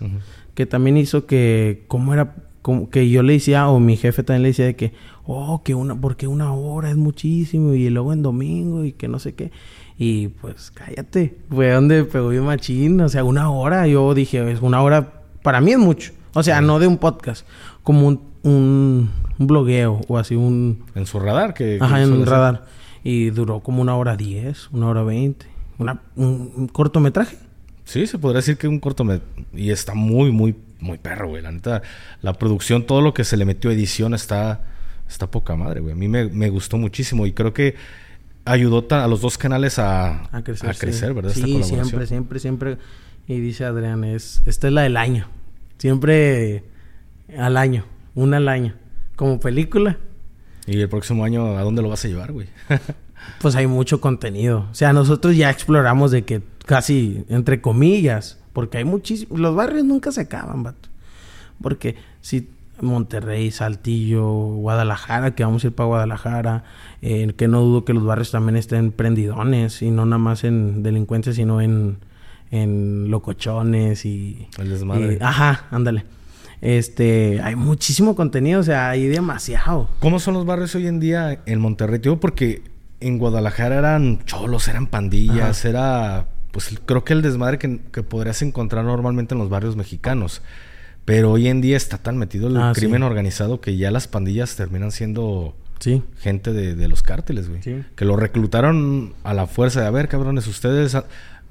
que 0.53 0.67
también 0.67 0.97
hizo 0.97 1.25
que 1.25 1.85
cómo 1.87 2.13
era 2.13 2.35
como 2.67 2.89
que 2.89 3.09
yo 3.09 3.23
le 3.23 3.33
decía 3.33 3.69
o 3.69 3.79
mi 3.79 3.95
jefe 3.95 4.23
también 4.23 4.43
le 4.43 4.49
decía 4.49 4.65
de 4.65 4.75
que 4.75 4.91
oh 5.25 5.63
que 5.63 5.73
una 5.73 5.95
porque 5.95 6.27
una 6.27 6.51
hora 6.53 6.89
es 6.89 6.97
muchísimo 6.97 7.73
y 7.73 7.89
luego 7.89 8.11
en 8.11 8.21
domingo 8.21 8.83
y 8.83 8.91
que 8.91 9.07
no 9.07 9.19
sé 9.19 9.33
qué 9.35 9.51
y 9.97 10.27
pues 10.27 10.71
cállate 10.71 11.37
fue 11.49 11.71
donde 11.71 12.03
pegó 12.03 12.29
bien 12.29 12.43
machín 12.43 12.99
o 13.01 13.07
sea 13.09 13.23
una 13.23 13.49
hora 13.49 13.87
yo 13.87 14.13
dije 14.13 14.51
es 14.51 14.61
una 14.61 14.81
hora 14.81 15.13
para 15.43 15.61
mí 15.61 15.71
es 15.71 15.79
mucho 15.79 16.11
o 16.33 16.43
sea 16.43 16.59
no 16.59 16.77
de 16.77 16.87
un 16.87 16.97
podcast 16.97 17.47
como 17.83 18.07
un, 18.07 18.21
un 18.43 19.09
un 19.39 19.47
blogueo 19.47 20.01
o 20.07 20.17
así 20.17 20.35
un... 20.35 20.83
En 20.95 21.05
su 21.05 21.19
radar, 21.19 21.53
que... 21.53 21.77
Ajá, 21.79 22.01
en 22.01 22.11
un 22.11 22.25
radar. 22.25 22.65
Y 23.03 23.29
duró 23.29 23.59
como 23.59 23.81
una 23.81 23.95
hora 23.95 24.17
diez, 24.17 24.69
una 24.71 24.87
hora 24.87 25.03
veinte. 25.03 25.45
Un 26.15 26.69
cortometraje. 26.71 27.37
Sí, 27.87 28.05
se 28.05 28.19
podría 28.19 28.39
decir 28.39 28.57
que 28.57 28.67
un 28.67 28.79
cortometraje. 28.81 29.45
Y 29.53 29.71
está 29.71 29.93
muy, 29.93 30.29
muy, 30.29 30.55
muy 30.81 30.97
perro, 30.97 31.29
güey. 31.29 31.41
La 31.41 31.51
neta, 31.53 31.81
la 32.21 32.33
producción, 32.33 32.85
todo 32.85 32.99
lo 32.99 33.13
que 33.13 33.23
se 33.23 33.37
le 33.37 33.45
metió 33.45 33.69
a 33.69 33.73
edición 33.73 34.13
está, 34.13 34.65
está 35.09 35.31
poca 35.31 35.55
madre, 35.55 35.79
güey. 35.79 35.93
A 35.93 35.95
mí 35.95 36.09
me, 36.09 36.25
me 36.25 36.49
gustó 36.49 36.77
muchísimo 36.77 37.25
y 37.25 37.31
creo 37.31 37.53
que 37.53 37.75
ayudó 38.43 38.85
a 38.89 39.07
los 39.07 39.21
dos 39.21 39.37
canales 39.37 39.79
a, 39.79 40.25
A 40.35 40.43
crecer. 40.43 40.69
a 40.69 40.73
sí. 40.73 40.79
crecer, 40.81 41.13
¿verdad? 41.13 41.31
Sí, 41.31 41.63
siempre, 41.63 42.05
siempre, 42.07 42.39
siempre. 42.39 42.77
Y 43.25 43.39
dice 43.39 43.63
Adrián, 43.63 44.03
es, 44.03 44.41
esta 44.45 44.67
es 44.67 44.73
la 44.73 44.81
del 44.81 44.97
año. 44.97 45.29
Siempre 45.77 46.65
al 47.37 47.55
año, 47.55 47.85
una 48.15 48.35
al 48.37 48.49
año. 48.49 48.75
Como 49.15 49.39
película, 49.39 49.97
Y 50.65 50.81
el 50.81 50.89
próximo 50.89 51.23
año, 51.23 51.57
¿a 51.57 51.61
dónde 51.63 51.81
lo 51.81 51.87
vas 51.87 52.03
a 52.03 52.09
llevar, 52.09 52.33
güey? 52.33 52.47
pues 53.39 53.55
hay 53.55 53.65
mucho 53.65 54.01
contenido. 54.01 54.67
O 54.69 54.75
sea, 54.75 54.91
nosotros 54.91 55.37
ya 55.37 55.49
exploramos 55.49 56.11
de 56.11 56.25
que 56.25 56.41
casi, 56.67 57.25
entre 57.29 57.61
comillas, 57.61 58.37
porque 58.53 58.77
hay 58.77 58.83
muchísimos... 58.85 59.39
Los 59.39 59.55
barrios 59.55 59.83
nunca 59.85 60.11
se 60.11 60.21
acaban, 60.21 60.61
vato. 60.61 60.89
Porque 61.61 61.95
si 62.21 62.49
Monterrey, 62.81 63.49
Saltillo, 63.49 64.23
Guadalajara, 64.27 65.33
que 65.33 65.43
vamos 65.43 65.63
a 65.63 65.67
ir 65.67 65.73
para 65.73 65.87
Guadalajara, 65.87 66.63
eh, 67.01 67.33
que 67.35 67.47
no 67.47 67.61
dudo 67.61 67.85
que 67.85 67.93
los 67.93 68.03
barrios 68.05 68.29
también 68.29 68.55
estén 68.55 68.91
prendidones 68.91 69.81
y 69.81 69.89
no 69.89 70.05
nada 70.05 70.19
más 70.19 70.43
en 70.43 70.83
delincuencia, 70.83 71.33
sino 71.33 71.59
en, 71.61 71.97
en 72.51 73.09
locochones 73.09 74.05
y... 74.05 74.47
El 74.59 74.69
desmadre. 74.69 75.17
y- 75.19 75.23
ajá, 75.23 75.65
ándale. 75.71 76.05
Este, 76.61 77.39
hay 77.41 77.55
muchísimo 77.55 78.15
contenido, 78.15 78.59
o 78.59 78.63
sea, 78.63 78.89
hay 78.89 79.07
demasiado. 79.07 79.89
¿Cómo 79.99 80.19
son 80.19 80.33
los 80.35 80.45
barrios 80.45 80.73
hoy 80.75 80.87
en 80.87 80.99
día 80.99 81.41
en 81.45 81.59
Monterrey? 81.59 81.99
Te 81.99 82.09
digo 82.09 82.19
porque 82.19 82.61
en 82.99 83.17
Guadalajara 83.19 83.77
eran 83.77 84.23
cholos, 84.25 84.67
eran 84.67 84.87
pandillas, 84.87 85.65
era... 85.65 86.27
Pues 86.57 86.73
creo 86.87 87.03
que 87.03 87.13
el 87.13 87.21
desmadre 87.21 87.59
que, 87.59 87.79
que 87.91 88.01
podrías 88.01 88.41
encontrar 88.41 88.83
normalmente 88.83 89.35
en 89.35 89.39
los 89.39 89.47
barrios 89.47 89.75
mexicanos. 89.75 90.41
Pero 91.05 91.31
hoy 91.31 91.47
en 91.49 91.61
día 91.61 91.77
está 91.77 91.99
tan 91.99 92.17
metido 92.17 92.47
el 92.47 92.57
Ah, 92.57 92.71
sí. 92.73 92.81
crimen 92.81 93.03
organizado 93.03 93.61
que 93.61 93.77
ya 93.77 93.91
las 93.91 94.07
pandillas 94.07 94.55
terminan 94.55 94.91
siendo 94.91 95.55
Sí. 95.79 96.01
gente 96.17 96.53
de, 96.53 96.73
de 96.73 96.87
los 96.87 97.03
cárteles, 97.03 97.47
güey. 97.47 97.61
Sí. 97.61 97.83
Que 97.95 98.05
lo 98.05 98.15
reclutaron 98.15 99.13
a 99.23 99.35
la 99.35 99.45
fuerza 99.45 99.81
de, 99.81 99.85
a 99.85 99.91
ver, 99.91 100.07
cabrones, 100.07 100.47
ustedes 100.47 100.97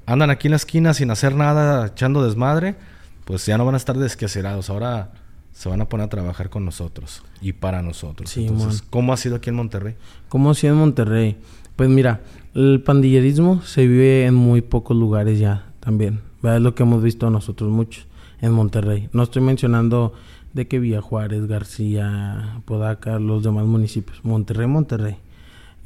andan 0.05 0.29
aquí 0.29 0.47
en 0.47 0.51
la 0.51 0.57
esquina 0.57 0.93
sin 0.93 1.09
hacer 1.09 1.35
nada, 1.35 1.87
echando 1.87 2.21
desmadre, 2.25 2.75
pues 3.23 3.45
ya 3.45 3.57
no 3.57 3.63
van 3.63 3.75
a 3.75 3.77
estar 3.77 3.97
desquacerados. 3.97 4.69
Ahora 4.69 5.11
se 5.53 5.69
van 5.69 5.79
a 5.79 5.87
poner 5.87 6.07
a 6.07 6.09
trabajar 6.09 6.49
con 6.49 6.65
nosotros 6.65 7.23
y 7.41 7.53
para 7.53 7.81
nosotros. 7.81 8.29
Sí, 8.29 8.45
Entonces. 8.47 8.83
¿cómo 8.89 9.13
ha 9.13 9.17
sido 9.17 9.37
aquí 9.37 9.49
en 9.51 9.55
Monterrey? 9.55 9.95
¿Cómo 10.27 10.53
si 10.53 10.67
en 10.67 10.75
Monterrey? 10.75 11.37
Pues 11.77 11.89
mira, 11.89 12.19
el 12.57 12.81
pandillerismo 12.81 13.61
se 13.61 13.87
vive 13.87 14.25
en 14.25 14.33
muy 14.33 14.61
pocos 14.61 14.97
lugares 14.97 15.39
ya 15.39 15.65
también. 15.79 16.19
¿verdad? 16.41 16.57
Es 16.57 16.63
lo 16.63 16.75
que 16.75 16.83
hemos 16.83 17.01
visto 17.03 17.29
nosotros 17.29 17.69
muchos 17.71 18.05
en 18.41 18.51
Monterrey. 18.51 19.09
No 19.13 19.23
estoy 19.23 19.41
mencionando 19.41 20.13
de 20.53 20.67
que 20.67 20.79
Villa 20.79 21.01
Juárez, 21.01 21.47
García, 21.47 22.61
Podaca, 22.65 23.19
los 23.19 23.43
demás 23.43 23.65
municipios. 23.65 24.19
Monterrey, 24.23 24.67
Monterrey. 24.67 25.15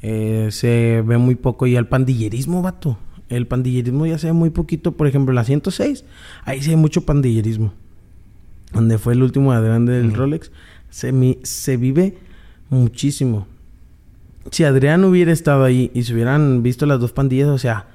Eh, 0.02 0.48
se 0.50 1.02
ve 1.06 1.18
muy 1.18 1.34
poco 1.34 1.66
ya 1.66 1.78
el 1.78 1.86
pandillerismo, 1.86 2.62
vato. 2.62 2.98
El 3.28 3.46
pandillerismo 3.46 4.04
ya 4.06 4.18
se 4.18 4.28
ve 4.28 4.32
muy 4.32 4.50
poquito. 4.50 4.92
Por 4.92 5.06
ejemplo, 5.06 5.32
la 5.32 5.44
106, 5.44 6.04
ahí 6.44 6.60
se 6.62 6.70
ve 6.70 6.76
mucho 6.76 7.06
pandillerismo. 7.06 7.72
Donde 8.72 8.98
fue 8.98 9.12
el 9.14 9.22
último 9.22 9.52
Adrián 9.52 9.84
del. 9.86 10.12
Rolex. 10.14 10.50
Se, 10.90 11.12
mi- 11.12 11.38
se 11.42 11.76
vive 11.76 12.18
muchísimo 12.70 13.46
si 14.50 14.64
Adrián 14.64 15.04
hubiera 15.04 15.32
estado 15.32 15.64
ahí 15.64 15.90
y 15.94 16.02
se 16.02 16.14
hubieran 16.14 16.62
visto 16.62 16.86
las 16.86 17.00
dos 17.00 17.12
pandillas, 17.12 17.48
o 17.48 17.58
sea, 17.58 17.86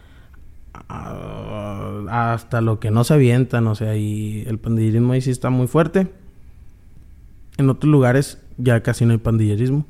ah, 0.89 2.33
hasta 2.33 2.62
lo 2.62 2.79
que 2.79 2.91
no 2.91 3.03
se 3.03 3.13
avientan, 3.13 3.67
o 3.67 3.75
sea, 3.75 3.95
y 3.97 4.43
el 4.47 4.57
pandillerismo 4.57 5.13
ahí 5.13 5.21
sí 5.21 5.31
está 5.31 5.49
muy 5.49 5.67
fuerte. 5.67 6.07
En 7.57 7.69
otros 7.69 7.91
lugares 7.91 8.39
ya 8.57 8.81
casi 8.81 9.05
no 9.05 9.12
hay 9.12 9.17
pandillerismo. 9.17 9.86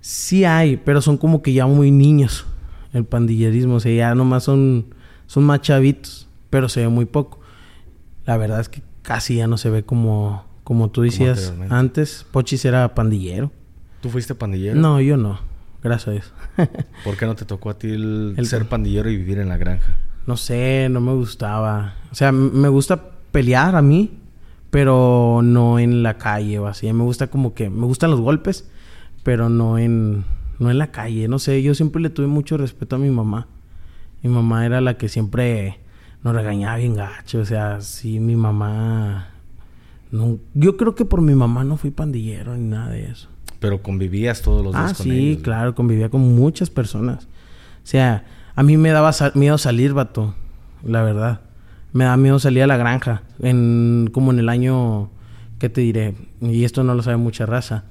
Sí 0.00 0.44
hay, 0.44 0.76
pero 0.76 1.00
son 1.00 1.16
como 1.16 1.42
que 1.42 1.52
ya 1.52 1.66
muy 1.66 1.90
niños 1.90 2.46
el 2.92 3.04
pandillerismo, 3.04 3.76
o 3.76 3.80
sea, 3.80 3.92
ya 3.92 4.14
nomás 4.14 4.44
son, 4.44 4.94
son 5.26 5.44
más 5.44 5.60
chavitos, 5.60 6.28
pero 6.50 6.68
se 6.68 6.80
ve 6.80 6.88
muy 6.88 7.04
poco. 7.04 7.40
La 8.24 8.36
verdad 8.36 8.60
es 8.60 8.68
que 8.68 8.82
casi 9.02 9.36
ya 9.36 9.46
no 9.46 9.58
se 9.58 9.70
ve 9.70 9.82
como, 9.84 10.44
como 10.64 10.90
tú 10.90 11.02
decías 11.02 11.52
antes. 11.70 12.26
Pochis 12.30 12.64
era 12.64 12.94
pandillero. 12.94 13.50
¿Tú 14.00 14.10
fuiste 14.10 14.34
pandillero? 14.34 14.78
No, 14.80 15.00
yo 15.00 15.16
no. 15.16 15.38
Gracias 15.82 16.08
a 16.08 16.10
Dios. 16.12 16.32
¿Por 17.04 17.16
qué 17.16 17.26
no 17.26 17.34
te 17.36 17.44
tocó 17.44 17.70
a 17.70 17.78
ti 17.78 17.88
el, 17.88 18.34
El- 18.36 18.46
ser 18.46 18.66
pandillero 18.68 19.10
y 19.10 19.16
vivir 19.16 19.38
en 19.38 19.48
la 19.48 19.56
granja? 19.56 19.96
no 20.26 20.36
sé, 20.36 20.88
no 20.90 21.00
me 21.00 21.12
gustaba. 21.14 21.94
O 22.12 22.14
sea, 22.14 22.32
me 22.32 22.68
gusta 22.68 23.02
pelear 23.32 23.74
a 23.76 23.80
mí, 23.82 24.10
pero 24.70 25.40
no 25.42 25.78
en 25.78 26.02
la 26.02 26.18
calle 26.18 26.58
o 26.58 26.66
así. 26.66 26.92
Me 26.92 27.02
gusta 27.02 27.28
como 27.28 27.54
que... 27.54 27.70
Me 27.70 27.86
gustan 27.86 28.10
los 28.10 28.20
golpes, 28.20 28.68
pero 29.22 29.48
no 29.48 29.78
en... 29.78 30.24
No 30.58 30.70
en 30.70 30.76
la 30.78 30.90
calle. 30.90 31.28
No 31.28 31.38
sé, 31.38 31.62
yo 31.62 31.74
siempre 31.74 32.02
le 32.02 32.10
tuve 32.10 32.26
mucho 32.26 32.58
respeto 32.58 32.96
a 32.96 32.98
mi 32.98 33.08
mamá. 33.10 33.46
Mi 34.22 34.28
mamá 34.28 34.66
era 34.66 34.80
la 34.82 34.98
que 34.98 35.08
siempre 35.08 35.78
nos 36.22 36.34
regañaba 36.34 36.76
bien 36.76 36.94
gacho. 36.94 37.38
O 37.38 37.44
sea, 37.46 37.80
sí, 37.80 38.20
mi 38.20 38.36
mamá... 38.36 39.28
No, 40.10 40.36
yo 40.52 40.76
creo 40.76 40.94
que 40.94 41.04
por 41.06 41.22
mi 41.22 41.34
mamá 41.34 41.64
no 41.64 41.76
fui 41.78 41.90
pandillero 41.90 42.54
ni 42.56 42.66
nada 42.68 42.90
de 42.90 43.06
eso. 43.10 43.28
Pero 43.60 43.82
convivías 43.82 44.42
todos 44.42 44.64
los 44.64 44.74
Ah, 44.74 44.84
días 44.86 44.96
con 44.96 45.04
sí, 45.04 45.10
ellos. 45.10 45.24
güey. 45.36 45.42
claro, 45.42 45.74
convivía 45.74 46.08
con 46.08 46.20
muchas 46.36 46.70
personas. 46.70 47.24
O 47.24 47.86
sea, 47.90 48.24
a 48.54 48.62
mí 48.62 48.76
me 48.76 48.90
daba 48.90 49.12
miedo 49.34 49.58
salir, 49.58 49.94
vato, 49.94 50.34
la 50.84 51.02
verdad. 51.02 51.40
Me 51.92 52.04
da 52.04 52.16
miedo 52.16 52.38
salir 52.38 52.62
a 52.62 52.66
la 52.66 52.76
granja, 52.76 53.22
en 53.42 54.10
como 54.12 54.30
en 54.30 54.38
el 54.38 54.48
año, 54.48 55.10
¿qué 55.58 55.68
te 55.68 55.80
diré? 55.80 56.14
Y 56.40 56.64
esto 56.64 56.84
no 56.84 56.94
lo 56.94 57.02
sabe 57.02 57.16
mucha 57.16 57.46
raza. 57.46 57.84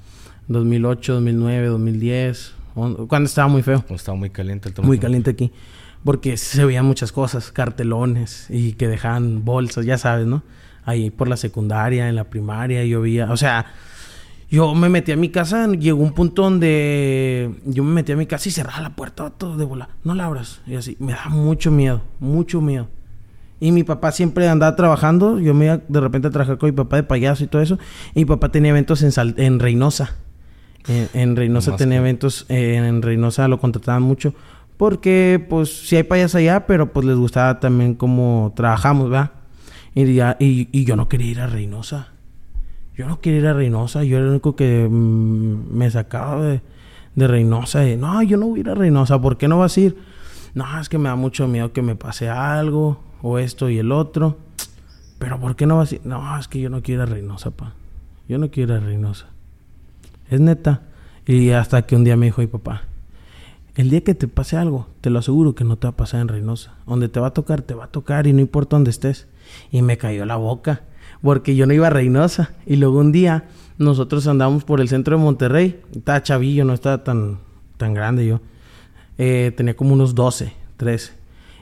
2008, 0.48 1.14
2009, 1.16 1.68
2010, 1.68 2.54
on- 2.76 3.08
cuando 3.08 3.28
estaba 3.28 3.48
muy 3.50 3.64
feo, 3.64 3.84
Estaba 3.90 4.18
muy 4.18 4.30
caliente 4.30 4.70
el 4.70 4.76
tema. 4.76 4.88
muy 4.88 5.00
caliente 5.00 5.32
aquí. 5.32 5.52
Porque 6.04 6.38
se 6.38 6.64
veían 6.64 6.86
muchas 6.86 7.12
cosas, 7.12 7.52
cartelones 7.52 8.46
y 8.50 8.74
que 8.74 8.88
dejaban 8.88 9.44
bolsas, 9.44 9.86
ya 9.86 9.98
sabes, 9.98 10.26
¿no? 10.28 10.44
Ahí 10.86 11.10
por 11.10 11.28
la 11.28 11.36
secundaria, 11.36 12.08
en 12.08 12.16
la 12.16 12.26
primaria, 12.26 12.86
yo 12.86 13.02
veía, 13.02 13.30
o 13.32 13.36
sea, 13.36 13.66
yo 14.50 14.74
me 14.76 14.88
metí 14.90 15.12
a 15.12 15.18
mi 15.18 15.30
casa, 15.30 15.68
llegó 15.68 16.02
un 16.02 16.14
punto 16.14 16.44
donde 16.44 17.52
yo 17.66 17.84
me 17.84 17.94
metí 17.94 18.12
a 18.14 18.16
mi 18.16 18.26
casa 18.26 18.48
y 18.50 18.52
cerraba 18.52 18.82
la 18.82 18.96
puerta 18.96 19.30
todo 19.30 19.58
de 19.58 19.66
bola. 19.66 19.90
No 20.04 20.16
la 20.16 20.26
abras. 20.26 20.62
Y 20.66 20.76
así, 20.76 20.96
me 21.00 21.14
da 21.14 21.28
mucho 21.30 21.70
miedo, 21.72 22.02
mucho 22.20 22.62
miedo. 22.62 22.88
Y 23.60 23.72
mi 23.72 23.84
papá 23.84 24.12
siempre 24.12 24.48
andaba 24.48 24.76
trabajando, 24.76 25.40
yo 25.40 25.54
me 25.54 25.66
iba 25.66 25.80
de 25.88 26.00
repente 26.00 26.28
a 26.28 26.32
trabajar 26.32 26.58
con 26.60 26.70
mi 26.70 26.76
papá 26.76 26.98
de 26.98 27.04
payaso 27.04 27.44
y 27.44 27.48
todo 27.48 27.62
eso. 27.62 27.78
Y 28.14 28.20
mi 28.20 28.26
papá 28.26 28.50
tenía 28.52 28.70
eventos 28.70 29.02
en, 29.02 29.12
Sal- 29.12 29.34
en 29.38 29.60
Reynosa. 29.60 30.12
En, 30.88 31.10
en 31.14 31.36
Reynosa 31.36 31.76
tenía 31.76 31.96
que- 31.98 32.02
eventos, 32.02 32.46
eh, 32.50 32.76
en 32.76 33.02
Reynosa 33.02 33.48
lo 33.48 33.60
contrataban 33.60 34.04
mucho. 34.04 34.34
Porque, 34.78 35.44
pues, 35.50 35.88
sí 35.88 35.96
hay 35.96 36.04
payas 36.04 36.36
allá, 36.36 36.68
pero 36.68 36.94
pues 36.94 37.04
les 37.06 37.18
gustaba 37.18 37.60
también 37.60 37.96
cómo 37.96 38.54
trabajamos, 38.56 39.10
¿verdad? 39.10 39.32
Y, 39.96 40.14
ya- 40.14 40.38
y, 40.40 40.70
y 40.72 40.86
yo 40.86 40.96
no 40.96 41.10
quería 41.10 41.32
ir 41.32 41.40
a 41.42 41.48
Reynosa. 41.48 42.10
Yo 42.98 43.08
no 43.08 43.22
quería 43.22 43.40
ir 43.40 43.48
a 43.48 43.54
Reynosa. 43.54 44.04
Yo 44.04 44.18
era 44.18 44.26
el 44.26 44.32
único 44.32 44.56
que 44.56 44.88
mm, 44.90 45.72
me 45.72 45.90
sacaba 45.92 46.42
de, 46.44 46.62
Reynosa. 47.16 47.82
De, 47.82 47.96
no, 47.96 48.24
yo 48.24 48.38
no 48.38 48.48
voy 48.48 48.60
a 48.60 48.62
ir 48.62 48.70
a 48.70 48.76
Reynosa. 48.76 49.22
¿Por 49.22 49.38
qué 49.38 49.48
no 49.48 49.60
vas 49.60 49.78
a 49.78 49.82
ir? 49.82 49.98
No, 50.56 50.80
es 50.80 50.90
que 50.90 50.98
me 50.98 51.08
da 51.08 51.16
mucho 51.16 51.48
miedo 51.48 51.72
que 51.72 51.84
me 51.84 51.96
pase 51.96 52.28
algo. 52.28 53.00
O 53.22 53.38
esto 53.38 53.70
y 53.70 53.78
el 53.78 53.92
otro. 53.92 54.40
Pero 55.20 55.40
¿por 55.40 55.56
qué 55.56 55.68
no 55.68 55.78
vas 55.78 55.92
a 55.92 55.96
ir? 55.96 56.02
No, 56.06 56.40
es 56.40 56.48
que 56.48 56.60
yo 56.60 56.72
no 56.72 56.82
quiero 56.82 57.04
ir 57.04 57.10
a 57.10 57.14
Reynosa, 57.14 57.52
pa. 57.52 57.74
Yo 58.28 58.40
no 58.40 58.50
quiero 58.50 58.74
ir 58.74 58.82
a 58.82 58.84
Reynosa. 58.84 59.28
Es 60.32 60.40
neta. 60.40 60.82
Y 61.28 61.52
hasta 61.52 61.84
que 61.84 61.96
un 61.96 62.04
día 62.04 62.18
me 62.18 62.26
dijo 62.26 62.42
mi 62.42 62.48
papá. 62.48 62.84
El 63.76 63.92
día 63.92 64.02
que 64.02 64.16
te 64.16 64.28
pase 64.28 64.58
algo, 64.58 64.88
te 65.02 65.12
lo 65.12 65.20
aseguro 65.20 65.54
que 65.54 65.64
no 65.64 65.78
te 65.78 65.86
va 65.86 65.92
a 65.92 65.98
pasar 65.98 66.22
en 66.22 66.30
Reynosa. 66.30 66.74
Donde 66.88 67.10
te 67.10 67.20
va 67.20 67.28
a 67.28 67.34
tocar, 67.34 67.62
te 67.62 67.76
va 67.76 67.86
a 67.86 67.92
tocar 67.92 68.26
y 68.26 68.34
no 68.34 68.42
importa 68.42 68.76
dónde 68.76 68.90
estés. 68.90 69.28
Y 69.70 69.84
me 69.84 70.00
cayó 70.00 70.26
la 70.26 70.36
boca, 70.36 70.82
porque 71.22 71.56
yo 71.56 71.66
no 71.66 71.74
iba 71.74 71.88
a 71.88 71.90
Reynosa. 71.90 72.52
Y 72.66 72.76
luego 72.78 73.00
un 73.00 73.12
día 73.12 73.46
nosotros 73.78 74.28
andamos 74.28 74.64
por 74.64 74.82
el 74.82 74.90
centro 74.90 75.18
de 75.18 75.24
Monterrey. 75.24 75.80
Estaba 75.96 76.22
chavillo, 76.24 76.66
no 76.66 76.74
estaba 76.74 77.04
tan, 77.04 77.40
tan 77.78 77.94
grande 77.94 78.26
yo. 78.26 78.40
Eh, 79.18 79.52
tenía 79.56 79.76
como 79.76 79.94
unos 79.94 80.16
12, 80.16 80.54
13. 80.78 81.14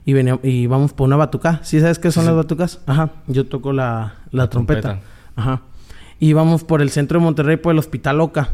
Y, 0.05 0.13
venía, 0.13 0.39
y 0.43 0.49
íbamos 0.63 0.93
por 0.93 1.07
una 1.07 1.15
batucá. 1.15 1.61
¿Sí 1.63 1.79
sabes 1.79 1.97
qué 1.99 2.11
son 2.11 2.23
Sí, 2.23 2.27
las 2.27 2.35
batucas? 2.35 2.81
Ajá. 2.85 3.11
Yo 3.27 3.45
toco 3.47 3.73
la, 3.73 4.15
la, 4.31 4.43
La 4.43 4.49
trompeta. 4.49 4.81
trompeta. 4.81 5.07
Ajá. 5.35 5.61
Y 6.19 6.27
íbamos 6.29 6.63
por 6.63 6.81
el 6.81 6.89
centro 6.91 7.19
de 7.19 7.25
Monterrey, 7.25 7.57
por 7.57 7.73
el 7.73 7.79
Hospital 7.79 8.21
Oca. 8.21 8.49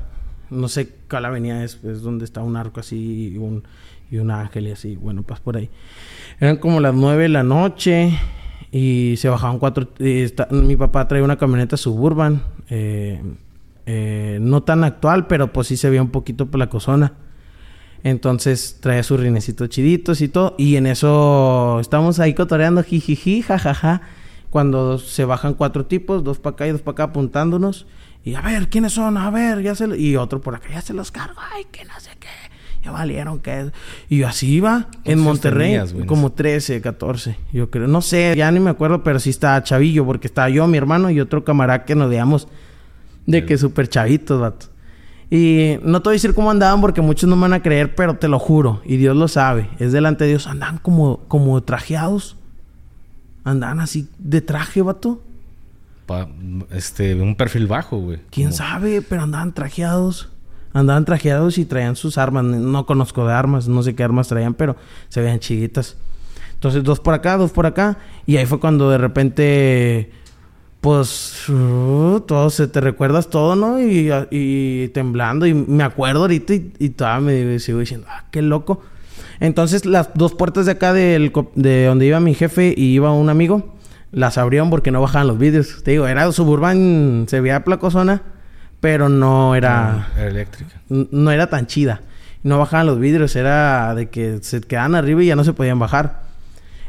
No 0.50 0.68
sé 0.68 0.90
cuál 1.10 1.26
avenida 1.26 1.64
es, 1.64 1.80
es 1.84 2.02
donde 2.02 2.26
está 2.26 2.42
un 2.42 2.56
arco 2.58 2.80
así 2.80 3.34
y 3.34 3.38
un, 3.38 3.64
y 4.10 4.18
un 4.18 4.32
ángel 4.32 4.68
y 4.68 4.72
así. 4.72 4.96
Bueno, 4.96 5.24
pues 5.24 5.40
por 5.40 5.58
ahí. 5.58 5.70
Eran 6.40 6.58
como 6.58 6.80
las 6.80 6.94
nueve 6.96 7.24
de 7.24 7.30
la 7.30 7.44
noche 7.44 8.18
y 8.72 9.16
se 9.18 9.30
bajaban 9.30 9.60
cuatro. 9.60 9.90
mi 10.52 10.76
papá 10.78 11.08
traía 11.08 11.24
una 11.24 11.38
camioneta 11.38 11.78
suburban. 11.78 12.44
eh, 12.70 13.22
Eh, 13.88 14.38
no 14.40 14.62
tan 14.62 14.84
actual, 14.84 15.26
pero 15.28 15.52
pues 15.52 15.68
sí 15.68 15.76
se 15.76 15.90
veía 15.90 16.02
un 16.04 16.12
poquito 16.12 16.46
placosona. 16.46 17.14
Entonces 18.04 18.78
traía 18.80 19.04
sus 19.04 19.20
rinecitos 19.20 19.70
chiditos 19.70 20.22
y 20.22 20.28
todo. 20.30 20.56
Y 20.58 20.76
en 20.76 20.86
eso 20.86 21.80
estamos 21.82 22.20
ahí 22.20 22.34
cotoreando, 22.34 22.84
jijiji, 22.84 23.42
jajaja. 23.42 24.02
Cuando 24.50 24.98
se 25.00 25.26
bajan 25.26 25.56
cuatro 25.56 25.86
tipos, 25.88 26.24
dos 26.24 26.40
para 26.40 26.54
acá 26.54 26.68
y 26.68 26.72
dos 26.72 26.82
para 26.82 26.94
acá 26.94 27.04
apuntándonos. 27.06 27.86
Y 28.24 28.36
a 28.36 28.42
ver, 28.42 28.70
¿quiénes 28.70 28.94
son? 28.94 29.18
A 29.18 29.30
ver, 29.32 29.62
ya 29.64 29.74
se... 29.76 29.98
Y 29.98 30.16
otro 30.16 30.42
por 30.42 30.54
acá, 30.56 30.70
ya 30.72 30.82
se 30.82 30.94
los 30.94 31.12
cargo. 31.12 31.40
Ay, 31.54 31.66
que 31.72 31.84
no 31.86 32.00
sé 32.00 32.12
qué. 32.20 32.28
Ya 32.84 32.92
valieron 32.92 33.40
que... 33.40 33.72
Y 34.10 34.24
así 34.24 34.54
iba 34.54 34.88
en 35.04 35.20
Monterrey. 35.20 35.80
como 36.08 36.32
13, 36.32 36.82
14. 36.82 37.38
Yo 37.54 37.70
creo. 37.70 37.88
No 37.88 38.02
sé, 38.02 38.34
ya 38.36 38.52
ni 38.52 38.60
me 38.60 38.72
acuerdo, 38.72 39.04
pero 39.04 39.20
sí 39.20 39.30
estaba 39.30 39.62
chavillo. 39.64 40.06
Porque 40.06 40.28
estaba 40.28 40.50
yo, 40.50 40.66
mi 40.68 40.78
hermano 40.78 41.10
y 41.12 41.20
otro 41.20 41.44
camarada 41.44 41.86
que 41.86 41.96
nos 41.96 42.10
veíamos 42.10 42.48
de 43.28 43.46
que 43.46 43.58
súper 43.58 43.88
chavitos, 43.88 44.40
vato. 44.40 44.68
Y 45.30 45.78
no 45.84 46.02
te 46.02 46.10
voy 46.10 46.14
a 46.14 46.18
decir 46.18 46.34
cómo 46.34 46.52
andaban 46.52 46.82
porque 46.82 47.02
muchos 47.02 47.30
no 47.30 47.38
me 47.38 47.44
van 47.44 47.54
a 47.54 47.62
creer, 47.62 47.96
pero 47.96 48.16
te 48.18 48.28
lo 48.28 48.38
juro. 48.38 48.82
Y 48.84 48.98
Dios 48.98 49.16
lo 49.16 49.30
sabe. 49.30 49.70
Es 49.80 49.94
delante 49.94 50.26
de 50.26 50.32
Dios. 50.32 50.48
Andaban 50.48 50.78
como, 50.78 51.20
como 51.30 51.62
trajeados. 51.64 52.36
Andaban 53.46 53.80
así 53.80 54.10
de 54.20 54.42
traje, 54.42 54.82
vato. 54.82 55.22
este, 56.72 57.16
un 57.16 57.36
perfil 57.36 57.68
bajo, 57.68 57.98
güey. 57.98 58.20
¿Quién 58.30 58.52
sabe? 58.52 59.02
Pero 59.02 59.22
andaban 59.22 59.54
trajeados. 59.54 60.30
Andaban 60.74 61.06
trajeados 61.06 61.58
y 61.58 61.66
traían 61.66 61.96
sus 61.96 62.18
armas. 62.18 62.44
No 62.44 62.86
conozco 62.86 63.26
de 63.26 63.34
armas. 63.34 63.68
No 63.68 63.84
sé 63.84 63.96
qué 63.96 64.04
armas 64.04 64.28
traían, 64.28 64.54
pero 64.54 64.76
se 65.10 65.22
veían 65.22 65.40
chiquitas. 65.40 65.98
Entonces, 66.54 66.84
dos 66.84 67.00
por 67.00 67.14
acá, 67.14 67.38
dos 67.38 67.52
por 67.52 67.66
acá. 67.66 67.98
Y 68.26 68.38
ahí 68.38 68.46
fue 68.46 68.60
cuando 68.60 68.90
de 68.90 68.98
repente 68.98 70.12
pues 70.82 71.48
uh, 71.48 72.22
todo 72.26 72.50
se 72.50 72.68
te 72.68 72.82
recuerdas 72.82 73.30
todo, 73.30 73.56
¿no? 73.56 73.80
Y, 73.80 74.90
temblando. 74.94 75.46
Y 75.46 75.54
me 75.54 75.84
acuerdo 75.84 76.22
ahorita 76.22 76.54
y, 76.56 76.90
todavía 76.90 77.44
me 77.44 77.60
sigo 77.60 77.80
diciendo, 77.80 78.08
ah, 78.10 78.26
qué 78.32 78.42
loco. 78.42 78.82
Entonces 79.40 79.86
las 79.86 80.10
dos 80.16 80.34
puertas 80.34 80.66
de 80.66 80.74
acá 80.74 80.92
de 80.94 81.32
donde 81.86 82.06
iba 82.06 82.20
mi 82.20 82.34
jefe 82.34 82.74
y 82.76 82.94
iba 82.94 83.12
un 83.12 83.30
amigo, 83.30 83.76
las 84.12 84.38
abrieron 84.38 84.70
porque 84.70 84.92
no 84.92 85.02
bajaban 85.02 85.28
los 85.28 85.38
vidrios. 85.38 85.84
Te 85.84 85.92
digo, 85.92 86.08
era 86.08 86.32
suburban, 86.32 87.26
se 87.28 87.42
veía 87.42 87.64
placosona, 87.64 88.24
pero 88.82 89.08
no 89.08 89.56
era... 89.56 90.10
era 90.18 90.28
eléctrica. 90.28 90.82
No 90.90 91.32
era 91.32 91.48
tan 91.48 91.68
chida. 91.68 92.02
No 92.44 92.58
bajaban 92.58 92.88
los 92.88 93.00
vidrios, 93.00 93.36
era 93.36 93.96
de 93.96 94.10
que 94.10 94.40
se 94.42 94.60
quedaban 94.60 94.96
arriba 94.96 95.24
y 95.24 95.28
ya 95.28 95.36
no 95.36 95.44
se 95.44 95.54
podían 95.54 95.80
bajar. 95.80 96.24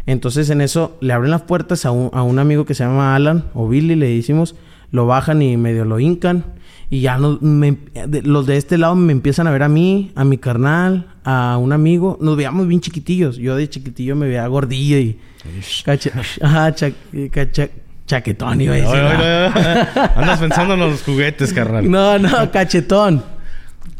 Entonces 0.07 0.51
en 0.51 0.61
eso 0.61 0.97
le 1.01 1.13
abren 1.13 1.31
las 1.31 1.43
puertas 1.43 1.87
a 1.87 1.93
un, 1.93 2.11
a 2.13 2.23
un 2.23 2.39
amigo 2.39 2.65
que 2.65 2.75
se 2.75 2.83
llama 2.83 3.15
Alan 3.15 3.45
o 3.55 3.69
Billy, 3.69 3.95
le 3.95 4.09
decimos, 4.09 4.57
lo 4.91 5.07
bajan 5.07 5.43
y 5.43 5.57
medio 5.57 5.85
lo 5.85 6.01
hincan. 6.01 6.45
Y 6.89 7.01
ya 7.01 7.17
no, 7.17 7.39
los 7.41 8.47
de 8.47 8.57
este 8.57 8.77
lado 8.77 8.95
me 8.95 9.13
empiezan 9.13 9.47
a 9.47 9.51
ver 9.51 9.63
a 9.63 9.69
mí, 9.69 10.13
a 10.15 10.25
mi 10.25 10.37
carnal, 10.37 11.07
a 11.25 11.57
un 11.59 11.73
amigo. 11.73 12.19
Nos 12.21 12.37
veíamos 12.37 12.69
bien 12.69 12.83
chiquitillos. 12.83 13.37
Yo 13.37 13.57
de 13.57 13.69
chiquitillo 13.69 14.15
me 14.15 14.27
veía 14.27 14.47
gordillo 14.47 14.99
y... 14.99 15.19
ajá, 16.43 16.75
chaquetón 18.13 18.61
iba 18.61 18.75
a 18.75 18.77
decir. 18.77 20.11
Andas 20.17 20.39
pensando 20.39 20.75
en 20.75 20.81
los 20.81 21.03
juguetes, 21.03 21.53
carnal. 21.53 21.91
No, 21.91 22.19
no, 22.19 22.51
cachetón. 22.51 23.25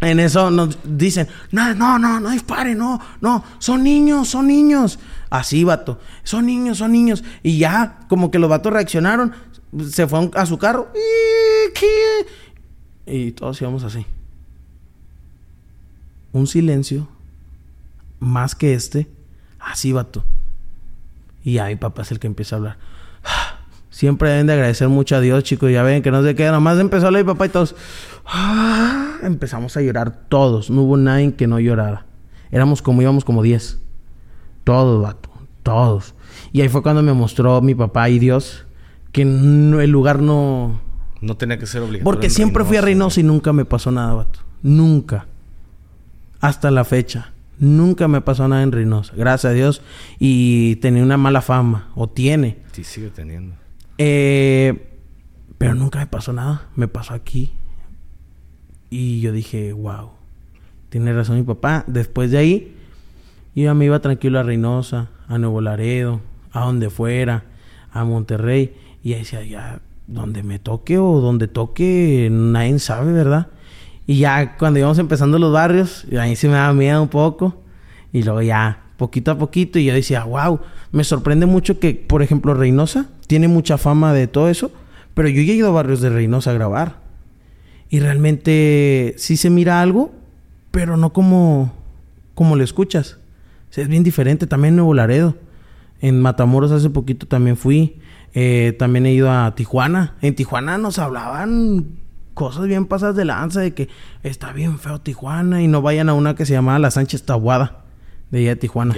En 0.01 0.21
eso 0.21 0.51
nos 0.51 0.79
dicen, 0.85 1.29
no, 1.51 1.75
no, 1.75 1.99
no, 1.99 2.21
no 2.21 2.31
dispare, 2.31 2.75
no, 2.75 3.01
no, 3.21 3.45
son 3.59 3.83
niños, 3.83 4.29
son 4.29 4.49
niños. 4.49 4.99
Así, 5.31 5.65
vato, 5.65 5.99
son 6.25 6.47
niños, 6.47 6.79
son 6.79 6.93
niños. 6.93 7.25
Y 7.43 7.59
ya, 7.59 8.01
como 8.09 8.31
que 8.31 8.39
los 8.39 8.51
vatos 8.51 8.73
reaccionaron, 8.73 9.33
se 9.89 10.07
fueron 10.07 10.31
a 10.35 10.45
su 10.45 10.59
carro. 10.59 10.93
Y 13.07 13.31
todos 13.33 13.61
íbamos 13.63 13.83
así. 13.85 14.05
Un 16.33 16.47
silencio, 16.47 17.09
más 18.19 18.55
que 18.55 18.75
este, 18.75 19.09
así, 19.59 19.93
vato. 19.93 20.25
Y 21.45 21.55
ya 21.55 21.67
mi 21.67 21.77
papá 21.77 22.03
es 22.03 22.11
el 22.11 22.19
que 22.19 22.27
empieza 22.27 22.57
a 22.57 22.59
hablar. 22.59 22.77
Siempre 23.93 24.31
deben 24.31 24.47
de 24.47 24.55
agradecer 24.55 24.89
mucho 24.89 25.17
a 25.17 25.21
Dios, 25.21 25.45
chicos. 25.45 25.71
Ya 25.71 25.83
ven 25.83 26.03
que 26.03 26.11
no 26.11 26.23
se 26.23 26.35
queda. 26.35 26.51
Nomás 26.51 26.79
empezó 26.79 27.09
a 27.09 27.11
mi 27.11 27.23
papá 27.25 27.45
y 27.45 27.49
todos. 27.51 27.77
Ah, 28.25 29.19
empezamos 29.23 29.77
a 29.77 29.83
llorar 29.83 30.25
todos. 30.31 30.71
No 30.71 30.83
hubo 30.83 30.97
nadie 30.97 31.35
que 31.35 31.47
no 31.47 31.61
llorara. 31.61 32.07
Éramos 32.51 32.81
como 32.81 33.03
íbamos 33.03 33.23
como 33.23 33.43
10. 33.43 33.79
Todos, 34.65 35.03
vato. 35.03 35.29
Todos. 35.63 36.15
Y 36.53 36.63
ahí 36.63 36.71
fue 36.71 36.83
cuando 36.83 37.03
me 37.03 37.13
mostró 37.13 37.61
mi 37.61 37.75
papá 37.75 38.09
y 38.09 38.19
Dios 38.19 38.65
que 39.13 39.23
el 39.23 39.91
lugar 39.91 40.23
no... 40.23 40.81
No 41.21 41.37
tenía 41.37 41.59
que 41.59 41.67
ser 41.67 41.83
obligatorio. 41.83 42.05
Porque 42.05 42.31
siempre 42.31 42.65
fui 42.65 42.79
a 42.79 42.81
Reynosa 42.81 43.21
y 43.21 43.25
nunca 43.25 43.53
me 43.53 43.67
pasó 43.67 43.93
nada, 43.93 44.15
vato. 44.15 44.41
Nunca. 44.63 45.27
Hasta 46.41 46.71
la 46.71 46.85
fecha. 46.85 47.33
Nunca 47.59 48.09
me 48.09 48.23
pasó 48.23 48.49
nada 48.49 48.63
en 48.63 48.73
Reynosa. 48.73 49.13
Gracias 49.15 49.51
a 49.51 49.55
Dios. 49.55 49.83
Y 50.19 50.77
tenía 50.77 51.03
una 51.03 51.19
mala 51.19 51.43
fama. 51.43 51.91
O 51.95 52.09
tiene. 52.09 52.57
Sí, 52.73 52.85
sigue 52.85 53.11
teniendo. 53.11 53.62
Eh, 54.05 54.89
pero 55.59 55.77
nunca 55.77 56.01
me 56.01 56.07
pasó 56.09 56.33
nada. 56.33 56.67
Me 56.75 56.89
pasó 56.89 57.15
aquí. 57.15 57.53
Y 58.91 59.21
yo 59.21 59.31
dije, 59.31 59.73
wow, 59.73 60.11
tiene 60.89 61.13
razón 61.13 61.37
mi 61.37 61.45
papá. 61.45 61.85
Después 61.87 62.33
de 62.33 62.39
ahí, 62.39 62.77
yo 63.55 63.73
me 63.77 63.85
iba 63.85 64.01
tranquilo 64.01 64.41
a 64.41 64.43
Reynosa, 64.43 65.11
a 65.29 65.39
Nuevo 65.39 65.61
Laredo, 65.61 66.21
a 66.53 66.65
donde 66.65 66.91
fuera, 66.91 67.45
a 67.93 68.05
Monterrey. 68.05 68.75
Y 69.05 69.13
ahí 69.13 69.21
decía, 69.21 69.45
ya, 69.45 69.81
donde 70.09 70.43
me 70.43 70.59
toque 70.59 70.99
o 70.99 71.21
donde 71.21 71.47
toque, 71.47 72.29
nadie 72.31 72.77
sabe, 72.81 73.13
¿verdad? 73.13 73.47
Y 74.07 74.19
ya 74.19 74.57
cuando 74.59 74.81
íbamos 74.81 74.99
empezando 74.99 75.39
los 75.39 75.53
barrios, 75.53 76.07
ahí 76.19 76.35
se 76.35 76.49
me 76.49 76.55
daba 76.55 76.73
miedo 76.73 77.01
un 77.01 77.09
poco. 77.09 77.63
Y 78.13 78.25
luego 78.25 78.43
ya, 78.43 78.83
poquito 79.03 79.33
a 79.33 79.39
poquito, 79.39 79.81
y 79.81 79.87
yo 79.87 79.95
decía, 79.95 80.23
wow, 80.23 80.61
me 80.93 81.03
sorprende 81.03 81.47
mucho 81.47 81.81
que, 81.81 81.93
por 81.95 82.23
ejemplo, 82.23 82.55
Reynosa 82.55 83.07
tiene 83.27 83.49
mucha 83.49 83.77
fama 83.79 84.13
de 84.13 84.29
todo 84.29 84.49
eso, 84.49 84.71
pero 85.15 85.29
yo 85.29 85.41
he 85.41 85.45
ido 85.45 85.69
a 85.69 85.73
barrios 85.73 86.01
de 86.01 86.09
Reynosa 86.09 86.53
a 86.53 86.55
grabar. 86.55 87.01
Y 87.91 87.99
realmente 87.99 89.15
sí 89.19 89.37
se 89.37 89.51
mira 89.51 89.83
algo, 89.83 90.13
pero 90.71 90.97
no 90.97 91.13
como, 91.13 91.75
como 92.35 92.55
lo 92.55 92.63
escuchas. 92.63 93.19
es 93.75 93.89
bien 93.89 94.05
diferente. 94.05 94.47
También 94.47 94.75
en 94.75 94.77
Nuevo 94.77 94.95
Laredo. 94.95 95.37
En 96.01 96.21
Matamoros 96.21 96.71
hace 96.71 96.89
poquito 96.89 97.27
también 97.27 97.57
fui. 97.57 98.01
Eh, 98.35 98.77
también 98.79 99.05
he 99.07 99.13
ido 99.13 99.31
a 99.31 99.55
Tijuana. 99.57 100.15
En 100.23 100.37
Tijuana 100.37 100.79
nos 100.79 101.01
hablaban 101.01 101.99
cosas 102.35 102.67
bien 102.67 102.87
pasadas 102.87 103.17
de 103.17 103.25
lanza 103.25 103.61
de 103.61 103.75
que 103.75 103.89
está 104.23 104.53
bien 104.53 104.79
feo 104.79 105.01
Tijuana 105.01 105.61
y 105.61 105.69
no 105.69 105.83
vayan 105.83 106.09
a 106.09 106.15
una 106.15 106.35
que 106.35 106.47
se 106.47 106.55
llamaba 106.55 106.79
La 106.79 106.91
Sánchez 106.91 107.25
Tabuada 107.25 107.82
de 108.33 108.41
allá 108.41 108.49
de 108.51 108.57
Tijuana. 108.57 108.95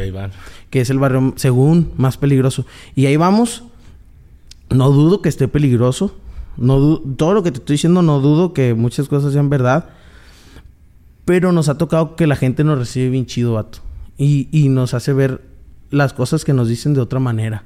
Que 0.71 0.81
es 0.81 0.89
el 0.89 0.99
barrio, 0.99 1.35
según, 1.37 1.93
más 1.99 2.17
peligroso. 2.17 2.65
Y 2.95 3.07
ahí 3.07 3.19
vamos. 3.19 3.65
No 4.71 4.91
dudo 4.91 5.21
que 5.21 5.29
esté 5.29 5.49
peligroso. 5.49 6.17
No 6.57 7.01
todo 7.17 7.35
lo 7.35 7.43
que 7.43 7.51
te 7.51 7.59
estoy 7.59 7.75
diciendo 7.75 8.01
no 8.01 8.21
dudo 8.21 8.55
que 8.55 8.75
muchas 8.75 9.09
cosas 9.09 9.33
sean 9.33 9.51
verdad. 9.51 9.91
Pero 11.25 11.53
nos 11.53 11.69
ha 11.69 11.77
tocado 11.77 12.17
que 12.17 12.27
la 12.27 12.37
gente 12.37 12.65
nos 12.65 12.79
recibe 12.79 13.11
bien 13.11 13.27
chido, 13.27 13.55
vato. 13.55 13.81
Y, 14.17 14.49
y 14.53 14.69
nos 14.69 14.95
hace 14.95 15.13
ver 15.13 15.43
las 15.91 16.13
cosas 16.13 16.45
que 16.45 16.53
nos 16.53 16.69
dicen 16.69 16.95
de 16.95 17.01
otra 17.01 17.19
manera. 17.19 17.65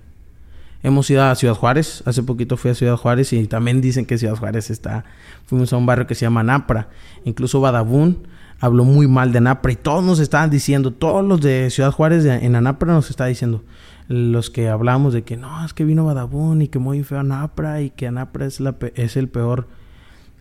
Hemos 0.82 1.10
ido 1.10 1.22
a 1.22 1.34
Ciudad 1.34 1.54
Juárez. 1.54 2.02
Hace 2.06 2.22
poquito 2.22 2.56
fui 2.56 2.70
a 2.70 2.74
Ciudad 2.74 2.96
Juárez 2.96 3.32
y 3.34 3.46
también 3.46 3.82
dicen 3.82 4.06
que 4.06 4.16
Ciudad 4.16 4.36
Juárez 4.36 4.70
está... 4.70 5.04
Fuimos 5.44 5.72
a 5.72 5.76
un 5.76 5.84
barrio 5.84 6.06
que 6.06 6.14
se 6.14 6.24
llama 6.24 6.42
Napra. 6.42 6.88
Incluso 7.24 7.60
Badabun 7.60 8.26
habló 8.60 8.84
muy 8.84 9.06
mal 9.06 9.32
de 9.32 9.40
Napra. 9.40 9.72
Y 9.72 9.76
todos 9.76 10.04
nos 10.04 10.18
estaban 10.18 10.50
diciendo, 10.50 10.92
todos 10.92 11.24
los 11.24 11.40
de 11.40 11.70
Ciudad 11.70 11.92
Juárez 11.92 12.24
en 12.24 12.56
Anapra 12.56 12.92
nos 12.92 13.10
está 13.10 13.26
diciendo 13.26 13.62
los 14.08 14.50
que 14.50 14.68
hablamos 14.68 15.12
de 15.12 15.22
que 15.22 15.36
no, 15.36 15.64
es 15.64 15.74
que 15.74 15.84
vino 15.84 16.04
Badabun 16.04 16.62
y 16.62 16.68
que 16.68 16.78
muy 16.78 17.02
feo 17.04 17.20
Anapra 17.20 17.82
y 17.82 17.90
que 17.90 18.06
Anapra 18.06 18.46
es, 18.46 18.58
la 18.58 18.74
es 18.94 19.16
el 19.18 19.28
peor 19.28 19.68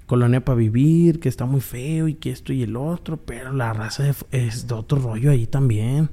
colonia 0.06 0.44
para 0.44 0.56
vivir, 0.56 1.20
que 1.20 1.28
está 1.28 1.46
muy 1.46 1.60
feo 1.60 2.08
y 2.08 2.14
que 2.14 2.32
esto 2.32 2.54
y 2.54 2.64
el 2.64 2.78
otro, 2.78 3.18
pero 3.18 3.52
la 3.52 3.74
raza 3.74 4.06
es 4.32 4.68
de 4.68 4.74
otro 4.74 5.00
rollo 5.00 5.32
ahí 5.32 5.48
también. 5.48 6.10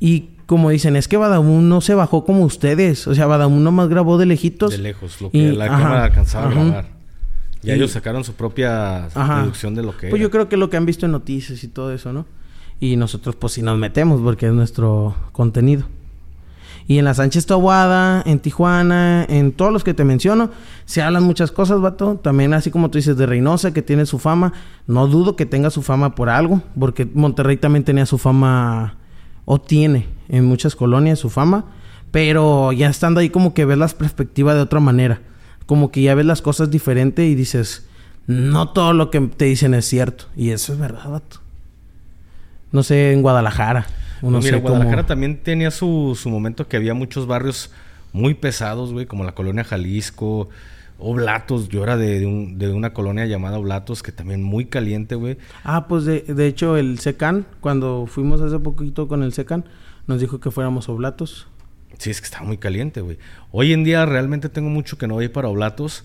Y 0.00 0.30
como 0.46 0.70
dicen, 0.70 0.96
es 0.96 1.08
que 1.08 1.16
Badabun 1.16 1.68
no 1.68 1.80
se 1.80 1.94
bajó 1.94 2.24
como 2.24 2.44
ustedes. 2.44 3.06
O 3.06 3.14
sea, 3.14 3.26
Badabun 3.26 3.62
nomás 3.62 3.88
grabó 3.88 4.18
de 4.18 4.26
lejitos. 4.26 4.70
De 4.70 4.78
lejos, 4.78 5.20
lo 5.20 5.30
que 5.30 5.52
la 5.52 5.68
cámara 5.68 6.04
alcanzaba 6.04 6.46
a 6.46 6.50
grabar. 6.50 6.97
Y, 7.62 7.70
ellos 7.70 7.90
sacaron 7.90 8.24
su 8.24 8.34
propia 8.34 9.08
producción 9.12 9.74
de 9.74 9.82
lo 9.82 9.96
que 9.96 10.08
Pues 10.08 10.22
yo 10.22 10.30
creo 10.30 10.48
que 10.48 10.56
lo 10.56 10.70
que 10.70 10.76
han 10.76 10.86
visto 10.86 11.06
en 11.06 11.12
noticias 11.12 11.64
y 11.64 11.68
todo 11.68 11.92
eso, 11.92 12.12
¿no? 12.12 12.24
Y 12.80 12.96
nosotros 12.96 13.34
pues 13.34 13.54
si 13.54 13.62
nos 13.62 13.76
metemos 13.78 14.20
porque 14.20 14.46
es 14.46 14.52
nuestro 14.52 15.16
contenido. 15.32 15.86
Y 16.88 16.98
en 16.98 17.04
la 17.04 17.12
Sánchez 17.12 17.44
Tahuada, 17.44 18.22
en 18.24 18.38
Tijuana, 18.38 19.26
en 19.28 19.52
todos 19.52 19.70
los 19.70 19.84
que 19.84 19.92
te 19.92 20.04
menciono, 20.04 20.50
se 20.86 21.02
hablan 21.02 21.22
muchas 21.22 21.52
cosas, 21.52 21.82
vato. 21.82 22.16
También 22.16 22.54
así 22.54 22.70
como 22.70 22.90
tú 22.90 22.96
dices 22.96 23.14
de 23.18 23.26
Reynosa, 23.26 23.74
que 23.74 23.82
tiene 23.82 24.06
su 24.06 24.18
fama. 24.18 24.54
No 24.86 25.06
dudo 25.06 25.36
que 25.36 25.44
tenga 25.44 25.68
su 25.68 25.82
fama 25.82 26.14
por 26.14 26.30
algo, 26.30 26.62
porque 26.80 27.06
Monterrey 27.12 27.58
también 27.58 27.84
tenía 27.84 28.06
su 28.06 28.16
fama, 28.16 28.96
o 29.44 29.60
tiene 29.60 30.06
en 30.30 30.46
muchas 30.46 30.74
colonias 30.74 31.18
su 31.18 31.28
fama. 31.28 31.66
Pero 32.10 32.72
ya 32.72 32.88
estando 32.88 33.20
ahí 33.20 33.28
como 33.28 33.52
que 33.52 33.66
ves 33.66 33.76
las 33.76 33.92
perspectivas 33.92 34.54
de 34.54 34.62
otra 34.62 34.80
manera. 34.80 35.20
Como 35.68 35.92
que 35.92 36.00
ya 36.00 36.14
ves 36.14 36.24
las 36.24 36.40
cosas 36.40 36.70
diferente 36.70 37.26
y 37.26 37.34
dices, 37.34 37.86
no 38.26 38.70
todo 38.70 38.94
lo 38.94 39.10
que 39.10 39.20
te 39.20 39.44
dicen 39.44 39.74
es 39.74 39.84
cierto. 39.84 40.24
Y 40.34 40.48
eso 40.48 40.72
es 40.72 40.78
verdad, 40.78 41.10
vato. 41.10 41.40
No 42.72 42.82
sé, 42.82 43.12
en 43.12 43.20
Guadalajara. 43.20 43.86
Uno 44.22 44.40
mira, 44.40 44.56
Guadalajara 44.60 45.04
también 45.04 45.36
tenía 45.42 45.70
su, 45.70 46.18
su 46.18 46.30
momento 46.30 46.66
que 46.66 46.78
había 46.78 46.94
muchos 46.94 47.26
barrios 47.26 47.70
muy 48.14 48.32
pesados, 48.32 48.94
güey, 48.94 49.04
como 49.04 49.24
la 49.24 49.34
colonia 49.34 49.62
Jalisco, 49.62 50.48
Oblatos. 50.98 51.68
Yo 51.68 51.82
era 51.82 51.98
de, 51.98 52.20
de, 52.56 52.72
una 52.72 52.94
colonia 52.94 53.26
llamada 53.26 53.58
Oblatos, 53.58 54.02
que 54.02 54.10
también 54.10 54.42
muy 54.42 54.64
caliente, 54.64 55.16
güey. 55.16 55.36
Ah, 55.64 55.86
pues 55.86 56.06
de, 56.06 56.22
de 56.22 56.46
hecho 56.46 56.78
el 56.78 56.98
Secan, 57.00 57.44
cuando 57.60 58.06
fuimos 58.06 58.40
hace 58.40 58.58
poquito 58.58 59.06
con 59.06 59.22
el 59.22 59.34
Secan, 59.34 59.66
nos 60.06 60.18
dijo 60.18 60.40
que 60.40 60.50
fuéramos 60.50 60.88
Oblatos. 60.88 61.46
Sí, 61.98 62.10
es 62.10 62.20
que 62.20 62.26
estaba 62.26 62.46
muy 62.46 62.58
caliente, 62.58 63.00
güey. 63.00 63.18
Hoy 63.50 63.72
en 63.72 63.84
día 63.84 64.06
realmente 64.06 64.48
tengo 64.48 64.70
mucho 64.70 64.98
que 64.98 65.08
no 65.08 65.14
voy 65.14 65.28
para 65.28 65.48
Oblatos, 65.48 66.04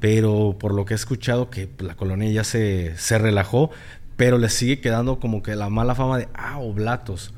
pero 0.00 0.56
por 0.58 0.72
lo 0.72 0.84
que 0.84 0.94
he 0.94 0.96
escuchado 0.96 1.50
que 1.50 1.68
la 1.80 1.96
colonia 1.96 2.30
ya 2.30 2.44
se, 2.44 2.96
se 2.96 3.18
relajó, 3.18 3.70
pero 4.16 4.38
le 4.38 4.48
sigue 4.48 4.80
quedando 4.80 5.18
como 5.18 5.42
que 5.42 5.56
la 5.56 5.68
mala 5.68 5.94
fama 5.94 6.18
de, 6.18 6.28
ah, 6.34 6.58
Oblatos. 6.58 7.34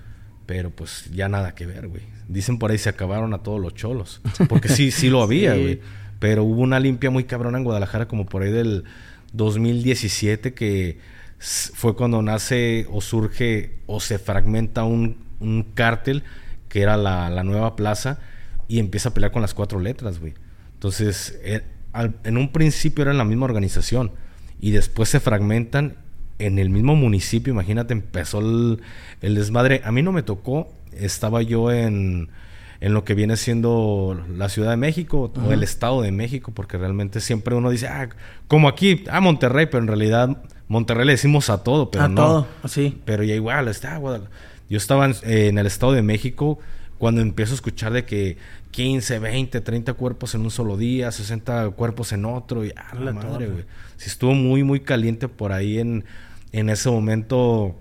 Pero 0.46 0.70
pues 0.70 1.10
ya 1.12 1.30
nada 1.30 1.54
que 1.54 1.64
ver, 1.64 1.88
güey. 1.88 2.02
Dicen 2.28 2.58
por 2.58 2.70
ahí 2.70 2.78
se 2.78 2.90
acabaron 2.90 3.32
a 3.32 3.38
todos 3.38 3.60
los 3.60 3.74
cholos. 3.74 4.20
Porque 4.48 4.68
sí, 4.68 4.90
sí 4.90 5.08
lo 5.08 5.22
había, 5.22 5.54
güey. 5.54 5.80
Pero 6.18 6.44
hubo 6.44 6.60
una 6.60 6.80
limpia 6.80 7.10
muy 7.10 7.24
cabrona 7.24 7.56
en 7.56 7.64
Guadalajara 7.64 8.06
como 8.06 8.26
por 8.26 8.42
ahí 8.42 8.52
del 8.52 8.84
2017 9.32 10.52
que 10.52 10.98
fue 11.38 11.96
cuando 11.96 12.22
nace 12.22 12.86
o 12.90 13.00
surge 13.00 13.78
o 13.86 14.00
se 14.00 14.18
fragmenta 14.18 14.84
un, 14.84 15.16
un 15.40 15.62
cártel 15.74 16.22
que 16.74 16.82
era 16.82 16.96
la, 16.96 17.30
la, 17.30 17.44
nueva 17.44 17.76
plaza 17.76 18.18
y 18.66 18.80
empieza 18.80 19.10
a 19.10 19.14
pelear 19.14 19.30
con 19.30 19.42
las 19.42 19.54
cuatro 19.54 19.78
letras, 19.78 20.18
güey. 20.18 20.34
Entonces, 20.72 21.38
eh, 21.44 21.62
en 22.24 22.36
un 22.36 22.50
principio 22.50 23.02
eran 23.02 23.16
la 23.16 23.24
misma 23.24 23.44
organización 23.44 24.10
y 24.60 24.72
después 24.72 25.08
se 25.08 25.20
fragmentan 25.20 25.94
en 26.40 26.58
el 26.58 26.70
mismo 26.70 26.96
municipio, 26.96 27.52
imagínate, 27.52 27.92
empezó 27.92 28.40
el, 28.40 28.80
desmadre. 29.20 29.82
A 29.84 29.92
mí 29.92 30.02
no 30.02 30.10
me 30.10 30.24
tocó, 30.24 30.74
estaba 30.90 31.42
yo 31.42 31.70
en, 31.70 32.30
en, 32.80 32.92
lo 32.92 33.04
que 33.04 33.14
viene 33.14 33.36
siendo 33.36 34.20
la 34.36 34.48
Ciudad 34.48 34.70
de 34.70 34.76
México 34.76 35.30
o 35.32 35.52
el 35.52 35.62
Estado 35.62 36.02
de 36.02 36.10
México, 36.10 36.50
porque 36.52 36.76
realmente 36.76 37.20
siempre 37.20 37.54
uno 37.54 37.70
dice, 37.70 37.86
ah, 37.86 38.08
como 38.48 38.66
aquí, 38.66 39.04
ah, 39.12 39.20
Monterrey, 39.20 39.66
pero 39.66 39.78
en 39.78 39.86
realidad 39.86 40.42
Monterrey 40.66 41.06
le 41.06 41.12
decimos 41.12 41.50
a 41.50 41.62
todo, 41.62 41.92
pero 41.92 42.02
a 42.02 42.08
no. 42.08 42.14
todo, 42.16 42.48
sí. 42.66 43.00
Pero 43.04 43.22
ya 43.22 43.36
igual, 43.36 43.68
está, 43.68 44.00
yo 44.68 44.76
estaba 44.76 45.10
en, 45.22 45.58
el 45.58 45.66
Estado 45.66 45.92
de 45.92 46.02
México 46.02 46.58
cuando 46.98 47.20
empiezo 47.20 47.52
a 47.52 47.56
escuchar 47.56 47.92
de 47.92 48.04
que 48.04 48.36
15, 48.70 49.18
20, 49.18 49.60
30 49.60 49.94
cuerpos 49.94 50.34
en 50.34 50.42
un 50.42 50.50
solo 50.50 50.76
día, 50.76 51.10
60 51.12 51.70
cuerpos 51.70 52.12
en 52.12 52.24
otro, 52.24 52.64
y 52.64 52.72
ah, 52.76 52.94
la 52.98 53.12
madre, 53.12 53.48
güey. 53.48 53.64
Si 53.96 54.08
estuvo 54.08 54.32
muy, 54.32 54.62
muy 54.62 54.80
caliente 54.80 55.28
por 55.28 55.52
ahí 55.52 55.78
en, 55.78 56.04
en 56.52 56.70
ese 56.70 56.90
momento 56.90 57.76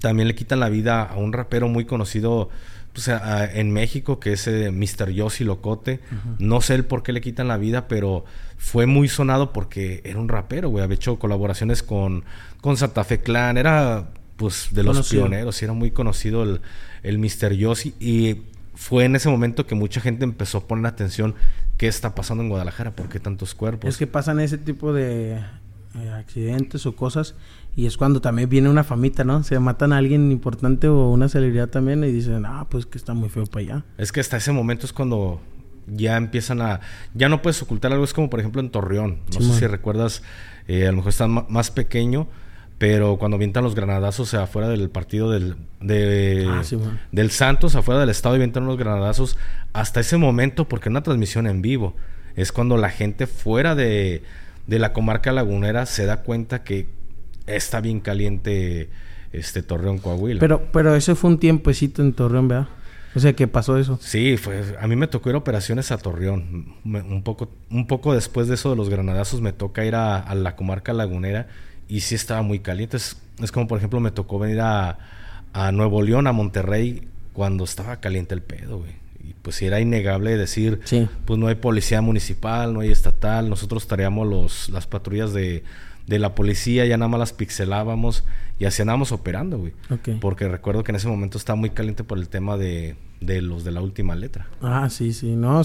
también 0.00 0.28
le 0.28 0.34
quitan 0.34 0.60
la 0.60 0.68
vida 0.68 1.02
a 1.02 1.16
un 1.16 1.32
rapero 1.32 1.68
muy 1.68 1.84
conocido 1.84 2.50
pues, 2.92 3.08
en 3.08 3.72
México, 3.72 4.20
que 4.20 4.32
es 4.32 4.46
eh, 4.46 4.70
Mr. 4.70 5.10
Yossi 5.10 5.44
Locote. 5.44 6.00
No 6.38 6.60
sé 6.60 6.74
el 6.74 6.84
por 6.84 7.02
qué 7.02 7.12
le 7.12 7.20
quitan 7.20 7.48
la 7.48 7.56
vida, 7.56 7.88
pero 7.88 8.24
fue 8.56 8.86
muy 8.86 9.08
sonado 9.08 9.52
porque 9.52 10.00
era 10.04 10.18
un 10.18 10.28
rapero, 10.28 10.68
güey. 10.68 10.84
Había 10.84 10.96
hecho 10.96 11.18
colaboraciones 11.18 11.82
con, 11.82 12.24
con 12.60 12.76
Santa 12.76 13.04
Fe 13.04 13.20
Clan. 13.20 13.56
Era, 13.56 14.08
pues, 14.38 14.68
de 14.72 14.82
los 14.82 15.10
pioneros. 15.10 15.60
Y 15.60 15.66
era 15.66 15.74
muy 15.74 15.90
conocido 15.90 16.42
el, 16.42 16.62
el 17.02 17.18
Mr. 17.18 17.52
Yossi. 17.52 17.94
Y 18.00 18.38
fue 18.74 19.04
en 19.04 19.16
ese 19.16 19.28
momento 19.28 19.66
que 19.66 19.74
mucha 19.74 20.00
gente 20.00 20.24
empezó 20.24 20.58
a 20.58 20.66
poner 20.66 20.86
atención 20.86 21.34
qué 21.76 21.88
está 21.88 22.14
pasando 22.14 22.42
en 22.42 22.48
Guadalajara, 22.48 22.92
por 22.92 23.10
qué 23.10 23.20
tantos 23.20 23.54
cuerpos. 23.54 23.90
Es 23.90 23.98
que 23.98 24.06
pasan 24.06 24.40
ese 24.40 24.56
tipo 24.56 24.92
de 24.92 25.32
eh, 25.34 26.10
accidentes 26.10 26.86
o 26.86 26.94
cosas 26.94 27.34
y 27.74 27.86
es 27.86 27.96
cuando 27.96 28.20
también 28.20 28.48
viene 28.48 28.68
una 28.68 28.84
famita, 28.84 29.24
¿no? 29.24 29.42
Se 29.42 29.58
matan 29.58 29.92
a 29.92 29.98
alguien 29.98 30.32
importante 30.32 30.88
o 30.88 31.10
una 31.10 31.28
celebridad 31.28 31.68
también 31.68 32.02
y 32.04 32.12
dicen, 32.12 32.44
ah, 32.46 32.66
pues 32.68 32.86
que 32.86 32.98
está 32.98 33.14
muy 33.14 33.28
feo 33.28 33.46
para 33.46 33.64
allá. 33.64 33.84
Es 33.98 34.12
que 34.12 34.20
hasta 34.20 34.36
ese 34.36 34.52
momento 34.52 34.86
es 34.86 34.92
cuando 34.92 35.40
ya 35.86 36.16
empiezan 36.16 36.60
a... 36.60 36.80
Ya 37.14 37.28
no 37.28 37.42
puedes 37.42 37.62
ocultar 37.62 37.92
algo, 37.92 38.04
es 38.04 38.12
como 38.12 38.30
por 38.30 38.40
ejemplo 38.40 38.60
en 38.60 38.70
Torreón. 38.70 39.20
No 39.32 39.40
sé 39.40 39.60
si 39.60 39.66
recuerdas, 39.66 40.22
eh, 40.66 40.86
a 40.86 40.90
lo 40.90 40.98
mejor 40.98 41.10
está 41.10 41.26
más 41.26 41.70
pequeño, 41.70 42.28
pero 42.78 43.16
cuando 43.16 43.36
avientan 43.36 43.64
los 43.64 43.74
granadazos 43.74 44.34
afuera 44.34 44.68
del 44.68 44.88
partido 44.88 45.30
del, 45.30 45.56
de, 45.80 46.46
ah, 46.48 46.62
del 47.12 47.30
Santos, 47.30 47.74
afuera 47.74 48.00
del 48.00 48.08
estado, 48.08 48.36
y 48.36 48.38
avientan 48.38 48.66
los 48.66 48.78
granadazos, 48.78 49.36
hasta 49.72 50.00
ese 50.00 50.16
momento, 50.16 50.68
porque 50.68 50.88
una 50.88 51.02
transmisión 51.02 51.46
en 51.46 51.60
vivo, 51.60 51.94
es 52.36 52.52
cuando 52.52 52.76
la 52.76 52.90
gente 52.90 53.26
fuera 53.26 53.74
de, 53.74 54.22
de 54.66 54.78
la 54.78 54.92
comarca 54.92 55.32
lagunera 55.32 55.86
se 55.86 56.06
da 56.06 56.22
cuenta 56.22 56.62
que 56.62 56.86
está 57.46 57.80
bien 57.80 58.00
caliente 58.00 58.90
este 59.32 59.62
Torreón, 59.62 59.98
Coahuila. 59.98 60.40
Pero, 60.40 60.70
pero 60.72 60.94
ese 60.94 61.14
fue 61.14 61.30
un 61.30 61.38
tiempecito 61.38 62.02
en 62.02 62.12
Torreón, 62.12 62.48
¿verdad? 62.48 62.68
O 63.14 63.20
sea, 63.20 63.32
¿qué 63.32 63.48
pasó 63.48 63.78
eso? 63.78 63.98
Sí, 64.00 64.36
fue, 64.36 64.62
a 64.78 64.86
mí 64.86 64.94
me 64.94 65.08
tocó 65.08 65.30
ir 65.30 65.34
a 65.34 65.38
operaciones 65.38 65.90
a 65.90 65.98
Torreón. 65.98 66.76
un, 66.84 67.22
poco, 67.24 67.50
un 67.70 67.86
poco 67.86 68.14
después 68.14 68.48
de 68.48 68.54
eso 68.54 68.70
de 68.70 68.76
los 68.76 68.90
granadazos 68.90 69.40
me 69.40 69.52
toca 69.52 69.84
ir 69.84 69.94
a, 69.94 70.32
la 70.34 70.56
comarca 70.56 70.92
lagunera 70.92 71.48
y 71.88 72.00
sí 72.00 72.14
estaba 72.14 72.42
muy 72.42 72.60
caliente. 72.60 72.96
Es, 72.96 73.16
como, 73.52 73.66
por 73.66 73.78
ejemplo, 73.78 74.00
me 74.00 74.10
tocó 74.10 74.38
venir 74.38 74.60
a, 74.60 74.98
a, 75.52 75.72
Nuevo 75.72 76.02
León, 76.02 76.26
a 76.26 76.32
Monterrey, 76.32 77.08
cuando 77.32 77.64
estaba 77.64 77.96
caliente 78.00 78.34
el 78.34 78.42
pedo, 78.42 78.78
güey. 78.78 78.92
Y 79.24 79.34
pues 79.34 79.56
sí 79.56 79.66
era 79.66 79.80
innegable 79.80 80.36
decir, 80.36 80.80
pues 81.24 81.38
no 81.38 81.48
hay 81.48 81.56
policía 81.56 82.00
municipal, 82.00 82.72
no 82.72 82.80
hay 82.80 82.90
estatal, 82.90 83.48
nosotros 83.48 83.82
estaríamos 83.82 84.26
los, 84.26 84.68
las 84.70 84.86
patrullas 84.86 85.32
de, 85.32 85.64
de 86.06 86.18
la 86.18 86.34
policía, 86.34 86.86
ya 86.86 86.96
nada 86.96 87.08
más 87.08 87.20
las 87.20 87.32
pixelábamos 87.32 88.24
y 88.58 88.64
así 88.64 88.82
andábamos 88.82 89.12
operando, 89.12 89.58
güey. 89.58 89.72
Porque 90.20 90.48
recuerdo 90.48 90.82
que 90.82 90.92
en 90.92 90.96
ese 90.96 91.08
momento 91.08 91.38
estaba 91.38 91.56
muy 91.56 91.70
caliente 91.70 92.04
por 92.04 92.18
el 92.18 92.28
tema 92.28 92.56
de, 92.56 92.96
de 93.20 93.42
los 93.42 93.64
de 93.64 93.70
la 93.72 93.82
última 93.82 94.16
letra. 94.16 94.48
Ah, 94.62 94.88
sí, 94.90 95.12
sí, 95.12 95.34
no. 95.36 95.62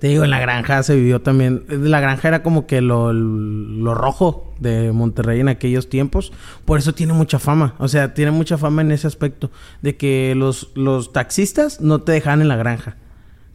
Te 0.00 0.08
digo, 0.08 0.24
en 0.24 0.30
la 0.30 0.40
granja 0.40 0.82
se 0.82 0.96
vivió 0.96 1.20
también. 1.20 1.64
La 1.68 2.00
granja 2.00 2.28
era 2.28 2.42
como 2.42 2.66
que 2.66 2.80
lo, 2.80 3.12
lo, 3.12 3.94
rojo 3.94 4.54
de 4.58 4.92
Monterrey 4.92 5.40
en 5.40 5.48
aquellos 5.48 5.88
tiempos. 5.88 6.32
Por 6.64 6.78
eso 6.78 6.94
tiene 6.94 7.12
mucha 7.12 7.38
fama. 7.38 7.74
O 7.78 7.86
sea, 7.86 8.14
tiene 8.14 8.30
mucha 8.30 8.56
fama 8.56 8.80
en 8.82 8.92
ese 8.92 9.06
aspecto. 9.06 9.50
De 9.82 9.96
que 9.96 10.34
los, 10.34 10.70
los 10.74 11.12
taxistas 11.12 11.80
no 11.80 12.00
te 12.00 12.12
dejaban 12.12 12.40
en 12.40 12.48
la 12.48 12.56
granja. 12.56 12.96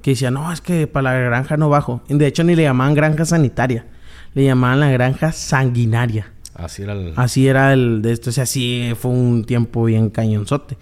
Que 0.04 0.12
decían, 0.12 0.36
no, 0.36 0.52
es 0.54 0.62
que 0.62 0.86
para 0.86 1.14
la 1.14 1.20
granja 1.20 1.58
no 1.58 1.68
bajo. 1.68 2.04
De 2.08 2.28
hecho, 2.28 2.44
ni 2.44 2.56
le 2.56 2.64
llamaban 2.64 2.94
granja 2.94 3.26
sanitaria 3.26 3.86
le 4.36 4.44
llamaban 4.44 4.82
la 4.82 4.92
granja 4.92 5.32
sanguinaria. 5.32 6.32
Así 6.54 6.84
era 6.84 6.94
el... 6.94 7.14
Así 7.16 7.48
era 7.48 7.74
el 7.74 8.02
de 8.02 8.12
esto, 8.12 8.30
o 8.30 8.34
sea, 8.34 8.46
sí 8.46 8.94
fue 9.00 9.12
un 9.12 9.46
tiempo 9.46 9.86
bien 9.86 10.10
cañonzote. 10.10 10.78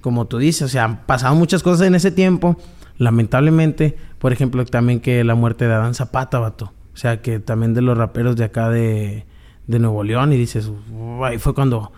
Como 0.00 0.26
tú 0.26 0.38
dices, 0.38 0.62
o 0.62 0.68
sea, 0.68 0.84
han 0.84 1.06
pasado 1.06 1.34
muchas 1.34 1.62
cosas 1.62 1.86
en 1.86 1.94
ese 1.94 2.12
tiempo. 2.12 2.56
Lamentablemente, 2.98 3.96
por 4.18 4.32
ejemplo, 4.32 4.64
también 4.64 5.00
que 5.00 5.22
la 5.24 5.34
muerte 5.34 5.66
de 5.66 5.74
Adán 5.74 5.94
Zapata, 5.94 6.38
vato. 6.38 6.72
O 6.94 6.96
sea, 6.96 7.22
que 7.22 7.38
también 7.38 7.74
de 7.74 7.82
los 7.82 7.96
raperos 7.96 8.36
de 8.36 8.44
acá 8.44 8.70
de, 8.70 9.24
de 9.66 9.78
Nuevo 9.78 10.02
León 10.02 10.32
y 10.32 10.36
dices, 10.36 10.70
ahí 11.22 11.38
fue 11.38 11.54
cuando, 11.54 11.78
o 11.78 11.92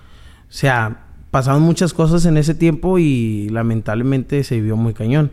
sea, 0.49 1.07
pasaron 1.31 1.63
muchas 1.63 1.95
cosas 1.95 2.27
en 2.27 2.37
ese 2.37 2.55
tiempo 2.55 2.99
y 2.99 3.49
lamentablemente 3.49 4.45
se 4.45 4.57
vivió 4.57 4.77
muy 4.77 4.93
cañón. 4.93 5.31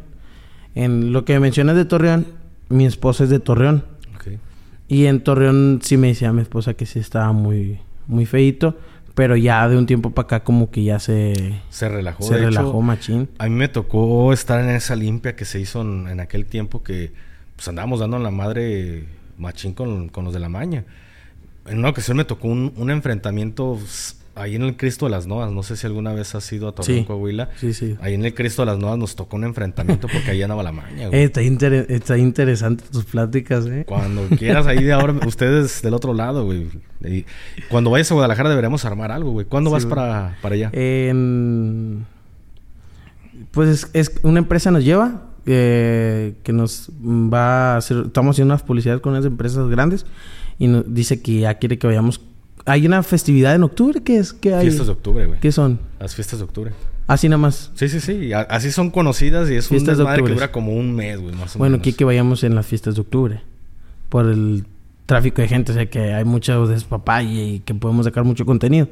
En 0.75 1.11
lo 1.11 1.25
que 1.25 1.39
mencionas 1.39 1.75
de 1.75 1.85
Torreón, 1.85 2.27
mi 2.69 2.85
esposa 2.85 3.23
es 3.25 3.29
de 3.29 3.39
Torreón. 3.39 3.83
Y 4.89 5.07
en 5.07 5.21
Torreón 5.21 5.79
sí 5.83 5.97
me 5.97 6.07
decía 6.07 6.31
mi 6.31 6.41
esposa 6.41 6.73
que 6.73 6.85
sí 6.85 6.99
estaba 6.99 7.33
muy, 7.33 7.79
muy 8.07 8.25
feito. 8.25 8.77
Pero 9.17 9.35
ya 9.35 9.67
de 9.67 9.75
un 9.75 9.87
tiempo 9.87 10.11
para 10.11 10.27
acá 10.27 10.43
como 10.43 10.69
que 10.69 10.83
ya 10.83 10.99
se... 10.99 11.59
Se 11.71 11.89
relajó. 11.89 12.21
Se 12.21 12.37
relajó 12.37 12.79
machín. 12.83 13.27
A 13.39 13.45
mí 13.45 13.49
me 13.49 13.67
tocó 13.67 14.31
estar 14.31 14.63
en 14.63 14.69
esa 14.69 14.95
limpia 14.95 15.35
que 15.35 15.43
se 15.43 15.59
hizo 15.59 15.81
en, 15.81 16.19
aquel 16.19 16.45
tiempo 16.45 16.83
que... 16.83 17.13
Pues 17.55 17.67
andábamos 17.67 17.99
dando 17.99 18.17
a 18.17 18.19
la 18.19 18.29
madre 18.29 19.07
machín 19.39 19.73
con, 19.73 20.09
con, 20.09 20.23
los 20.23 20.33
de 20.35 20.39
la 20.39 20.49
maña. 20.49 20.85
En 21.65 21.79
una 21.79 21.89
ocasión 21.89 22.17
me 22.17 22.25
tocó 22.25 22.47
un, 22.47 22.73
un 22.75 22.91
enfrentamiento 22.91 23.79
ahí 24.37 24.55
en 24.55 24.63
el 24.63 24.77
Cristo 24.77 25.05
de 25.05 25.11
las 25.11 25.27
Novas, 25.27 25.51
no 25.51 25.63
sé 25.63 25.75
si 25.75 25.85
alguna 25.87 26.13
vez 26.13 26.33
has 26.35 26.51
ido 26.51 26.67
a 26.67 26.75
Torreón, 26.75 27.05
Coahuila. 27.05 27.49
Sí, 27.57 27.73
sí. 27.73 27.95
Ahí 28.01 28.13
en 28.13 28.25
el 28.25 28.33
Cristo 28.33 28.61
de 28.61 28.67
las 28.67 28.77
Novas 28.77 28.97
nos 28.97 29.15
tocó 29.15 29.35
un 29.35 29.43
enfrentamiento 29.43 30.07
porque 30.07 30.31
ahí 30.31 30.41
andaba 30.41 30.63
la 30.63 30.71
maña, 30.71 31.07
güey. 31.07 31.21
Eh, 31.21 31.23
está, 31.23 31.41
está, 31.41 32.17
interesante 32.17 32.83
tus 32.91 33.05
pláticas, 33.05 33.65
¿eh? 33.65 33.83
Cuando 33.87 34.27
quieras, 34.37 34.67
ahí 34.67 34.83
de 34.83 34.93
ahora, 34.93 35.15
ustedes 35.25 35.81
del 35.81 35.93
otro 35.93 36.13
lado, 36.13 36.45
güey. 36.45 36.67
cuando 37.69 37.91
vayas 37.91 38.11
a 38.11 38.13
Guadalajara 38.13 38.49
deberíamos 38.49 38.85
armar 38.85 39.11
algo, 39.11 39.31
güey. 39.31 39.45
¿Cuándo 39.45 39.71
vas 39.71 39.85
para, 39.85 40.37
para 40.41 40.55
allá? 40.55 40.71
Pues 43.51 43.89
es, 43.93 44.11
una 44.23 44.39
empresa 44.39 44.71
nos 44.71 44.83
lleva, 44.83 45.23
eh, 45.45 46.35
que 46.43 46.53
nos 46.53 46.89
va 47.01 47.73
a 47.73 47.77
hacer, 47.77 48.03
estamos 48.07 48.35
haciendo 48.35 48.53
unas 48.53 48.63
publicidades 48.63 49.01
con 49.01 49.13
unas 49.13 49.25
empresas 49.25 49.67
grandes 49.69 50.05
y 50.59 50.67
nos 50.67 50.93
dice 50.93 51.21
que 51.21 51.39
ya 51.39 51.53
quiere 51.55 51.77
que 51.77 51.87
vayamos 51.87 52.21
hay 52.67 52.85
una 52.85 53.01
festividad 53.01 53.55
en 53.55 53.63
octubre 53.63 54.01
¿qué 54.03 54.17
es 54.17 54.33
¿Qué 54.33 54.53
hay? 54.53 54.65
Fiestas 54.65 54.87
de 54.87 54.93
octubre, 54.93 55.25
güey. 55.25 55.39
¿Qué 55.39 55.51
son? 55.51 55.79
Las 55.99 56.13
fiestas 56.13 56.39
de 56.39 56.45
octubre. 56.45 56.71
Así 57.07 57.29
nada 57.29 57.37
más. 57.37 57.71
Sí, 57.73 57.87
sí, 57.87 58.01
sí. 58.01 58.33
Así 58.33 58.71
son 58.71 58.91
conocidas 58.91 59.49
y 59.49 59.55
es 59.55 59.69
fiestas 59.69 59.97
un 59.97 60.03
desmadre 60.03 60.23
que 60.23 60.33
dura 60.33 60.51
como 60.51 60.73
un 60.73 60.93
mes, 60.93 61.19
güey, 61.19 61.33
más 61.33 61.55
o 61.55 61.59
bueno, 61.59 61.77
aquí 61.77 61.93
que 61.93 62.03
vayamos 62.03 62.43
en 62.43 62.53
las 62.53 62.65
fiestas 62.65 62.95
de 62.95 63.01
octubre. 63.01 63.41
Por 64.09 64.25
el 64.25 64.65
tráfico 65.05 65.41
de 65.41 65.47
gente, 65.47 65.71
o 65.71 65.75
sea 65.75 65.85
que 65.89 66.13
hay 66.13 66.25
mucho 66.25 66.67
despapalle 66.67 67.43
y 67.45 67.59
que 67.61 67.73
podemos 67.73 68.05
sacar 68.05 68.25
mucho 68.25 68.45
contenido. 68.45 68.89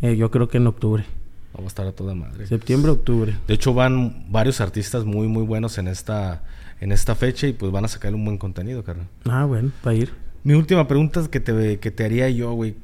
Eh, 0.00 0.16
yo 0.16 0.30
creo 0.30 0.48
que 0.48 0.56
en 0.56 0.66
octubre. 0.66 1.04
Vamos 1.52 1.66
a 1.66 1.68
estar 1.68 1.86
a 1.86 1.92
toda 1.92 2.14
madre. 2.14 2.46
Septiembre, 2.46 2.92
octubre. 2.92 3.36
De 3.46 3.54
hecho, 3.54 3.74
van 3.74 4.24
varios 4.30 4.62
artistas 4.62 5.04
muy, 5.04 5.28
muy 5.28 5.42
buenos 5.42 5.76
en 5.76 5.88
esta, 5.88 6.42
en 6.80 6.92
esta 6.92 7.14
fecha 7.14 7.46
y 7.46 7.52
pues 7.52 7.70
van 7.70 7.84
a 7.84 7.88
sacar 7.88 8.14
un 8.14 8.24
buen 8.24 8.38
contenido, 8.38 8.82
carnal. 8.82 9.06
Ah, 9.26 9.44
bueno, 9.44 9.70
para 9.82 9.94
ir. 9.96 10.12
Mi 10.44 10.54
última 10.54 10.88
pregunta 10.88 11.22
que 11.30 11.40
te, 11.40 11.78
que 11.78 11.90
te 11.90 12.04
haría 12.04 12.30
yo, 12.30 12.52
güey. 12.52 12.74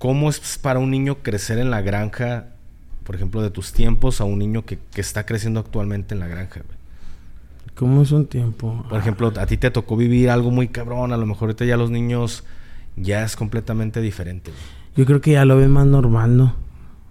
¿Cómo 0.00 0.30
es 0.30 0.56
para 0.56 0.78
un 0.78 0.90
niño 0.90 1.18
crecer 1.22 1.58
en 1.58 1.70
la 1.70 1.82
granja, 1.82 2.46
por 3.04 3.16
ejemplo, 3.16 3.42
de 3.42 3.50
tus 3.50 3.74
tiempos 3.74 4.22
a 4.22 4.24
un 4.24 4.38
niño 4.38 4.64
que, 4.64 4.78
que 4.94 5.02
está 5.02 5.26
creciendo 5.26 5.60
actualmente 5.60 6.14
en 6.14 6.20
la 6.20 6.26
granja, 6.26 6.62
güey? 6.66 6.78
¿Cómo 7.74 8.00
es 8.00 8.10
un 8.10 8.24
tiempo? 8.24 8.82
Por 8.88 8.98
ejemplo, 8.98 9.30
a 9.38 9.44
ti 9.44 9.58
te 9.58 9.70
tocó 9.70 9.98
vivir 9.98 10.30
algo 10.30 10.50
muy 10.50 10.68
cabrón, 10.68 11.12
a 11.12 11.18
lo 11.18 11.26
mejor 11.26 11.48
ahorita 11.50 11.66
ya 11.66 11.76
los 11.76 11.90
niños 11.90 12.44
ya 12.96 13.24
es 13.24 13.36
completamente 13.36 14.00
diferente. 14.00 14.50
güey. 14.50 14.62
Yo 14.96 15.04
creo 15.04 15.20
que 15.20 15.32
ya 15.32 15.44
lo 15.44 15.58
ven 15.58 15.70
más 15.70 15.86
normal, 15.86 16.34
¿no? 16.34 16.54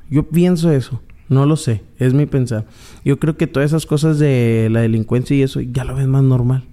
Yo 0.10 0.24
pienso 0.28 0.72
eso. 0.72 1.00
No 1.28 1.46
lo 1.46 1.58
sé. 1.58 1.84
Es 2.00 2.16
mi 2.16 2.26
pensar. 2.26 2.66
Yo 3.06 3.20
creo 3.20 3.38
que 3.38 3.46
todas 3.46 3.70
esas 3.70 3.86
cosas 3.86 4.18
de 4.18 4.68
la 4.72 4.82
delincuencia 4.82 5.38
y 5.38 5.44
eso 5.44 5.62
ya 5.62 5.84
lo 5.84 5.94
ven 5.94 6.10
más 6.10 6.24
normal. 6.24 6.64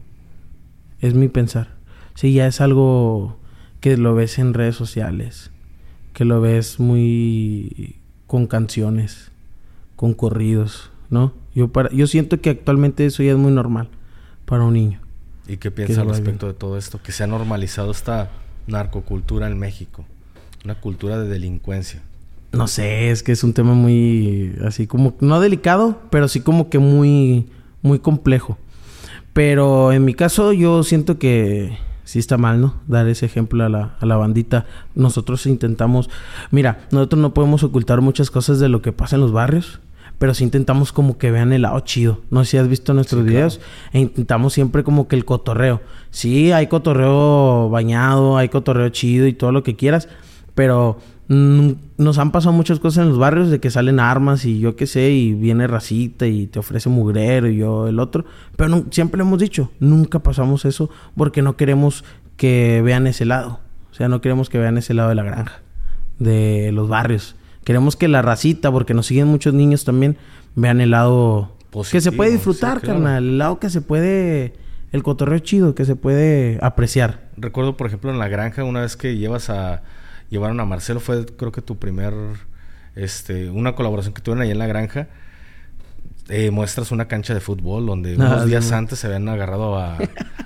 Es 1.02 1.12
mi 1.12 1.28
pensar. 1.28 1.74
Sí, 2.14 2.32
ya 2.32 2.46
es 2.46 2.62
algo 2.62 3.38
que 3.80 3.98
lo 3.98 4.14
ves 4.14 4.38
en 4.38 4.54
redes 4.54 4.76
sociales. 4.76 5.50
Que 6.16 6.24
lo 6.24 6.40
ves 6.40 6.80
muy 6.80 7.96
con 8.26 8.46
canciones, 8.46 9.30
con 9.96 10.14
corridos, 10.14 10.90
¿no? 11.10 11.34
Yo, 11.54 11.68
para, 11.68 11.90
yo 11.92 12.06
siento 12.06 12.40
que 12.40 12.48
actualmente 12.48 13.04
eso 13.04 13.22
ya 13.22 13.32
es 13.32 13.36
muy 13.36 13.52
normal 13.52 13.90
para 14.46 14.64
un 14.64 14.72
niño. 14.72 15.00
¿Y 15.46 15.58
qué 15.58 15.70
se 15.86 16.00
al 16.00 16.08
respecto 16.08 16.46
de 16.46 16.54
todo 16.54 16.78
esto? 16.78 17.02
Que 17.02 17.12
se 17.12 17.22
ha 17.22 17.26
normalizado 17.26 17.90
esta 17.90 18.30
narcocultura 18.66 19.46
en 19.46 19.58
México. 19.58 20.06
Una 20.64 20.76
cultura 20.76 21.18
de 21.18 21.28
delincuencia. 21.28 22.00
No 22.52 22.66
sé, 22.66 23.10
es 23.10 23.22
que 23.22 23.32
es 23.32 23.44
un 23.44 23.52
tema 23.52 23.74
muy 23.74 24.56
así 24.64 24.86
como 24.86 25.14
no 25.20 25.38
delicado, 25.38 26.00
pero 26.08 26.28
sí 26.28 26.40
como 26.40 26.70
que 26.70 26.78
muy 26.78 27.46
muy 27.82 27.98
complejo. 27.98 28.56
Pero 29.34 29.92
en 29.92 30.06
mi 30.06 30.14
caso 30.14 30.54
yo 30.54 30.82
siento 30.82 31.18
que 31.18 31.76
sí 32.07 32.18
está 32.20 32.38
mal, 32.38 32.61
¿no? 32.61 32.74
Dar 32.86 33.07
ese 33.09 33.26
ejemplo 33.26 33.64
a 33.64 33.68
la, 33.68 33.96
a 34.00 34.07
la 34.07 34.16
bandita. 34.16 34.64
Nosotros 34.94 35.44
intentamos, 35.46 36.09
mira, 36.50 36.86
nosotros 36.92 37.20
no 37.20 37.34
podemos 37.34 37.62
ocultar 37.64 38.00
muchas 38.00 38.30
cosas 38.30 38.59
de 38.61 38.68
lo 38.68 38.80
que 38.80 38.92
pasa 38.92 39.16
en 39.16 39.22
los 39.22 39.32
barrios, 39.32 39.80
pero 40.18 40.32
sí 40.32 40.44
intentamos 40.44 40.92
como 40.92 41.18
que 41.18 41.30
vean 41.30 41.52
el 41.52 41.62
lado 41.62 41.80
chido. 41.80 42.20
No 42.30 42.44
sé 42.44 42.52
si 42.52 42.57
has 42.59 42.68
visto 42.68 42.94
nuestros 42.94 43.24
Sí, 43.24 43.28
videos. 43.28 43.61
E 43.92 44.00
intentamos 44.00 44.54
siempre 44.54 44.84
como 44.84 45.09
que 45.09 45.16
el 45.16 45.24
cotorreo. 45.24 45.82
Sí, 46.11 46.52
hay 46.52 46.68
cotorreo 46.68 47.68
bañado, 47.68 48.38
hay 48.38 48.48
cotorreo 48.48 48.88
chido 48.88 49.26
y 49.26 49.34
todo 49.34 49.52
lo 49.52 49.62
que 49.62 49.76
quieras, 49.76 50.09
pero 50.57 50.98
mm, 51.28 51.70
nos 51.98 52.18
han 52.18 52.32
pasado 52.32 52.52
muchas 52.52 52.80
cosas 52.80 53.04
en 53.04 53.11
los 53.11 53.18
barrios 53.18 53.50
de 53.50 53.61
que 53.61 53.70
salen 53.70 54.00
armas 54.00 54.44
y 54.46 54.59
yo 54.59 54.74
qué 54.74 54.88
sé, 54.88 55.11
y 55.11 55.34
viene 55.34 55.68
racita 55.68 56.26
y 56.26 56.48
te 56.48 56.59
ofrece 56.59 56.88
mugrero 56.88 57.46
y 57.48 57.59
yo 57.59 57.86
el 57.86 58.00
otro. 58.00 58.24
Pero 58.57 58.86
siempre 58.90 59.18
le 59.18 59.22
hemos 59.22 59.38
dicho, 59.38 59.70
nunca 59.78 60.18
pasamos 60.18 60.64
eso 60.64 60.90
porque 61.14 61.42
no 61.42 61.57
queremos 61.57 62.04
que 62.36 62.80
vean 62.82 63.07
ese 63.07 63.26
lado. 63.26 63.61
O 63.92 63.94
sea, 63.94 64.09
no 64.09 64.20
queremos 64.20 64.48
que 64.48 64.59
vean 64.59 64.78
ese 64.78 64.94
lado 64.94 65.11
de 65.11 65.14
la 65.14 65.22
granja, 65.22 65.61
de 66.18 66.72
los 66.72 66.88
barrios. 66.88 67.36
Queremos 67.64 67.96
que 67.96 68.09
la 68.09 68.22
racita, 68.22 68.72
porque 68.72 68.94
nos 68.94 69.07
siguen 69.07 69.26
muchos 69.28 69.52
niños 69.52 69.84
también, 69.84 70.16
vean 70.54 70.80
el 70.80 70.90
lado 70.90 71.52
que 71.90 72.00
se 72.00 72.12
puede 72.12 72.30
sí, 72.30 72.36
disfrutar, 72.36 72.80
claro. 72.80 73.00
carnal. 73.00 73.24
El 73.24 73.38
lado 73.38 73.59
que 73.59 73.68
se 73.68 73.82
puede, 73.82 74.54
el 74.92 75.02
cotorreo 75.02 75.38
chido, 75.40 75.74
que 75.74 75.84
se 75.84 75.96
puede 75.96 76.59
apreciar. 76.62 77.28
Recuerdo, 77.36 77.76
por 77.76 77.88
ejemplo, 77.88 78.11
en 78.11 78.18
la 78.18 78.28
granja, 78.28 78.64
una 78.64 78.80
vez 78.80 78.96
que 78.96 79.16
llevas 79.16 79.50
a... 79.50 79.82
Llevaron 80.31 80.59
a 80.61 80.64
Marcelo, 80.64 81.01
fue 81.01 81.24
creo 81.27 81.53
que 81.53 81.62
tu 81.62 81.79
primer... 81.79 82.12
Este, 82.95 83.51
una 83.51 83.74
colaboración 83.74 84.14
que 84.14 84.22
tuvieron 84.22 84.43
ahí 84.43 84.51
en 84.51 84.59
la 84.59 84.66
granja. 84.66 85.09
Eh, 86.29 86.51
muestras 86.51 86.91
una 86.91 87.07
cancha 87.07 87.35
de 87.35 87.41
fútbol 87.41 87.87
donde 87.87 88.14
Ah, 88.14 88.16
unos 88.16 88.43
sí, 88.45 88.49
días 88.49 88.72
antes 88.72 88.99
se 88.99 89.07
habían 89.07 89.29
agarrado 89.29 89.79
a, 89.79 89.99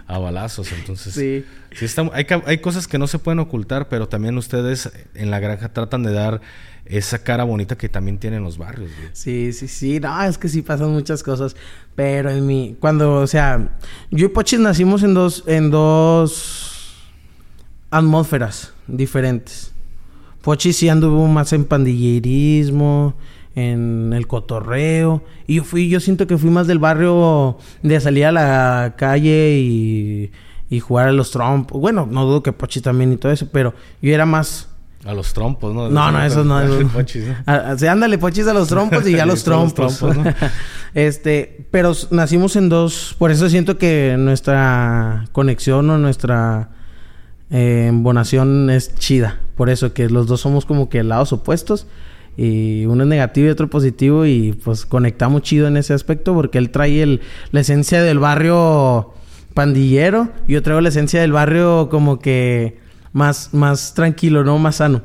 a 0.06 0.18
balazos. 0.18 0.70
Entonces, 0.72 1.14
Sí. 1.14 1.44
sí 1.74 1.84
está- 1.84 2.10
hay, 2.12 2.58
cosas 2.58 2.86
que 2.88 2.98
no 2.98 3.06
se 3.06 3.18
pueden 3.18 3.38
ocultar, 3.38 3.88
pero 3.88 4.08
también 4.08 4.36
ustedes 4.36 4.90
en 5.14 5.30
la 5.30 5.38
granja 5.38 5.72
tratan 5.72 6.02
de 6.02 6.12
dar 6.12 6.40
esa 6.84 7.22
cara 7.22 7.44
bonita 7.44 7.78
que 7.78 7.88
también 7.88 8.18
tienen 8.18 8.42
los 8.42 8.58
barrios. 8.58 8.90
güey. 8.96 9.08
Sí, 9.12 9.52
sí, 9.52 9.68
sí. 9.68 10.00
No, 10.00 10.20
es 10.24 10.36
que 10.36 10.48
sí 10.48 10.60
pasan 10.62 10.90
muchas 10.90 11.22
cosas. 11.22 11.54
Pero 11.94 12.30
en 12.30 12.44
mi... 12.46 12.76
Cuando, 12.80 13.14
o 13.20 13.26
sea... 13.28 13.78
Yo 14.10 14.26
y 14.26 14.28
Pochis 14.28 14.58
nacimos 14.58 15.02
en 15.04 15.14
dos... 15.14 15.44
En 15.46 15.70
dos... 15.70 16.66
Atmósferas 17.92 18.72
diferentes. 18.96 19.72
Pochis 20.42 20.76
sí 20.76 20.88
anduvo 20.88 21.26
más 21.26 21.52
en 21.52 21.64
pandillerismo... 21.64 23.14
En 23.56 24.12
el 24.14 24.28
cotorreo. 24.28 25.24
Y 25.46 25.56
yo 25.56 25.64
fui... 25.64 25.88
Yo 25.88 26.00
siento 26.00 26.26
que 26.26 26.38
fui 26.38 26.50
más 26.50 26.66
del 26.66 26.78
barrio... 26.78 27.58
De 27.82 27.98
salir 28.00 28.26
a 28.26 28.32
la 28.32 28.94
calle 28.96 29.58
y... 29.58 30.32
Y 30.70 30.78
jugar 30.78 31.08
a 31.08 31.12
los 31.12 31.32
trompos. 31.32 31.80
Bueno, 31.80 32.06
no 32.08 32.24
dudo 32.24 32.44
que 32.44 32.52
Pochis 32.52 32.82
también 32.82 33.12
y 33.12 33.16
todo 33.16 33.32
eso. 33.32 33.48
Pero 33.52 33.74
yo 34.00 34.14
era 34.14 34.24
más... 34.24 34.68
A 35.04 35.14
los 35.14 35.32
trompos, 35.32 35.74
¿no? 35.74 35.88
No, 35.88 36.12
no, 36.12 36.22
eso 36.22 36.44
no. 36.44 36.60
eso. 36.60 36.86
Pochis, 36.92 37.26
¿no? 37.26 37.34
Ah, 37.46 37.74
sí, 37.76 37.86
ándale, 37.86 38.18
pochis 38.18 38.46
a 38.46 38.52
los 38.52 38.68
trompos 38.68 39.08
y 39.08 39.12
ya 39.12 39.24
los 39.24 39.40
a 39.42 39.44
trompos. 39.44 39.98
trompos, 39.98 40.24
¿no? 40.24 40.34
este, 40.94 41.66
pero 41.70 41.92
nacimos 42.10 42.54
en 42.56 42.68
dos. 42.68 43.16
Por 43.18 43.30
eso 43.30 43.48
siento 43.48 43.78
que 43.78 44.16
nuestra 44.18 45.24
conexión 45.32 45.88
o 45.88 45.96
nuestra 45.96 46.68
eh, 47.50 47.86
embonación 47.88 48.70
es 48.70 48.94
chida. 48.96 49.40
Por 49.56 49.70
eso 49.70 49.92
que 49.92 50.08
los 50.08 50.26
dos 50.26 50.40
somos 50.40 50.64
como 50.64 50.88
que 50.88 51.02
lados 51.02 51.32
opuestos. 51.32 51.86
Y 52.36 52.86
uno 52.86 53.02
es 53.02 53.08
negativo 53.08 53.48
y 53.48 53.50
otro 53.50 53.68
positivo. 53.68 54.24
Y 54.26 54.52
pues 54.52 54.86
conectamos 54.86 55.42
chido 55.42 55.68
en 55.68 55.76
ese 55.76 55.92
aspecto. 55.92 56.34
Porque 56.34 56.58
él 56.58 56.70
trae 56.70 57.02
el, 57.02 57.20
la 57.52 57.60
esencia 57.60 58.02
del 58.02 58.18
barrio 58.18 59.12
pandillero. 59.54 60.28
Y 60.46 60.54
yo 60.54 60.62
traigo 60.62 60.80
la 60.80 60.88
esencia 60.88 61.20
del 61.20 61.32
barrio 61.32 61.88
como 61.90 62.18
que 62.18 62.78
más, 63.12 63.52
más 63.52 63.94
tranquilo, 63.94 64.44
¿no? 64.44 64.58
Más 64.58 64.76
sano. 64.76 65.02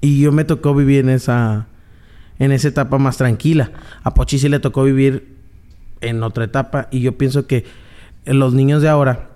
Y 0.00 0.20
yo 0.20 0.32
me 0.32 0.44
tocó 0.44 0.74
vivir 0.74 1.00
en 1.00 1.10
esa, 1.10 1.66
en 2.38 2.52
esa 2.52 2.68
etapa 2.68 2.98
más 2.98 3.16
tranquila. 3.16 3.72
A 4.02 4.14
Pochi 4.14 4.38
sí 4.38 4.48
le 4.48 4.60
tocó 4.60 4.84
vivir 4.84 5.36
en 6.00 6.22
otra 6.22 6.44
etapa. 6.44 6.88
Y 6.90 7.00
yo 7.00 7.18
pienso 7.18 7.46
que 7.46 7.64
los 8.24 8.54
niños 8.54 8.82
de 8.82 8.88
ahora, 8.88 9.30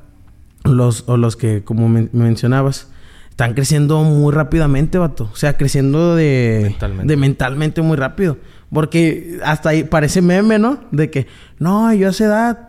los, 0.65 1.05
o 1.07 1.17
los 1.17 1.37
que, 1.37 1.63
como 1.65 1.89
men- 1.89 2.11
mencionabas, 2.13 2.89
están 3.31 3.55
creciendo 3.55 4.03
muy 4.03 4.33
rápidamente, 4.33 4.99
vato. 4.99 5.29
O 5.33 5.37
sea, 5.37 5.57
creciendo 5.57 6.15
de 6.17 6.61
Mentalmente. 6.65 7.07
de 7.13 7.17
mentalmente 7.17 7.83
muy 7.83 7.97
rápido. 7.97 8.39
Porque 8.73 9.39
hasta 9.45 9.71
ahí 9.71 9.85
parece 9.85 10.23
meme, 10.23 10.59
¿no? 10.59 10.79
De 10.93 11.11
que, 11.11 11.27
no, 11.59 11.93
yo 11.93 12.09
a 12.09 12.11
esa 12.11 12.25
edad. 12.25 12.69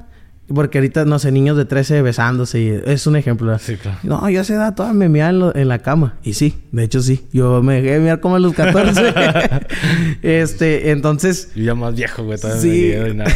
Porque 0.54 0.78
ahorita, 0.80 1.06
no 1.06 1.20
sé, 1.20 1.32
niños 1.32 1.56
de 1.56 1.64
13 1.66 2.02
besándose. 2.02 2.60
Y 2.62 2.68
es 2.86 3.08
un 3.08 3.16
ejemplo. 3.16 3.58
Sí, 3.60 3.76
claro. 3.78 3.98
No, 4.04 4.30
yo 4.30 4.39
a 4.39 4.41
esa 4.41 4.54
edad 4.56 4.76
toda 4.76 4.91
me 4.94 5.08
meaba 5.08 5.30
en, 5.30 5.39
lo- 5.39 5.56
en 5.56 5.68
la 5.70 5.80
cama. 5.80 6.16
Y 6.22 6.34
sí, 6.34 6.56
de 6.74 6.84
hecho 6.84 7.02
sí. 7.02 7.26
Yo 7.32 7.64
me 7.64 7.76
dejé 7.76 7.94
de 7.94 8.00
mirar 8.02 8.20
como 8.20 8.36
a 8.36 8.39
los 8.39 8.54
14. 8.54 9.14
este, 10.22 10.91
entonces... 10.91 11.50
Yo 11.56 11.64
ya 11.64 11.76
más 11.76 11.96
viejo, 11.96 12.24
güey. 12.26 12.38
Todavía 12.39 12.62
Sí. 12.62 12.94
me 13.04 13.14
nada. 13.14 13.32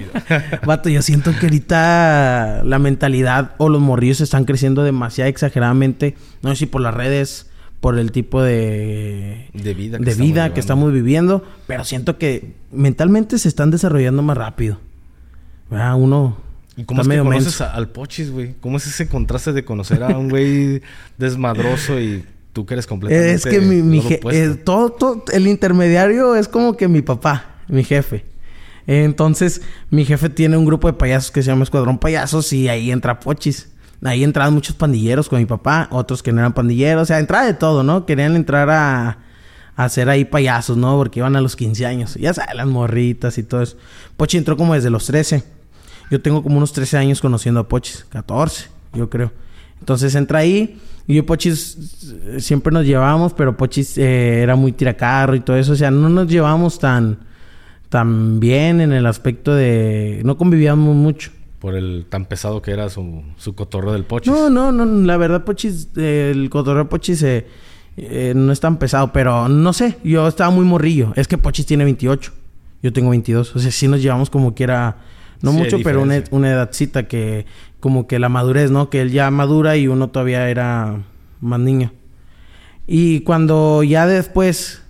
Vato, 0.66 0.88
yo 0.88 1.02
siento 1.02 1.32
que 1.38 1.46
ahorita 1.46 2.62
la 2.64 2.78
mentalidad 2.78 3.52
o 3.58 3.68
los 3.68 3.80
morrillos 3.80 4.20
están 4.20 4.44
creciendo 4.44 4.84
demasiado 4.84 5.28
exageradamente. 5.28 6.14
No 6.42 6.50
sé 6.50 6.56
si 6.56 6.66
por 6.66 6.80
las 6.80 6.94
redes, 6.94 7.50
por 7.80 7.98
el 7.98 8.12
tipo 8.12 8.42
de... 8.42 9.48
De 9.52 9.74
vida 9.74 9.98
que 9.98 10.04
de 10.04 10.14
vida 10.14 10.34
llevando. 10.34 10.54
que 10.54 10.60
estamos 10.60 10.92
viviendo. 10.92 11.44
Pero 11.66 11.84
siento 11.84 12.18
que 12.18 12.54
mentalmente 12.72 13.38
se 13.38 13.48
están 13.48 13.70
desarrollando 13.70 14.22
más 14.22 14.36
rápido. 14.36 14.78
¿Verdad? 15.70 15.94
Uno... 15.96 16.36
¿Y 16.78 16.84
cómo 16.84 17.00
está 17.00 17.14
es 17.14 17.20
que 17.20 17.24
conoces 17.24 17.60
a- 17.62 17.72
al 17.74 17.88
Pochis, 17.88 18.30
güey? 18.30 18.54
¿Cómo 18.60 18.76
es 18.76 18.86
ese 18.86 19.08
contraste 19.08 19.54
de 19.54 19.64
conocer 19.64 20.02
a 20.02 20.08
un 20.18 20.28
güey 20.28 20.82
desmadroso 21.18 21.98
y 21.98 22.22
tú 22.52 22.66
que 22.66 22.74
eres 22.74 22.86
completamente 22.86 23.34
Es 23.34 23.44
que 23.46 23.60
mi, 23.60 23.80
mi 23.82 24.02
eh, 24.30 24.60
todo, 24.62 24.90
todo- 24.90 25.24
el 25.32 25.46
intermediario 25.46 26.36
es 26.36 26.48
como 26.48 26.76
que 26.76 26.86
mi 26.88 27.00
papá, 27.00 27.46
mi 27.68 27.82
jefe. 27.82 28.26
Entonces, 28.86 29.62
mi 29.90 30.04
jefe 30.04 30.28
tiene 30.28 30.56
un 30.58 30.64
grupo 30.66 30.86
de 30.86 30.92
payasos 30.92 31.30
que 31.30 31.42
se 31.42 31.50
llama 31.50 31.64
Escuadrón 31.64 31.98
Payasos 31.98 32.52
y 32.52 32.68
ahí 32.68 32.90
entra 32.90 33.18
Pochis. 33.20 33.70
Ahí 34.04 34.22
entraban 34.22 34.52
muchos 34.52 34.76
pandilleros 34.76 35.28
con 35.30 35.38
mi 35.38 35.46
papá, 35.46 35.88
otros 35.90 36.22
que 36.22 36.30
no 36.30 36.40
eran 36.40 36.52
pandilleros, 36.52 37.02
o 37.04 37.06
sea, 37.06 37.18
entraba 37.18 37.46
de 37.46 37.54
todo, 37.54 37.82
¿no? 37.82 38.04
Querían 38.04 38.36
entrar 38.36 38.68
a, 38.68 39.08
a 39.74 39.84
hacer 39.84 40.10
ahí 40.10 40.26
payasos, 40.26 40.76
¿no? 40.76 40.96
Porque 40.98 41.20
iban 41.20 41.34
a 41.34 41.40
los 41.40 41.56
15 41.56 41.86
años. 41.86 42.14
Ya 42.16 42.34
sabes, 42.34 42.54
las 42.54 42.66
morritas 42.66 43.38
y 43.38 43.42
todo 43.42 43.62
eso. 43.62 43.78
Pochi 44.18 44.36
entró 44.36 44.58
como 44.58 44.74
desde 44.74 44.90
los 44.90 45.06
13. 45.06 45.55
Yo 46.10 46.20
tengo 46.20 46.42
como 46.42 46.56
unos 46.56 46.72
13 46.72 46.98
años 46.98 47.20
conociendo 47.20 47.60
a 47.60 47.68
Pochis, 47.68 48.06
14, 48.10 48.68
yo 48.94 49.10
creo. 49.10 49.32
Entonces 49.80 50.14
entra 50.14 50.38
ahí 50.40 50.78
y 51.06 51.14
yo 51.14 51.26
Pochis 51.26 52.06
siempre 52.38 52.72
nos 52.72 52.86
llevábamos, 52.86 53.32
pero 53.32 53.56
Pochis 53.56 53.98
eh, 53.98 54.42
era 54.42 54.56
muy 54.56 54.72
tiracarro 54.72 55.34
y 55.34 55.40
todo 55.40 55.56
eso. 55.56 55.72
O 55.72 55.76
sea, 55.76 55.90
no 55.90 56.08
nos 56.08 56.28
llevábamos 56.28 56.78
tan, 56.78 57.18
tan 57.88 58.40
bien 58.40 58.80
en 58.80 58.92
el 58.92 59.06
aspecto 59.06 59.54
de... 59.54 60.20
No 60.24 60.36
convivíamos 60.36 60.94
mucho. 60.94 61.30
Por 61.60 61.74
el 61.74 62.06
tan 62.08 62.26
pesado 62.26 62.60
que 62.62 62.70
era 62.70 62.88
su, 62.88 63.22
su 63.36 63.54
cotorreo 63.54 63.92
del 63.92 64.04
Pochis. 64.04 64.32
No, 64.32 64.50
no, 64.50 64.72
no. 64.72 64.84
La 64.84 65.16
verdad, 65.16 65.44
Pochis, 65.44 65.88
eh, 65.96 66.32
el 66.34 66.50
cotorreo 66.50 66.88
Pochis 66.88 67.22
eh, 67.22 67.46
eh, 67.96 68.32
no 68.34 68.52
es 68.52 68.60
tan 68.60 68.78
pesado, 68.78 69.12
pero 69.12 69.48
no 69.48 69.72
sé. 69.72 69.98
Yo 70.02 70.26
estaba 70.26 70.50
muy 70.50 70.64
morrillo. 70.64 71.12
Es 71.16 71.28
que 71.28 71.38
Pochis 71.38 71.66
tiene 71.66 71.84
28. 71.84 72.32
Yo 72.82 72.92
tengo 72.92 73.10
22. 73.10 73.54
O 73.54 73.58
sea, 73.58 73.70
sí 73.70 73.88
nos 73.88 74.02
llevamos 74.02 74.30
como 74.30 74.54
que 74.54 74.64
era... 74.64 74.96
No 75.42 75.52
Sí, 75.52 75.58
mucho, 75.58 75.78
pero 75.82 76.02
una, 76.02 76.22
una 76.30 76.50
edadcita 76.50 77.04
que... 77.04 77.46
Como 77.80 78.06
que 78.06 78.18
la 78.18 78.28
madurez, 78.28 78.70
¿no? 78.70 78.90
Que 78.90 79.02
él 79.02 79.12
ya 79.12 79.30
madura 79.30 79.76
y 79.76 79.86
uno 79.86 80.08
todavía 80.08 80.48
era 80.48 81.02
más 81.40 81.60
niño. 81.60 81.92
Y 82.86 83.20
cuando 83.20 83.82
ya 83.82 84.06
después 84.06 84.82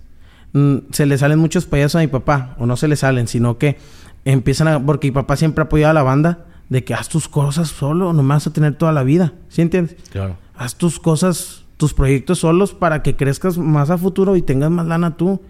mm, 0.53 0.77
se 0.91 1.05
le 1.05 1.17
salen 1.17 1.37
muchos 1.37 1.65
payasos 1.65 1.95
a 1.95 1.99
mi 1.99 2.07
papá, 2.07 2.55
o 2.57 2.65
no 2.65 2.77
se 2.77 2.87
le 2.87 2.95
salen, 2.95 3.27
sino 3.27 3.57
que 3.57 3.77
empiezan 4.25 4.67
a... 4.67 4.83
Porque 4.83 5.07
mi 5.07 5.11
papá 5.11 5.35
siempre 5.35 5.61
ha 5.61 5.65
apoyado 5.65 5.91
a 5.91 5.93
la 5.93 6.03
banda 6.03 6.45
de 6.69 6.83
que 6.83 6.93
haz 6.93 7.09
tus 7.09 7.27
cosas 7.27 7.69
solo, 7.69 8.13
no 8.13 8.23
me 8.23 8.29
vas 8.29 8.47
a 8.47 8.53
tener 8.53 8.75
toda 8.75 8.91
la 8.91 9.03
vida. 9.03 9.33
¿Sí 9.49 9.61
entiendes? 9.61 9.95
Claro. 10.11 10.37
Haz 10.55 10.75
tus 10.75 10.99
cosas, 10.99 11.65
tus 11.77 11.93
proyectos 11.93 12.39
solos 12.39 12.73
para 12.73 13.03
que 13.03 13.15
crezcas 13.15 13.57
más 13.57 13.89
a 13.89 13.97
futuro 13.97 14.35
y 14.35 14.41
tengas 14.41 14.71
más 14.71 14.87
lana 14.87 15.17
tú. 15.17 15.41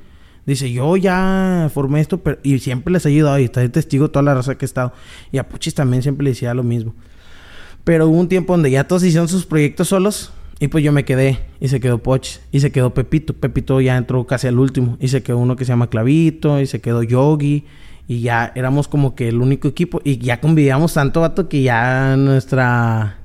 Dice, 0.48 0.72
yo 0.72 0.96
ya 0.96 1.70
formé 1.74 2.00
esto, 2.00 2.20
pero... 2.20 2.40
y 2.42 2.58
siempre 2.60 2.94
les 2.94 3.06
he 3.06 3.10
ayudado 3.10 3.38
y 3.38 3.44
está 3.44 3.60
de 3.60 3.68
testigo 3.68 4.10
toda 4.10 4.24
la 4.24 4.34
raza 4.34 4.58
que 4.58 4.64
he 4.64 4.66
estado. 4.66 4.94
Y 5.30 5.40
a 5.40 5.50
Puchis 5.50 5.76
también 5.76 6.02
siempre 6.02 6.24
le 6.24 6.30
decía 6.30 6.54
lo 6.54 6.64
mismo. 6.64 6.96
Pero 7.84 8.08
hubo 8.08 8.18
un 8.18 8.30
tiempo 8.30 8.54
donde 8.54 8.72
ya 8.72 8.88
todos 8.88 9.04
hicieron 9.04 9.28
sus 9.28 9.46
proyectos 9.46 9.90
solos. 9.90 10.32
Y 10.60 10.70
pues 10.70 10.86
yo 10.86 10.94
me 10.94 11.04
quedé. 11.04 11.40
Y 11.60 11.68
se 11.68 11.82
quedó 11.82 11.98
Pochis. 11.98 12.40
Y 12.54 12.62
se 12.62 12.72
quedó 12.72 12.94
Pepito. 12.94 13.34
Pepito 13.34 13.82
ya 13.82 13.98
entró 13.98 14.26
casi 14.26 14.48
al 14.48 14.58
último. 14.58 14.98
Y 15.02 15.10
se 15.10 15.22
quedó 15.22 15.38
uno 15.38 15.58
que 15.58 15.66
se 15.66 15.74
llama 15.74 15.90
Clavito. 15.90 16.62
Y 16.62 16.66
se 16.66 16.80
quedó 16.80 17.04
Yogi. 17.04 17.66
Y 18.08 18.22
ya 18.22 18.54
éramos 18.56 18.88
como 18.88 19.16
que 19.16 19.28
el 19.28 19.42
único 19.42 19.68
equipo. 19.68 20.00
Y 20.06 20.18
ya 20.18 20.40
convivíamos 20.40 20.94
tanto, 20.94 21.22
vato, 21.22 21.50
que 21.50 21.62
ya 21.62 22.16
nuestra... 22.16 23.18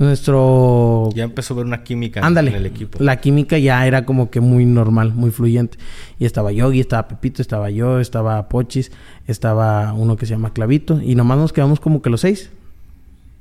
Nuestro... 0.00 1.10
Ya 1.14 1.24
empezó 1.24 1.52
a 1.52 1.58
ver 1.58 1.66
una 1.66 1.84
química 1.84 2.20
Ándale. 2.24 2.52
en 2.52 2.56
el 2.56 2.64
equipo. 2.64 2.96
La 3.04 3.20
química 3.20 3.58
ya 3.58 3.86
era 3.86 4.06
como 4.06 4.30
que 4.30 4.40
muy 4.40 4.64
normal, 4.64 5.12
muy 5.12 5.30
fluyente. 5.30 5.76
Y 6.18 6.24
estaba 6.24 6.52
Yogi, 6.52 6.80
estaba 6.80 7.06
Pepito, 7.06 7.42
estaba 7.42 7.68
yo, 7.68 8.00
estaba 8.00 8.48
Pochis, 8.48 8.92
estaba 9.26 9.92
uno 9.92 10.16
que 10.16 10.24
se 10.24 10.32
llama 10.32 10.54
Clavito. 10.54 11.02
Y 11.02 11.16
nomás 11.16 11.36
nos 11.36 11.52
quedamos 11.52 11.80
como 11.80 12.00
que 12.00 12.08
los 12.08 12.22
seis. 12.22 12.48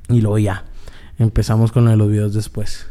Y 0.09 0.19
luego 0.19 0.37
ya. 0.37 0.65
Empezamos 1.17 1.71
con 1.71 1.85
lo 1.85 1.91
de 1.91 1.97
los 1.97 2.09
videos 2.09 2.33
después. 2.33 2.87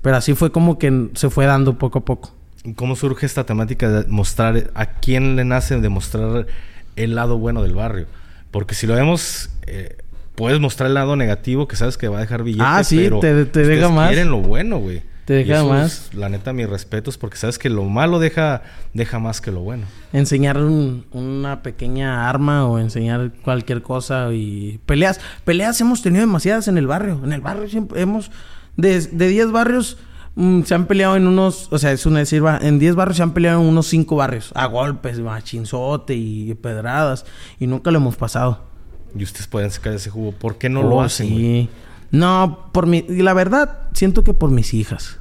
Pero 0.00 0.14
así 0.14 0.34
fue 0.34 0.52
como 0.52 0.78
que 0.78 1.08
se 1.14 1.28
fue 1.28 1.46
dando 1.46 1.76
poco 1.76 1.98
a 1.98 2.04
poco. 2.04 2.30
¿Cómo 2.76 2.94
surge 2.94 3.26
esta 3.26 3.44
temática 3.44 3.90
de 3.90 4.06
mostrar 4.08 4.70
a 4.74 4.86
quién 4.86 5.34
le 5.34 5.44
nace 5.44 5.80
de 5.80 5.88
mostrar 5.88 6.46
el 6.94 7.16
lado 7.16 7.36
bueno 7.36 7.64
del 7.64 7.74
barrio? 7.74 8.06
Porque 8.52 8.76
si 8.76 8.86
lo 8.86 8.94
vemos, 8.94 9.50
eh, 9.66 9.96
puedes 10.38 10.58
mostrar 10.60 10.86
el 10.86 10.94
lado 10.94 11.16
negativo 11.16 11.68
que 11.68 11.76
sabes 11.76 11.98
que 11.98 12.08
va 12.08 12.16
a 12.18 12.20
dejar 12.22 12.42
billetes. 12.44 12.66
Ah, 12.66 12.82
sí, 12.84 12.96
pero 13.02 13.20
te- 13.20 13.44
te 13.44 13.66
deja 13.66 13.88
más. 13.90 14.08
quieren 14.08 14.30
lo 14.30 14.38
bueno, 14.40 14.78
güey. 14.78 15.02
Te 15.26 15.34
deja 15.34 15.62
más. 15.62 16.08
es, 16.08 16.14
la 16.14 16.30
neta, 16.30 16.54
mis 16.54 16.66
respetos 16.70 17.18
porque 17.18 17.36
sabes 17.36 17.58
que 17.58 17.68
lo 17.68 17.84
malo 17.84 18.18
deja, 18.18 18.62
deja 18.94 19.18
más 19.18 19.42
que 19.42 19.50
lo 19.52 19.60
bueno. 19.60 19.84
Enseñar 20.14 20.56
un- 20.56 21.04
una 21.12 21.62
pequeña 21.62 22.30
arma 22.30 22.64
o 22.66 22.78
enseñar 22.78 23.32
cualquier 23.44 23.82
cosa 23.82 24.32
y 24.32 24.80
peleas. 24.86 25.20
Peleas 25.44 25.78
hemos 25.82 26.00
tenido 26.00 26.22
demasiadas 26.24 26.66
en 26.68 26.78
el 26.78 26.86
barrio. 26.86 27.20
En 27.24 27.34
el 27.34 27.42
barrio 27.42 27.68
siempre 27.68 28.00
hemos... 28.00 28.30
De, 28.76 29.00
de 29.02 29.28
10 29.28 29.50
barrios 29.50 29.98
mm, 30.36 30.62
se 30.62 30.74
han 30.74 30.86
peleado 30.86 31.16
en 31.16 31.26
unos... 31.26 31.68
O 31.72 31.78
sea, 31.78 31.92
es 31.92 32.06
una 32.06 32.20
decir, 32.20 32.42
va, 32.42 32.56
en 32.62 32.78
10 32.78 32.94
barrios 32.94 33.16
se 33.18 33.22
han 33.24 33.32
peleado 33.34 33.60
en 33.60 33.66
unos 33.68 33.86
5 33.88 34.16
barrios. 34.16 34.50
A 34.54 34.64
golpes, 34.66 35.18
machinzote 35.20 36.14
y 36.14 36.54
pedradas. 36.54 37.26
Y 37.58 37.66
nunca 37.66 37.90
lo 37.90 37.98
hemos 37.98 38.16
pasado. 38.16 38.67
Y 39.16 39.22
ustedes 39.22 39.46
pueden 39.46 39.70
sacar 39.70 39.92
ese 39.94 40.10
jugo. 40.10 40.32
¿Por 40.32 40.58
qué 40.58 40.68
no 40.68 40.80
Oh, 40.80 40.88
lo 40.90 41.02
hacen? 41.02 41.30
güey? 41.30 41.38
Sí. 41.40 41.70
No, 42.10 42.70
por 42.72 42.86
mi... 42.86 43.04
y 43.08 43.22
La 43.22 43.34
verdad, 43.34 43.88
siento 43.92 44.24
que 44.24 44.34
por 44.34 44.50
mis 44.50 44.74
hijas. 44.74 45.18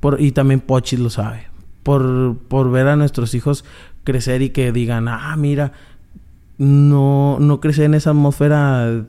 Por, 0.00 0.20
y 0.20 0.32
también 0.32 0.60
Pochis 0.60 0.98
lo 0.98 1.10
sabe. 1.10 1.46
Por, 1.82 2.36
por 2.48 2.70
ver 2.70 2.88
a 2.88 2.96
nuestros 2.96 3.34
hijos 3.34 3.64
crecer 4.04 4.42
y 4.42 4.50
que 4.50 4.72
digan, 4.72 5.08
ah, 5.08 5.34
mira, 5.36 5.72
no, 6.58 7.38
no 7.40 7.60
crecer 7.60 7.84
en 7.84 7.94
esa 7.94 8.10
atmósfera 8.10 9.04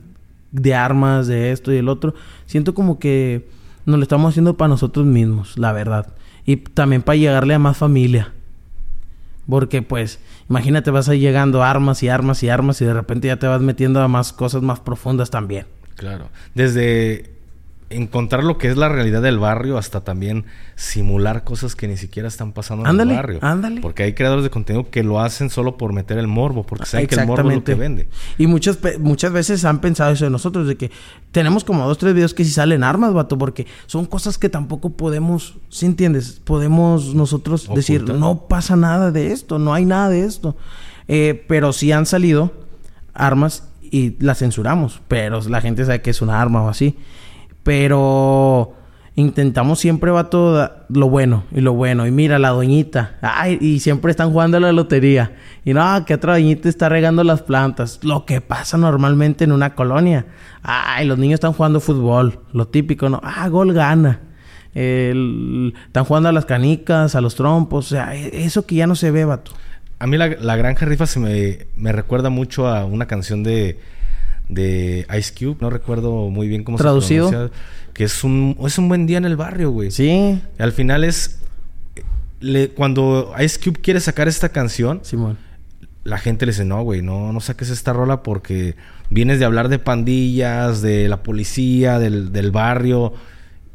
de 0.52 0.74
armas, 0.74 1.26
de 1.26 1.52
esto 1.52 1.72
y 1.72 1.76
el 1.78 1.88
otro. 1.88 2.14
Siento 2.46 2.74
como 2.74 2.98
que 2.98 3.48
nos 3.86 3.98
lo 3.98 4.02
estamos 4.02 4.30
haciendo 4.30 4.56
para 4.56 4.68
nosotros 4.68 5.06
mismos, 5.06 5.58
la 5.58 5.72
verdad. 5.72 6.12
Y 6.46 6.56
también 6.56 7.02
para 7.02 7.16
llegarle 7.16 7.54
a 7.54 7.58
más 7.58 7.76
familia. 7.76 8.32
Porque 9.48 9.82
pues, 9.82 10.20
imagínate, 10.50 10.90
vas 10.90 11.08
ahí 11.08 11.20
llegando 11.20 11.62
armas 11.62 12.02
y 12.02 12.08
armas 12.08 12.42
y 12.42 12.48
armas 12.50 12.80
y 12.82 12.84
de 12.84 12.92
repente 12.92 13.28
ya 13.28 13.38
te 13.38 13.46
vas 13.46 13.62
metiendo 13.62 14.02
a 14.02 14.08
más 14.08 14.32
cosas 14.32 14.62
más 14.62 14.80
profundas 14.80 15.30
también. 15.30 15.66
Claro. 15.94 16.28
Desde 16.54 17.39
encontrar 17.90 18.44
lo 18.44 18.56
que 18.56 18.68
es 18.68 18.76
la 18.76 18.88
realidad 18.88 19.20
del 19.20 19.38
barrio 19.38 19.76
hasta 19.76 20.02
también 20.02 20.44
simular 20.76 21.44
cosas 21.44 21.74
que 21.74 21.88
ni 21.88 21.96
siquiera 21.96 22.28
están 22.28 22.52
pasando 22.52 22.86
Ándale, 22.86 23.12
en 23.12 23.18
el 23.18 23.22
barrio. 23.22 23.38
ándale. 23.42 23.80
Porque 23.80 24.04
hay 24.04 24.14
creadores 24.14 24.44
de 24.44 24.50
contenido 24.50 24.90
que 24.90 25.02
lo 25.02 25.20
hacen 25.20 25.50
solo 25.50 25.76
por 25.76 25.92
meter 25.92 26.16
el 26.18 26.28
morbo, 26.28 26.64
porque 26.64 26.86
saben 26.86 27.08
que 27.08 27.16
el 27.16 27.26
morbo 27.26 27.50
es 27.50 27.56
lo 27.56 27.64
que 27.64 27.74
vende. 27.74 28.08
Y 28.38 28.46
muchas, 28.46 28.78
muchas 29.00 29.32
veces 29.32 29.64
han 29.64 29.80
pensado 29.80 30.12
eso 30.12 30.24
de 30.24 30.30
nosotros, 30.30 30.66
de 30.68 30.76
que 30.76 30.90
tenemos 31.32 31.64
como 31.64 31.86
dos, 31.86 31.98
tres 31.98 32.14
videos 32.14 32.32
que 32.32 32.44
si 32.44 32.50
salen 32.50 32.84
armas, 32.84 33.12
vato, 33.12 33.36
porque 33.36 33.66
son 33.86 34.06
cosas 34.06 34.38
que 34.38 34.48
tampoco 34.48 34.90
podemos, 34.90 35.56
¿sí 35.68 35.84
entiendes? 35.84 36.40
Podemos 36.44 37.14
nosotros 37.14 37.68
decir, 37.74 38.04
no 38.04 38.46
pasa 38.48 38.76
nada 38.76 39.10
de 39.10 39.32
esto, 39.32 39.58
no 39.58 39.74
hay 39.74 39.84
nada 39.84 40.08
de 40.08 40.24
esto. 40.24 40.56
Eh, 41.08 41.44
pero 41.48 41.72
sí 41.72 41.90
han 41.90 42.06
salido 42.06 42.52
armas 43.14 43.64
y 43.82 44.16
las 44.20 44.38
censuramos, 44.38 45.02
pero 45.08 45.40
la 45.48 45.60
gente 45.60 45.84
sabe 45.84 46.02
que 46.02 46.10
es 46.10 46.22
una 46.22 46.40
arma 46.40 46.62
o 46.62 46.68
así. 46.68 46.96
Pero 47.62 48.74
intentamos 49.16 49.78
siempre, 49.78 50.10
vato, 50.10 50.52
da- 50.52 50.86
lo 50.88 51.08
bueno 51.10 51.44
y 51.52 51.60
lo 51.60 51.72
bueno. 51.74 52.06
Y 52.06 52.10
mira, 52.10 52.38
la 52.38 52.50
doñita. 52.50 53.16
Ay, 53.22 53.58
y 53.60 53.80
siempre 53.80 54.10
están 54.10 54.30
jugando 54.32 54.56
a 54.56 54.60
la 54.60 54.72
lotería. 54.72 55.32
Y 55.64 55.74
no, 55.74 56.04
que 56.04 56.14
otra 56.14 56.34
doñita 56.34 56.68
está 56.68 56.88
regando 56.88 57.22
las 57.24 57.42
plantas. 57.42 58.00
Lo 58.02 58.24
que 58.24 58.40
pasa 58.40 58.76
normalmente 58.78 59.44
en 59.44 59.52
una 59.52 59.74
colonia. 59.74 60.26
Ay, 60.62 61.06
los 61.06 61.18
niños 61.18 61.34
están 61.34 61.52
jugando 61.52 61.80
fútbol. 61.80 62.40
Lo 62.52 62.66
típico, 62.68 63.08
¿no? 63.08 63.20
Ah, 63.22 63.48
gol 63.48 63.72
gana. 63.72 64.20
El- 64.74 65.74
están 65.86 66.04
jugando 66.04 66.28
a 66.28 66.32
las 66.32 66.46
canicas, 66.46 67.14
a 67.14 67.20
los 67.20 67.34
trompos. 67.34 67.86
O 67.86 67.88
sea, 67.90 68.14
e- 68.16 68.44
eso 68.44 68.64
que 68.66 68.76
ya 68.76 68.86
no 68.86 68.94
se 68.94 69.10
ve, 69.10 69.24
vato. 69.24 69.52
A 69.98 70.06
mí 70.06 70.16
la, 70.16 70.28
la 70.28 70.56
Granja 70.56 70.86
Rifa 70.86 71.06
se 71.06 71.20
me, 71.20 71.66
me 71.76 71.92
recuerda 71.92 72.30
mucho 72.30 72.66
a 72.68 72.86
una 72.86 73.06
canción 73.06 73.42
de, 73.42 73.78
de 74.50 75.06
Ice 75.18 75.32
Cube. 75.38 75.56
No 75.60 75.70
recuerdo 75.70 76.28
muy 76.30 76.48
bien 76.48 76.64
cómo 76.64 76.76
Traducido. 76.78 77.26
se 77.28 77.32
pronuncia. 77.32 77.58
Que 77.94 78.04
es 78.04 78.22
un, 78.24 78.56
es 78.64 78.78
un 78.78 78.88
buen 78.88 79.06
día 79.06 79.18
en 79.18 79.24
el 79.24 79.36
barrio, 79.36 79.70
güey. 79.70 79.90
Sí, 79.90 80.40
Al 80.58 80.72
final 80.72 81.04
es... 81.04 81.40
le- 82.40 82.70
cuando 82.70 83.32
Ice 83.42 83.58
Cube 83.62 83.80
quiere 83.80 84.00
sacar 84.00 84.28
esta 84.28 84.48
canción, 84.50 85.00
Simón. 85.02 85.36
la 86.04 86.18
gente 86.18 86.46
le 86.46 86.52
dice, 86.52 86.64
no, 86.64 86.82
güey, 86.82 87.02
no, 87.02 87.32
no 87.32 87.40
saques 87.40 87.68
esta 87.70 87.92
rola 87.92 88.22
porque 88.22 88.76
vienes 89.10 89.38
de 89.38 89.44
hablar 89.44 89.68
de 89.68 89.78
pandillas, 89.78 90.82
de 90.82 91.08
la 91.08 91.22
policía, 91.22 91.98
del, 91.98 92.32
del 92.32 92.50
barrio, 92.50 93.12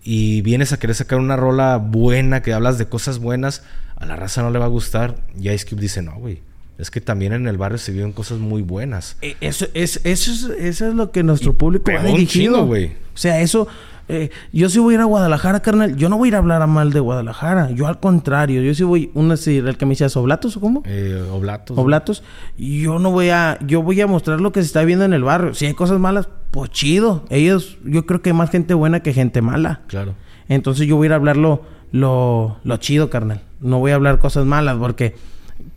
y 0.03 0.41
vienes 0.41 0.71
a 0.71 0.77
querer 0.79 0.95
sacar 0.95 1.19
una 1.19 1.35
rola 1.35 1.77
buena, 1.77 2.41
que 2.41 2.53
hablas 2.53 2.77
de 2.77 2.87
cosas 2.87 3.19
buenas, 3.19 3.63
a 3.95 4.05
la 4.05 4.15
raza 4.15 4.41
no 4.41 4.49
le 4.49 4.59
va 4.59 4.65
a 4.65 4.69
gustar. 4.69 5.15
Y 5.39 5.49
Ice 5.49 5.65
Cube 5.67 5.81
dice, 5.81 6.01
no, 6.01 6.15
güey, 6.17 6.41
es 6.77 6.91
que 6.91 7.01
también 7.01 7.33
en 7.33 7.47
el 7.47 7.57
barrio 7.57 7.77
se 7.77 7.91
viven 7.91 8.11
cosas 8.11 8.39
muy 8.39 8.61
buenas. 8.61 9.17
E- 9.21 9.35
Eso 9.41 9.67
es, 9.73 10.01
eso 10.03 10.31
es, 10.31 10.43
eso 10.59 10.87
es 10.87 10.93
lo 10.93 11.11
que 11.11 11.23
nuestro 11.23 11.53
público 11.53 11.85
pegó 11.85 11.99
ha 11.99 12.03
dirigido. 12.03 12.65
güey. 12.65 12.87
O 13.13 13.17
sea, 13.17 13.39
eso... 13.41 13.67
eh, 14.09 14.29
yo 14.53 14.69
sí 14.69 14.77
voy 14.79 14.93
a 14.93 14.95
ir 14.95 15.01
a 15.01 15.05
Guadalajara, 15.05 15.61
carnal. 15.61 15.95
Yo 15.95 16.09
no 16.09 16.17
voy 16.17 16.27
a 16.27 16.29
ir 16.29 16.35
a 16.35 16.39
hablar 16.39 16.61
a 16.61 16.67
mal 16.67 16.91
de 16.91 16.99
Guadalajara. 16.99 17.71
Yo 17.71 17.87
al 17.87 17.99
contrario. 17.99 18.61
Yo 18.61 18.73
sí 18.75 18.83
voy... 18.83 19.09
Una, 19.13 19.37
sí, 19.37 19.57
el 19.57 19.77
que 19.77 19.85
me 19.85 19.95
decía 19.95 20.07
¿Oblatos 20.19 20.57
o 20.57 20.59
cómo? 20.59 20.83
Eh, 20.85 21.23
oblatos. 21.31 21.77
Oblatos. 21.77 22.23
Yo 22.57 22.99
no 22.99 23.09
voy 23.11 23.29
a... 23.29 23.57
Yo 23.65 23.81
voy 23.81 23.99
a 24.01 24.07
mostrar 24.07 24.41
lo 24.41 24.51
que 24.51 24.59
se 24.61 24.67
está 24.67 24.83
viendo 24.83 25.05
en 25.05 25.13
el 25.13 25.23
barrio. 25.23 25.53
Si 25.53 25.65
hay 25.65 25.73
cosas 25.73 25.97
malas, 25.99 26.27
pues 26.51 26.69
chido. 26.71 27.23
Ellos... 27.29 27.77
Yo 27.85 28.05
creo 28.05 28.21
que 28.21 28.31
hay 28.31 28.35
más 28.35 28.49
gente 28.51 28.73
buena 28.73 28.99
que 28.99 29.13
gente 29.13 29.41
mala. 29.41 29.81
Claro. 29.87 30.13
Entonces 30.49 30.87
yo 30.87 30.97
voy 30.97 31.05
a 31.05 31.07
ir 31.07 31.13
a 31.13 31.15
hablar 31.15 31.37
lo, 31.37 31.63
lo, 31.93 32.57
lo 32.63 32.77
chido, 32.77 33.09
carnal. 33.09 33.41
No 33.61 33.79
voy 33.79 33.91
a 33.91 33.95
hablar 33.95 34.19
cosas 34.19 34.45
malas 34.45 34.77
porque 34.77 35.15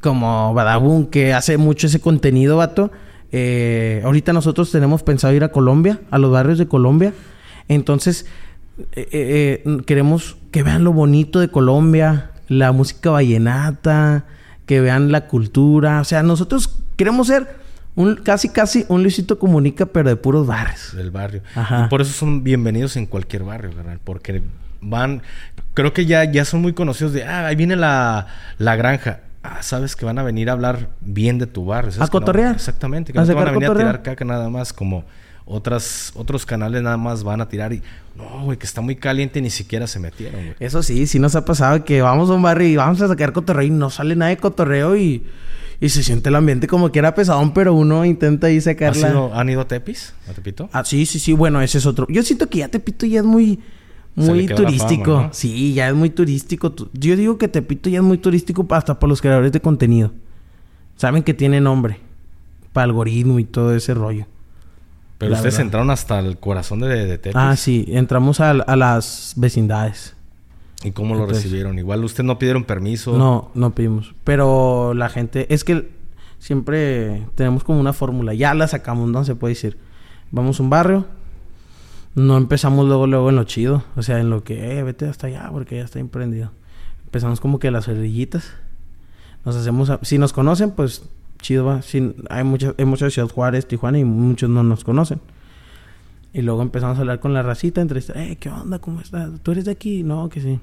como 0.01 0.55
Badabun, 0.55 1.07
que 1.07 1.35
hace 1.35 1.59
mucho 1.59 1.87
ese 1.87 2.01
contenido, 2.01 2.57
vato. 2.57 2.91
eh, 3.33 4.01
ahorita 4.05 4.33
nosotros 4.33 4.71
tenemos 4.71 5.03
pensado 5.03 5.35
ir 5.35 5.45
a 5.45 5.49
Colombia, 5.53 6.01
a 6.11 6.19
los 6.19 6.31
barrios 6.31 6.59
de 6.59 6.67
Colombia. 6.67 7.13
Entonces 7.69 8.27
eh, 8.93 9.09
eh, 9.13 9.63
eh, 9.67 9.79
queremos 9.87 10.37
que 10.51 10.63
vean 10.63 10.85
lo 10.85 10.93
bonito 10.93 11.41
de 11.41 11.49
Colombia, 11.49 12.31
la 12.49 12.73
música 12.73 13.11
vallenata, 13.11 14.25
que 14.67 14.81
vean 14.81 15.13
la 15.13 15.27
cultura. 15.27 16.01
O 16.01 16.05
sea, 16.05 16.23
nosotros 16.23 16.79
queremos 16.97 17.27
ser 17.27 17.57
un, 17.97 18.17
casi, 18.17 18.49
casi 18.49 18.87
un 18.89 19.03
Luisito 19.03 19.39
Comunica, 19.39 19.87
pero 19.87 20.09
de 20.09 20.17
puros 20.17 20.47
bares. 20.47 20.93
del 20.97 21.11
barrio. 21.11 21.43
Ajá. 21.55 21.85
Y 21.87 21.89
por 21.91 22.01
eso 22.01 22.13
son 22.13 22.45
bienvenidos 22.45 22.97
en 22.97 23.07
cualquier 23.07 23.43
barrio, 23.43 23.73
carnal. 23.75 23.99
Porque 24.03 24.43
van... 24.81 25.23
Creo 25.75 25.93
que 25.93 26.07
ya, 26.07 26.25
ya 26.25 26.45
son 26.45 26.63
muy 26.63 26.73
conocidos 26.73 27.13
de... 27.13 27.25
Ah, 27.25 27.47
ahí 27.47 27.57
viene 27.57 27.77
la, 27.77 28.27
la 28.59 28.77
granja. 28.77 29.21
Ah, 29.43 29.63
sabes 29.63 29.95
que 29.97 30.05
van 30.05 30.19
a 30.19 30.23
venir 30.23 30.51
a 30.51 30.53
hablar 30.53 30.91
bien 31.01 31.39
de 31.39 31.47
tu 31.47 31.65
barrio. 31.65 31.93
¿sabes 31.93 32.03
A 32.03 32.07
no- 32.07 32.11
cotorrear. 32.21 32.55
exactamente. 32.57 33.13
Que 33.13 33.19
no 33.19 33.27
te 33.27 33.35
van 33.35 33.49
a 33.49 33.53
venir 33.53 33.71
a 33.71 33.75
tirar 33.75 34.03
caca 34.03 34.25
nada 34.25 34.49
más 34.51 34.73
como... 34.73 35.05
otras, 35.51 36.13
otros 36.15 36.45
canales 36.45 36.83
nada 36.83 36.97
más 36.99 37.23
van 37.25 37.41
a 37.41 37.49
tirar 37.49 37.73
y 37.73 37.83
no, 38.15 38.45
güey, 38.45 38.59
que 38.59 38.67
está 38.67 38.81
muy 38.83 38.97
caliente 38.97 39.39
y 39.39 39.43
ni 39.43 39.49
siquiera 39.51 39.87
se 39.87 39.99
metieron, 39.99 40.41
güey. 40.43 40.55
Eso 40.61 40.83
sí, 40.83 41.07
sí 41.07 41.19
nos 41.19 41.35
ha 41.37 41.45
pasado 41.47 41.85
que 41.85 42.03
vamos 42.03 42.29
a 42.29 42.35
un 42.35 42.43
barrio 42.43 42.69
y 42.69 42.77
vamos 42.77 43.01
a 43.01 43.09
sacar 43.09 43.33
cotorreo 43.33 43.63
y 43.67 43.71
no 43.71 43.89
sale 43.89 44.15
nada 44.15 44.29
de 44.29 44.37
cotorreo 44.37 44.95
y, 44.97 45.25
y 45.81 45.89
se 45.89 46.03
siente 46.03 46.29
el 46.29 46.35
ambiente 46.35 46.67
como 46.67 46.93
que 46.93 46.99
era 46.99 47.15
pesadón, 47.15 47.55
pero 47.55 47.73
uno 47.73 48.05
intenta 48.05 48.49
ahí 48.49 48.59
¿Has 48.59 48.65
sacarla. 48.65 49.09
ido- 49.09 49.33
¿Han 49.35 49.49
ido 49.49 49.63
a 49.63 49.69
Tepis? 49.69 50.13
¿A 50.29 50.35
Tepito? 50.35 50.69
Ah, 50.73 50.85
sí, 50.85 51.07
sí, 51.07 51.19
sí, 51.19 51.33
bueno, 51.33 51.63
ese 51.63 51.79
es 51.79 51.87
otro. 51.87 52.07
Yo 52.11 52.23
siento 52.23 52.51
que 52.51 52.59
ya 52.59 52.69
Tepito 52.69 53.07
ya 53.07 53.21
es 53.21 53.25
muy, 53.25 53.59
muy 54.15 54.47
turístico. 54.47 55.15
fama, 55.17 55.27
¿no? 55.29 55.33
Sí, 55.35 55.75
ya 55.75 55.89
es 55.89 55.95
muy 55.95 56.11
turístico. 56.11 56.73
Tu- 56.73 56.89
Yo 56.93 57.17
digo 57.17 57.39
que 57.39 57.49
Tepito 57.49 57.89
ya 57.89 57.99
es 57.99 58.05
muy 58.05 58.19
turístico 58.19 58.67
hasta 58.71 58.99
por 58.99 59.09
los 59.09 59.21
creadores 59.21 59.53
de 59.53 59.61
contenido. 59.61 60.13
Saben 60.97 61.23
que 61.23 61.35
tiene 61.35 61.61
nombre. 61.61 62.01
Para 62.73 62.85
algoritmo 62.85 63.39
y 63.39 63.45
todo 63.45 63.75
ese 63.75 63.95
rollo. 63.95 64.27
Pero 65.19 65.31
la 65.31 65.37
ustedes 65.39 65.55
verdad. 65.55 65.67
entraron 65.67 65.91
hasta 65.91 66.19
el 66.21 66.39
corazón 66.39 66.81
de, 66.81 66.89
de 67.07 67.19
Tepis. 67.19 67.37
Ah, 67.37 67.57
sí, 67.57 67.85
entramos 67.89 68.41
a, 68.41 68.51
a 68.51 68.77
las 68.77 69.33
vecindades. 69.37 70.15
¿Y 70.85 70.93
cómo 70.93 71.15
lo 71.15 71.23
Entonces- 71.23 71.45
recibieron? 71.45 71.79
Igual 71.79 72.05
ustedes 72.05 72.27
no 72.27 72.39
pidieron 72.39 72.65
permiso. 72.65 73.17
No, 73.19 73.51
no 73.55 73.75
pedimos. 73.75 74.15
Pero 74.25 74.95
la 74.95 75.09
gente, 75.09 75.53
es 75.53 75.65
que 75.65 75.91
siempre 76.39 77.27
tenemos 77.35 77.65
como 77.65 77.81
una 77.81 77.93
fórmula. 77.93 78.33
Ya 78.35 78.55
la 78.55 78.69
sacamos, 78.69 79.11
no 79.11 79.25
se 79.25 79.35
puede 79.35 79.55
decir. 79.55 79.77
Vamos 80.31 80.61
a 80.61 80.63
un 80.63 80.71
barrio. 80.71 81.07
No 82.15 82.37
empezamos 82.37 82.87
luego, 82.87 83.07
luego 83.07 83.31
en 83.31 83.37
lo 83.37 83.45
chido. 83.45 83.85
O 83.97 84.03
sea, 84.03 84.21
en 84.21 84.31
lo 84.31 84.43
que, 84.45 84.79
eh, 84.79 84.83
vete 84.83 85.07
hasta 85.07 85.29
allá 85.29 85.49
porque 85.53 85.77
ya 85.77 85.85
está 85.85 85.99
emprendido. 85.99 86.51
Empezamos 87.05 87.41
como 87.41 87.59
que 87.59 87.71
las 87.71 87.89
orillitas. 87.89 88.53
Nos 89.45 89.57
hacemos, 89.57 89.91
si 90.03 90.19
nos 90.19 90.33
conocen, 90.33 90.73
pues 90.73 91.05
chido 91.41 91.65
va. 91.65 91.83
Si, 91.83 92.15
hay 92.29 92.45
muchas, 92.45 92.75
hay 92.77 92.85
muchas 92.85 93.13
Ciudad 93.15 93.29
Juárez, 93.29 93.67
Tijuana 93.67 93.99
y 93.99 94.05
muchos 94.05 94.51
no 94.51 94.63
nos 94.63 94.85
conocen. 94.85 95.21
Y 96.33 96.43
luego 96.43 96.63
empezamos 96.63 96.99
a 96.99 97.01
hablar 97.01 97.21
con 97.21 97.33
la 97.33 97.43
racita, 97.43 97.81
entrevistar, 97.81 98.19
eh, 98.19 98.37
¿qué 98.39 98.51
onda? 98.51 98.79
¿Cómo 98.79 99.01
estás? 99.01 99.31
¿Tú 99.43 99.53
eres 99.53 99.65
de 99.65 99.71
aquí? 99.73 100.03
No, 100.03 100.29
que 100.29 100.41
sí. 100.41 100.61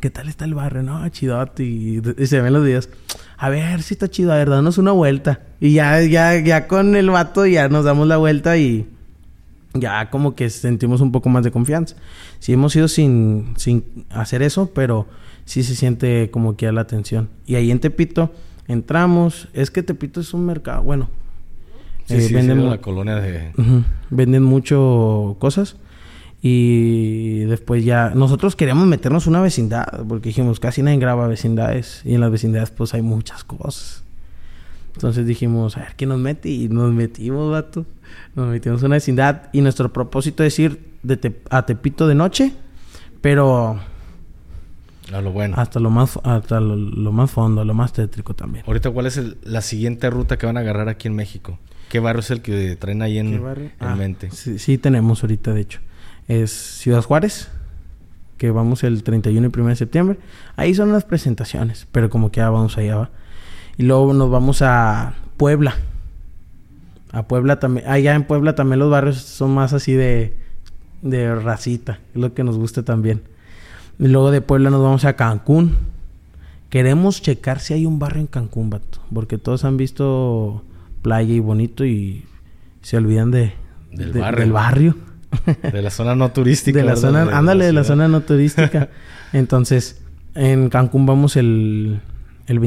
¿Qué 0.00 0.08
tal 0.10 0.28
está 0.28 0.46
el 0.46 0.54
barrio? 0.54 0.82
No, 0.82 1.06
chidote. 1.10 1.64
Y, 1.64 2.00
y 2.16 2.26
se 2.26 2.40
ven 2.40 2.52
los 2.54 2.64
días. 2.64 2.88
A 3.36 3.50
ver 3.50 3.82
si 3.82 3.94
está 3.94 4.08
chido, 4.08 4.32
a 4.32 4.36
ver, 4.36 4.48
danos 4.48 4.78
una 4.78 4.92
vuelta. 4.92 5.40
Y 5.60 5.74
ya, 5.74 6.00
ya, 6.02 6.38
ya 6.38 6.66
con 6.66 6.96
el 6.96 7.10
vato 7.10 7.44
ya 7.44 7.68
nos 7.68 7.84
damos 7.84 8.08
la 8.08 8.16
vuelta 8.16 8.56
y 8.56 8.88
ya 9.74 10.10
como 10.10 10.34
que 10.34 10.50
sentimos 10.50 11.00
un 11.00 11.12
poco 11.12 11.28
más 11.28 11.44
de 11.44 11.50
confianza. 11.50 11.96
Sí 12.38 12.52
hemos 12.52 12.74
ido 12.76 12.88
sin, 12.88 13.54
sin 13.56 14.04
hacer 14.10 14.42
eso, 14.42 14.70
pero 14.74 15.06
sí 15.44 15.62
se 15.62 15.74
siente 15.74 16.30
como 16.30 16.56
que 16.56 16.70
la 16.72 16.82
atención. 16.82 17.28
Y 17.46 17.54
ahí 17.54 17.70
en 17.70 17.80
Tepito 17.80 18.32
entramos. 18.68 19.48
Es 19.52 19.70
que 19.70 19.82
Tepito 19.82 20.20
es 20.20 20.34
un 20.34 20.46
mercado, 20.46 20.82
bueno. 20.82 21.08
Sí, 22.06 22.14
eh, 22.14 22.20
sí, 22.22 22.34
venden 22.34 22.68
la 22.68 22.78
colonia 22.78 23.16
de... 23.16 23.52
Venden 24.10 24.42
mucho 24.42 25.36
cosas. 25.38 25.76
Y 26.42 27.40
después 27.44 27.84
ya... 27.84 28.10
Nosotros 28.14 28.56
queríamos 28.56 28.86
meternos 28.86 29.26
una 29.26 29.40
vecindad. 29.40 30.04
Porque 30.08 30.30
dijimos, 30.30 30.58
casi 30.60 30.82
nadie 30.82 30.98
graba 30.98 31.28
vecindades. 31.28 32.02
Y 32.04 32.14
en 32.14 32.20
las 32.20 32.30
vecindades 32.30 32.70
pues 32.70 32.92
hay 32.94 33.02
muchas 33.02 33.44
cosas. 33.44 34.01
Entonces 34.94 35.26
dijimos, 35.26 35.76
a 35.76 35.80
ver 35.80 35.94
quién 35.96 36.10
nos 36.10 36.18
mete. 36.18 36.48
Y 36.50 36.68
nos 36.68 36.92
metimos, 36.92 37.50
vato. 37.50 37.86
Nos 38.34 38.48
metimos 38.48 38.80
en 38.82 38.86
una 38.86 38.96
vecindad. 38.96 39.48
Y 39.52 39.60
nuestro 39.60 39.92
propósito 39.92 40.44
es 40.44 40.58
ir 40.58 40.92
de 41.02 41.16
Te- 41.16 41.42
a 41.50 41.64
Tepito 41.66 42.06
de 42.06 42.14
noche. 42.14 42.52
Pero 43.20 43.78
A 45.12 45.20
lo 45.20 45.32
bueno. 45.32 45.54
hasta 45.58 45.78
lo 45.80 45.90
más 45.90 46.18
hasta 46.24 46.60
lo, 46.60 46.76
lo 46.76 47.12
más 47.12 47.30
fondo, 47.30 47.64
lo 47.64 47.74
más 47.74 47.92
tétrico 47.92 48.34
también. 48.34 48.64
Ahorita, 48.66 48.90
¿cuál 48.90 49.06
es 49.06 49.16
el- 49.16 49.36
la 49.44 49.60
siguiente 49.60 50.08
ruta 50.10 50.36
que 50.38 50.46
van 50.46 50.56
a 50.56 50.60
agarrar 50.60 50.88
aquí 50.88 51.08
en 51.08 51.14
México? 51.14 51.58
¿Qué 51.88 52.00
barrio 52.00 52.20
es 52.20 52.30
el 52.30 52.40
que 52.42 52.74
traen 52.76 53.02
ahí 53.02 53.18
en, 53.18 53.30
¿Qué 53.30 53.36
en 53.36 53.72
Ah, 53.80 53.94
mente? 53.96 54.30
Sí, 54.30 54.58
sí 54.58 54.78
tenemos 54.78 55.22
ahorita, 55.22 55.52
de 55.52 55.60
hecho. 55.60 55.80
Es 56.28 56.50
Ciudad 56.52 57.02
Juárez, 57.02 57.48
que 58.38 58.50
vamos 58.50 58.82
el 58.84 59.02
31 59.02 59.48
y 59.54 59.60
1 59.60 59.68
de 59.68 59.76
septiembre. 59.76 60.18
Ahí 60.56 60.74
son 60.74 60.90
las 60.92 61.04
presentaciones, 61.04 61.86
pero 61.92 62.08
como 62.08 62.30
que 62.32 62.38
ya 62.38 62.48
vamos 62.50 62.78
allá, 62.78 62.96
va. 62.96 63.10
Y 63.78 63.84
luego 63.84 64.12
nos 64.14 64.30
vamos 64.30 64.62
a 64.62 65.14
Puebla. 65.36 65.76
A 67.12 67.24
Puebla 67.24 67.58
también. 67.60 67.86
Allá 67.88 68.14
en 68.14 68.24
Puebla 68.24 68.54
también 68.54 68.78
los 68.78 68.90
barrios 68.90 69.16
son 69.18 69.54
más 69.54 69.72
así 69.72 69.92
de, 69.92 70.36
de 71.02 71.34
racita. 71.34 71.98
Es 72.14 72.20
lo 72.20 72.32
que 72.34 72.44
nos 72.44 72.56
gusta 72.58 72.82
también. 72.82 73.22
Y 73.98 74.08
luego 74.08 74.30
de 74.30 74.40
Puebla 74.40 74.70
nos 74.70 74.82
vamos 74.82 75.04
a 75.04 75.14
Cancún. 75.14 75.76
Queremos 76.70 77.20
checar 77.20 77.60
si 77.60 77.74
hay 77.74 77.84
un 77.86 77.98
barrio 77.98 78.20
en 78.22 78.26
Cancún, 78.26 78.70
vato. 78.70 79.00
Porque 79.12 79.36
todos 79.38 79.64
han 79.64 79.76
visto 79.76 80.64
playa 81.02 81.34
y 81.34 81.40
bonito 81.40 81.84
y 81.84 82.24
se 82.80 82.96
olvidan 82.96 83.30
de, 83.30 83.52
Del 83.92 84.12
de- 84.12 84.20
barrio. 84.20 84.40
del 84.40 84.52
barrio. 84.52 84.96
De 85.72 85.82
la 85.82 85.90
zona 85.90 86.14
no 86.14 86.30
turística. 86.30 86.78
de 86.78 86.84
la 86.84 86.94
¿verdad? 86.94 87.00
zona, 87.24 87.36
ándale, 87.38 87.64
de 87.66 87.72
la 87.72 87.84
zona 87.84 88.08
no 88.08 88.20
turística. 88.22 88.88
Entonces, 89.32 90.00
en 90.34 90.68
Cancún 90.70 91.04
vamos 91.06 91.36
el, 91.36 92.00
el 92.46 92.58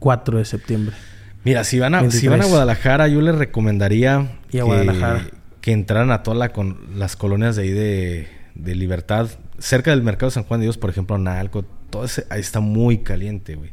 24 0.00 0.38
de 0.38 0.44
septiembre. 0.44 0.96
Mira, 1.44 1.64
si 1.64 1.78
van, 1.78 1.94
a, 1.94 1.98
si 2.00 2.26
23. 2.26 2.30
van 2.30 2.42
a 2.42 2.46
Guadalajara, 2.46 3.08
yo 3.08 3.20
les 3.20 3.34
recomendaría 3.34 4.38
Y 4.50 4.58
a 4.58 4.60
que, 4.60 4.62
Guadalajara. 4.62 5.26
que 5.60 5.72
entraran 5.72 6.10
a 6.10 6.22
todas 6.22 6.38
la 6.38 6.50
con, 6.50 6.78
las 6.96 7.16
colonias 7.16 7.56
de 7.56 7.62
ahí 7.62 7.70
de, 7.70 8.28
de 8.54 8.74
Libertad. 8.74 9.28
Cerca 9.58 9.90
del 9.90 10.02
mercado 10.02 10.30
de 10.30 10.34
San 10.34 10.44
Juan 10.44 10.60
de 10.60 10.66
Dios, 10.66 10.78
por 10.78 10.90
ejemplo, 10.90 11.18
Nalco. 11.18 11.64
Todo 11.90 12.04
ese, 12.04 12.26
ahí 12.30 12.40
está 12.40 12.60
muy 12.60 12.98
caliente, 12.98 13.54
güey. 13.54 13.70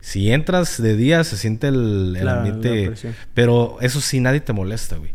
Si 0.00 0.30
entras 0.32 0.80
de 0.80 0.96
día, 0.96 1.24
se 1.24 1.36
siente 1.36 1.68
el, 1.68 2.16
el 2.18 2.24
La- 2.24 2.38
ambiente. 2.38 2.90
la 2.90 3.12
pero 3.34 3.76
eso 3.80 4.00
sí, 4.00 4.20
nadie 4.20 4.40
te 4.40 4.52
molesta, 4.52 4.96
güey. 4.96 5.12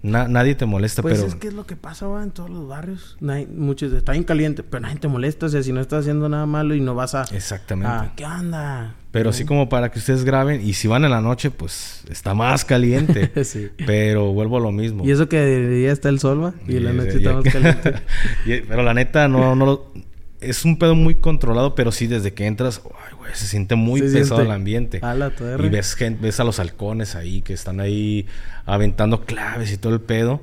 Na- 0.00 0.28
nadie 0.28 0.54
te 0.54 0.64
molesta, 0.64 1.02
Pues 1.02 1.16
pero... 1.16 1.26
es 1.26 1.34
que 1.34 1.48
es 1.48 1.54
lo 1.54 1.66
que 1.66 1.74
pasa 1.74 2.06
va, 2.06 2.22
en 2.22 2.30
todos 2.30 2.50
los 2.50 2.68
barrios. 2.68 3.16
Nadie- 3.20 3.48
muchos 3.48 3.92
está 3.92 4.12
bien 4.12 4.22
caliente, 4.24 4.62
pero 4.62 4.80
nadie 4.80 4.96
te 4.96 5.08
molesta. 5.08 5.46
O 5.46 5.48
sea, 5.48 5.62
si 5.62 5.72
no 5.72 5.80
estás 5.80 6.00
haciendo 6.02 6.28
nada 6.28 6.46
malo 6.46 6.74
y 6.76 6.80
no 6.80 6.94
vas 6.94 7.14
a... 7.16 7.22
Exactamente. 7.34 7.90
a, 7.90 8.12
¿Qué 8.14 8.24
onda? 8.24 8.94
Pero 9.10 9.30
así 9.30 9.44
como 9.44 9.68
para 9.68 9.90
que 9.90 9.98
ustedes 9.98 10.22
graben. 10.24 10.60
Y 10.64 10.74
si 10.74 10.86
van 10.86 11.04
en 11.04 11.10
la 11.10 11.20
noche, 11.20 11.50
pues 11.50 12.04
está 12.08 12.34
más 12.34 12.64
caliente. 12.64 13.32
Sí. 13.44 13.70
Pero 13.86 14.32
vuelvo 14.32 14.58
a 14.58 14.60
lo 14.60 14.70
mismo. 14.70 15.04
Y 15.04 15.10
eso 15.10 15.28
que 15.28 15.38
de 15.38 15.68
día 15.68 15.90
está 15.92 16.08
el 16.10 16.20
sol, 16.20 16.44
va. 16.44 16.54
Y 16.68 16.76
en 16.76 16.84
la 16.84 16.92
Y- 16.92 16.96
noche 16.96 17.12
y- 17.14 17.16
está 17.16 17.32
más 17.32 17.44
caliente. 17.44 17.94
y- 18.46 18.60
pero 18.60 18.82
la 18.82 18.94
neta, 18.94 19.26
no, 19.28 19.56
no 19.56 19.66
lo- 19.66 19.92
Es 20.40 20.64
un 20.64 20.78
pedo 20.78 20.94
muy 20.94 21.16
controlado, 21.16 21.74
pero 21.74 21.90
sí, 21.90 22.06
desde 22.06 22.32
que 22.32 22.46
entras, 22.46 22.80
ay, 22.84 23.14
güey, 23.18 23.32
se 23.34 23.46
siente 23.46 23.74
muy 23.74 24.00
Se 24.00 24.06
pesado 24.18 24.36
siente. 24.36 24.42
el 24.44 24.50
ambiente. 24.52 25.00
A 25.02 25.14
la. 25.14 25.32
Y 25.62 25.68
ves, 25.68 25.94
gente, 25.94 26.20
ves 26.22 26.38
a 26.38 26.44
los 26.44 26.60
halcones 26.60 27.16
ahí 27.16 27.42
que 27.42 27.52
están 27.52 27.80
ahí 27.80 28.26
aventando 28.64 29.24
claves 29.24 29.72
y 29.72 29.78
todo 29.78 29.94
el 29.94 30.00
pedo, 30.00 30.40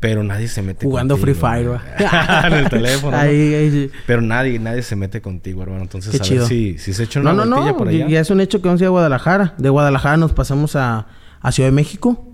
pero 0.00 0.24
nadie 0.24 0.48
se 0.48 0.62
mete 0.62 0.84
Jugando 0.84 1.16
Free 1.16 1.34
Fire, 1.34 1.78
en 2.46 2.52
el 2.54 2.68
teléfono. 2.68 3.12
¿no? 3.12 3.22
Ahí, 3.22 3.54
ahí, 3.54 3.70
sí. 3.70 3.90
Pero 4.06 4.20
nadie, 4.20 4.58
nadie 4.58 4.82
se 4.82 4.96
mete 4.96 5.20
contigo, 5.20 5.62
hermano. 5.62 5.82
Entonces, 5.82 6.10
Qué 6.10 6.16
a 6.16 6.20
chido. 6.20 6.40
ver 6.40 6.48
si, 6.48 6.78
si 6.78 6.92
se 6.92 7.04
echan 7.04 7.22
No, 7.22 7.32
una 7.32 7.44
no, 7.44 7.64
no. 7.66 7.76
por 7.76 7.86
allá. 7.88 8.08
Ya 8.08 8.20
es 8.20 8.30
un 8.30 8.40
hecho 8.40 8.60
que 8.60 8.66
vamos 8.68 8.80
a 8.80 8.84
ir 8.84 8.88
a 8.88 8.90
Guadalajara. 8.90 9.54
De 9.58 9.68
Guadalajara 9.68 10.16
nos 10.16 10.32
pasamos 10.32 10.74
a, 10.74 11.06
a 11.40 11.52
Ciudad 11.52 11.68
de 11.68 11.72
México. 11.74 12.26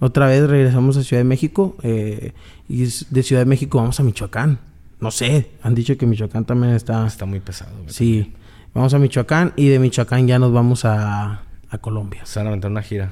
Otra 0.00 0.26
vez 0.26 0.48
regresamos 0.48 0.96
a 0.96 1.02
Ciudad 1.02 1.20
de 1.20 1.24
México. 1.28 1.76
eh, 1.82 2.32
y 2.70 2.84
de 3.10 3.22
Ciudad 3.22 3.42
de 3.42 3.46
México 3.46 3.78
vamos 3.78 3.98
a 4.00 4.02
Michoacán. 4.02 4.58
No 5.00 5.10
sé. 5.10 5.50
Han 5.62 5.74
dicho 5.74 5.96
que 5.96 6.06
Michoacán 6.06 6.44
también 6.44 6.74
está... 6.74 7.06
Está 7.06 7.24
muy 7.26 7.40
pesado, 7.40 7.72
güey. 7.76 7.90
Sí. 7.90 8.34
Vamos 8.74 8.94
a 8.94 8.98
Michoacán. 8.98 9.52
Y 9.56 9.68
de 9.68 9.78
Michoacán 9.78 10.26
ya 10.26 10.38
nos 10.38 10.52
vamos 10.52 10.84
a, 10.84 11.42
a 11.70 11.78
Colombia. 11.78 12.22
Se 12.24 12.40
van 12.40 12.46
a 12.46 12.50
aventar 12.50 12.70
una 12.70 12.82
gira. 12.82 13.10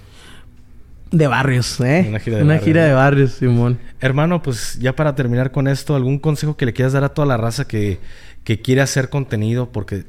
De 1.10 1.28
barrios, 1.28 1.80
¿eh? 1.80 2.06
Una 2.08 2.18
gira 2.18 2.38
de 2.38 2.42
Una 2.42 2.54
barrios, 2.54 2.64
gira 2.64 2.84
de 2.84 2.92
barrios, 2.92 3.32
Simón. 3.32 3.78
Hermano, 4.00 4.42
pues 4.42 4.78
ya 4.80 4.96
para 4.96 5.14
terminar 5.14 5.52
con 5.52 5.68
esto, 5.68 5.94
¿algún 5.94 6.18
consejo 6.18 6.56
que 6.56 6.66
le 6.66 6.72
quieras 6.72 6.92
dar 6.92 7.04
a 7.04 7.10
toda 7.10 7.26
la 7.26 7.36
raza 7.36 7.68
que, 7.68 8.00
que 8.42 8.60
quiere 8.60 8.80
hacer 8.80 9.08
contenido? 9.08 9.70
Porque 9.70 10.04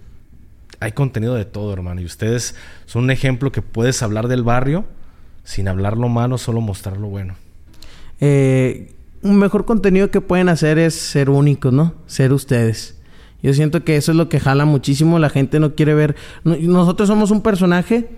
hay 0.80 0.94
contenido 0.94 1.36
de 1.36 1.46
todo, 1.46 1.72
hermano. 1.72 2.02
Y 2.02 2.06
ustedes 2.06 2.56
son 2.88 3.04
un 3.04 3.12
ejemplo 3.12 3.52
que 3.52 3.62
puedes 3.62 4.02
hablar 4.02 4.28
del 4.28 4.44
barrio 4.44 4.86
sin 5.44 5.68
hablar 5.68 5.98
lo 5.98 6.10
malo, 6.10 6.38
solo 6.38 6.60
mostrar 6.60 6.98
lo 6.98 7.08
bueno. 7.08 7.36
Eh, 8.20 8.94
un 9.24 9.38
mejor 9.38 9.66
contenido 9.66 10.12
que 10.12 10.22
pueden 10.22 10.50
hacer 10.50 10.78
es 10.80 10.94
ser 10.96 11.30
únicos, 11.30 11.74
¿no? 11.74 11.94
Ser 12.06 12.34
ustedes. 12.34 12.96
Yo 13.42 13.54
siento 13.54 13.84
que 13.84 13.98
eso 13.98 14.12
es 14.12 14.18
lo 14.18 14.30
que 14.30 14.40
jala 14.40 14.66
muchísimo. 14.66 15.20
La 15.20 15.30
gente 15.30 15.60
no 15.60 15.76
quiere 15.76 15.94
ver. 15.94 16.16
no- 16.44 16.56
nosotros 16.58 17.08
somos 17.08 17.32
un 17.32 17.42
personaje 17.42 18.10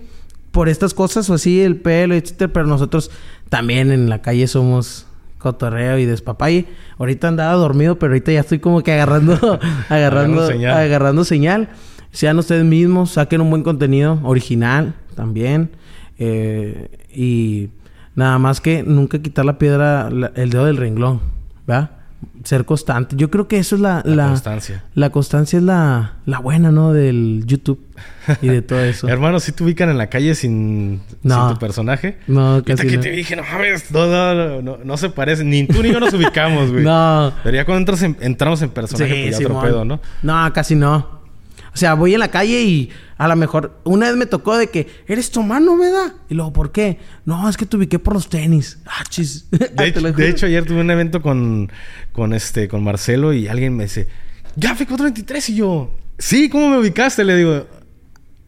por 0.50 0.68
estas 0.68 0.94
cosas, 0.94 1.28
o 1.30 1.34
así, 1.34 1.60
el 1.60 1.76
pelo, 1.76 2.14
etcétera. 2.14 2.52
Pero 2.52 2.66
nosotros 2.66 3.10
también 3.48 3.92
en 3.92 4.08
la 4.08 4.22
calle 4.22 4.46
somos 4.46 5.06
cotorreo 5.38 5.98
y 5.98 6.06
despapalle. 6.06 6.66
Ahorita 6.98 7.28
andaba 7.28 7.52
dormido, 7.54 7.98
pero 7.98 8.12
ahorita 8.12 8.32
ya 8.32 8.40
estoy 8.40 8.58
como 8.58 8.82
que 8.82 8.92
agarrando, 8.92 9.32
agarrando, 9.88 9.88
Agarrando 9.88 10.46
señal. 10.46 10.76
agarrando 10.76 11.24
señal. 11.24 11.68
Sean 12.12 12.38
ustedes 12.38 12.64
mismos, 12.64 13.12
saquen 13.12 13.40
un 13.40 13.50
buen 13.50 13.62
contenido 13.62 14.18
original 14.24 14.94
también. 15.14 15.70
Eh, 16.18 16.88
y 17.14 17.68
nada 18.14 18.38
más 18.38 18.60
que 18.60 18.82
nunca 18.82 19.18
quitar 19.20 19.44
la 19.44 19.58
piedra, 19.58 20.10
la- 20.10 20.32
el 20.34 20.50
dedo 20.50 20.64
del 20.66 20.76
renglón, 20.76 21.20
¿verdad? 21.66 21.90
ser 22.44 22.66
constante. 22.66 23.16
Yo 23.16 23.30
creo 23.30 23.48
que 23.48 23.58
eso 23.58 23.76
es 23.76 23.80
la... 23.82 24.02
La, 24.04 24.14
La, 24.14 24.28
constancia. 24.28 24.84
la 24.94 25.08
constancia 25.10 25.58
es 25.58 25.62
la, 25.62 26.14
la 26.26 26.38
buena, 26.38 26.70
¿no? 26.70 26.92
Del 26.92 27.44
YouTube 27.46 27.80
y 28.42 28.48
de 28.48 28.60
todo 28.60 28.80
eso. 28.80 29.08
Hermano, 29.10 29.40
si 29.40 29.52
te 29.52 29.62
ubican 29.64 29.88
en 29.88 29.96
la 29.98 30.08
calle 30.08 30.34
sin, 30.34 31.00
No. 31.22 31.46
sin 31.48 31.54
tu 31.54 31.60
personaje. 31.60 32.18
no, 32.26 32.62
casi 32.64 32.86
que 32.86 32.96
no. 32.96 33.02
te 33.02 33.10
dije, 33.10 33.36
no 33.36 33.42
mames, 33.42 33.90
no, 33.90 34.06
no, 34.06 34.60
no, 34.62 34.78
no, 34.84 34.96
se 34.98 35.08
parecen. 35.10 35.48
Ni 35.50 35.66
tú 35.66 35.82
ni 35.82 35.92
yo 35.92 36.00
nos 36.00 36.12
ubicamos, 36.12 36.70
güey. 36.70 36.84
No. 36.90 37.32
Pero 37.42 37.56
ya 37.56 37.64
cuando 37.64 37.78
entras 37.80 38.02
en- 38.02 38.16
entramos 38.20 38.60
en 38.62 38.68
personaje, 38.70 39.28
pues 39.28 39.38
ya 39.38 39.46
otro 39.46 39.60
pedo, 39.62 39.84
¿no? 39.86 40.00
No, 40.22 40.52
casi 40.52 40.74
no. 40.74 41.19
O 41.72 41.76
sea, 41.76 41.94
voy 41.94 42.14
en 42.14 42.20
la 42.20 42.28
calle 42.28 42.62
y 42.62 42.90
a 43.16 43.28
lo 43.28 43.36
mejor 43.36 43.80
una 43.84 44.06
vez 44.08 44.16
me 44.16 44.26
tocó 44.26 44.56
de 44.56 44.68
que 44.68 44.88
eres 45.06 45.30
tu 45.30 45.42
mano, 45.42 45.76
¿verdad? 45.76 46.14
Y 46.28 46.34
luego, 46.34 46.52
¿por 46.52 46.72
qué? 46.72 46.98
No, 47.24 47.48
es 47.48 47.56
que 47.56 47.66
te 47.66 47.76
ubiqué 47.76 47.98
por 47.98 48.14
los 48.14 48.28
tenis. 48.28 48.78
Ah, 48.86 49.04
chis. 49.08 49.48
De, 49.50 49.86
hecho, 50.28 50.46
de 50.46 50.52
ayer 50.52 50.64
tuve 50.64 50.80
un 50.80 50.90
evento 50.90 51.22
con, 51.22 51.70
con 52.12 52.32
este, 52.32 52.66
con 52.68 52.82
Marcelo 52.82 53.32
y 53.32 53.46
alguien 53.48 53.76
me 53.76 53.84
dice, 53.84 54.08
Gafe 54.56 54.84
423 54.86 55.48
y 55.50 55.54
yo, 55.54 55.94
sí, 56.18 56.48
¿cómo 56.48 56.68
me 56.70 56.78
ubicaste? 56.78 57.24
Le 57.24 57.36
digo, 57.36 57.66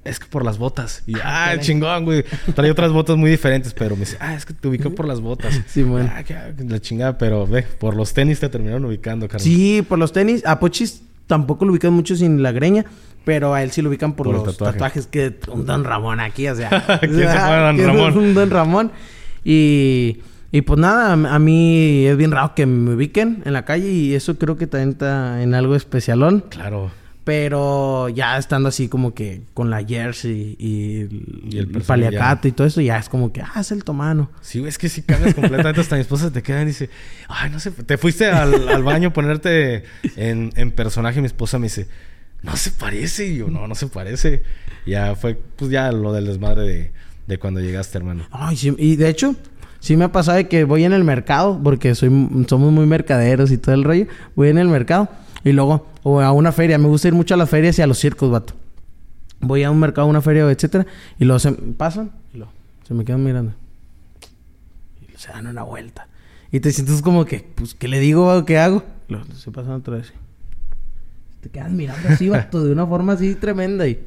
es 0.05 0.19
que 0.19 0.27
por 0.27 0.45
las 0.45 0.59
botas. 0.59 1.03
Y 1.07 1.15
ah, 1.17 1.21
caray. 1.47 1.61
chingón, 1.61 2.05
güey. 2.05 2.25
Traía 2.55 2.73
otras 2.73 2.91
botas 2.91 3.17
muy 3.17 3.31
diferentes, 3.31 3.73
pero 3.73 3.95
me 3.95 4.01
dice, 4.01 4.17
ah, 4.21 4.35
es 4.35 4.45
que 4.45 4.53
te 4.53 4.67
ubicó 4.69 4.91
por 4.95 5.07
las 5.07 5.21
botas. 5.21 5.61
Sí, 5.69 5.83
bueno. 5.83 6.11
Ah, 6.13 6.25
que- 6.25 6.35
la 6.67 6.81
chingada, 6.81 7.19
pero 7.19 7.47
ve, 7.47 7.63
por 7.63 7.95
los 7.95 8.13
tenis 8.13 8.41
te 8.41 8.49
terminaron 8.49 8.85
ubicando, 8.85 9.29
carnal. 9.29 9.45
Sí, 9.45 9.83
por 9.89 9.99
los 9.99 10.13
tenis. 10.13 10.45
A 10.45 10.59
Pochis 10.59 11.03
tampoco 11.27 11.65
lo 11.65 11.73
ubican 11.73 11.93
mucho 11.93 12.17
sin 12.17 12.43
la 12.43 12.51
greña. 12.53 12.85
Pero 13.25 13.55
a 13.55 13.63
él 13.63 13.71
sí 13.71 13.83
lo 13.83 13.89
ubican 13.89 14.15
por, 14.15 14.27
los 14.27 14.45
tatuaje. 14.45 14.73
tatuajes 14.73 15.07
que 15.07 15.39
un 15.49 15.67
Don 15.67 15.85
Ramón 15.85 16.21
aquí, 16.21 16.49
o 16.49 16.57
sea. 16.57 16.69
¿Quién 17.01 17.15
se 17.15 17.29
fue, 17.29 17.57
Don 17.57 17.79
Ramón? 17.79 18.19
Un 18.19 18.35
Don 18.35 18.51
Ramón. 18.51 18.93
Y, 19.45 20.19
y 20.51 20.63
pues 20.63 20.79
nada, 20.79 21.13
a 21.13 21.39
mí 21.39 22.05
es 22.07 22.17
bien 22.17 22.31
raro 22.31 22.55
que 22.55 22.67
me 22.67 22.95
ubiquen 22.95 23.43
en 23.45 23.53
la 23.53 23.65
calle 23.65 23.91
y 23.91 24.15
eso 24.15 24.39
creo 24.39 24.57
que 24.57 24.67
también 24.67 24.91
está 24.91 25.43
en 25.43 25.55
algo 25.55 25.75
especialón. 25.75 26.45
Claro. 26.49 26.91
Pero 27.25 28.09
ya 28.09 28.37
estando 28.37 28.69
así 28.69 28.89
como 28.89 29.15
que 29.15 29.43
con 29.55 29.71
la 29.71 29.85
jersey 29.85 30.57
y, 30.59 31.07
Y 31.49 31.59
el 31.59 31.75
el, 31.75 31.83
paliacato 31.83 32.49
y 32.49 32.53
todo 32.53 32.67
eso, 32.67 32.81
ya 32.81 32.99
es 32.99 33.09
como 33.09 33.33
que, 33.33 33.41
ah, 33.43 33.61
es 33.61 33.71
el 33.71 33.85
tomano. 33.85 34.29
Sí, 34.41 34.65
es 34.67 34.77
que 34.77 34.89
si 34.89 35.03
cambias 35.03 35.35
completamente. 35.35 35.81
Hasta 35.81 35.95
mi 35.95 36.01
esposa 36.01 36.33
te 36.33 36.43
queda 36.43 36.63
y 36.63 36.67
dice, 36.67 36.91
ay, 37.29 37.49
no 37.51 37.61
sé, 37.61 37.71
te 37.71 37.97
fuiste 37.97 38.27
al, 38.27 38.69
al 38.69 38.83
baño 38.83 39.11
a 39.11 39.13
ponerte 39.13 39.85
en, 40.17 40.53
en 40.57 40.73
personaje. 40.73 41.21
y 41.21 41.23
Mi 41.23 41.27
esposa 41.27 41.61
me 41.61 41.67
dice, 41.67 41.87
no 42.43 42.57
se 42.57 42.71
parece. 42.71 43.29
Y 43.29 43.39
yo, 43.39 43.49
no, 43.49 43.67
no 43.67 43.75
se 43.75 43.87
parece. 43.87 44.43
Ya 44.87 45.15
fue, 45.15 45.35
pues 45.57 45.71
ya 45.71 45.93
lo 45.93 46.13
del 46.13 46.27
desmadre 46.27 46.93
de, 47.27 47.39
cuando 47.39 47.61
llegaste, 47.61 47.99
hermano. 47.99 48.27
Ay, 48.31 48.57
sí, 48.57 48.75
y 48.79 48.97
de 48.97 49.09
hecho, 49.09 49.35
sí 49.81 49.97
me 49.97 50.05
ha 50.05 50.13
pasado 50.13 50.37
de 50.37 50.49
que 50.49 50.65
voy 50.65 50.85
en 50.85 50.93
el 50.93 51.05
mercado, 51.05 51.59
porque 51.63 51.95
soy, 51.95 52.11
somos 52.49 52.73
muy 52.73 52.87
mercaderos 52.87 53.51
y 53.51 53.59
todo 53.59 53.75
el 53.75 53.85
rollo. 53.85 54.07
Voy 54.35 54.49
en 54.49 54.59
el 54.59 54.69
mercado 54.69 55.09
y 55.45 55.53
luego, 55.53 55.89
o 56.03 56.21
a 56.21 56.33
una 56.33 56.53
feria. 56.53 56.79
Me 56.79 56.89
gusta 56.89 57.09
ir 57.09 57.15
mucho 57.15 57.35
a 57.35 57.37
las 57.37 57.49
ferias 57.49 57.79
y 57.79 57.83
a 57.83 57.87
los 57.87 57.99
circos, 57.99 58.31
vato. 58.31 58.55
Voy 59.41 59.63
a 59.63 59.71
un 59.71 59.81
mercado, 59.81 60.07
a 60.07 60.11
una 60.11 60.21
feria, 60.21 60.49
etcétera, 60.51 60.87
y 61.19 61.25
luego 61.25 61.39
se 61.39 61.53
pasan 61.53 62.13
y 62.33 62.39
luego 62.39 62.53
se 62.87 62.95
me 62.95 63.05
quedan 63.05 63.25
mirando. 63.25 63.55
Y 65.01 65.19
se 65.19 65.29
dan 65.29 65.47
una 65.47 65.63
vuelta. 65.63 66.09
Y 66.51 66.61
te 66.61 66.71
sientes 66.71 67.01
como 67.01 67.25
que, 67.25 67.41
pues, 67.55 67.75
¿qué 67.75 67.89
le 67.89 67.99
digo? 67.99 68.45
¿Qué 68.45 68.59
hago? 68.59 68.85
Luego 69.09 69.25
se 69.35 69.51
pasan 69.51 69.73
otra 69.73 69.97
vez. 69.97 70.13
Te 71.43 71.49
quedan 71.49 71.77
mirando 71.77 72.09
así, 72.09 72.29
vato, 72.29 72.63
de 72.65 72.73
una 72.73 72.87
forma 72.87 73.15
así 73.15 73.35
tremenda. 73.35 73.89
Y, 73.89 73.99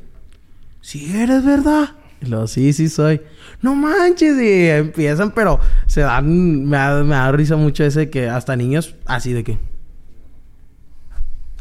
si 0.79 1.13
eres 1.17 1.43
verdad. 1.43 1.89
Y 2.21 2.27
luego, 2.27 2.47
sí, 2.47 2.71
sí 2.71 2.87
soy. 2.87 3.21
No 3.61 3.75
manches. 3.75 4.41
Y 4.41 4.69
empiezan, 4.69 5.31
pero 5.31 5.59
se 5.85 6.01
dan. 6.01 6.63
Me 6.65 6.77
da, 6.77 7.03
me 7.03 7.15
da 7.15 7.31
risa 7.33 7.57
mucho 7.57 7.83
ese 7.83 8.09
que 8.09 8.29
hasta 8.29 8.55
niños 8.55 8.95
así 9.05 9.33
de 9.33 9.43
que. 9.43 9.57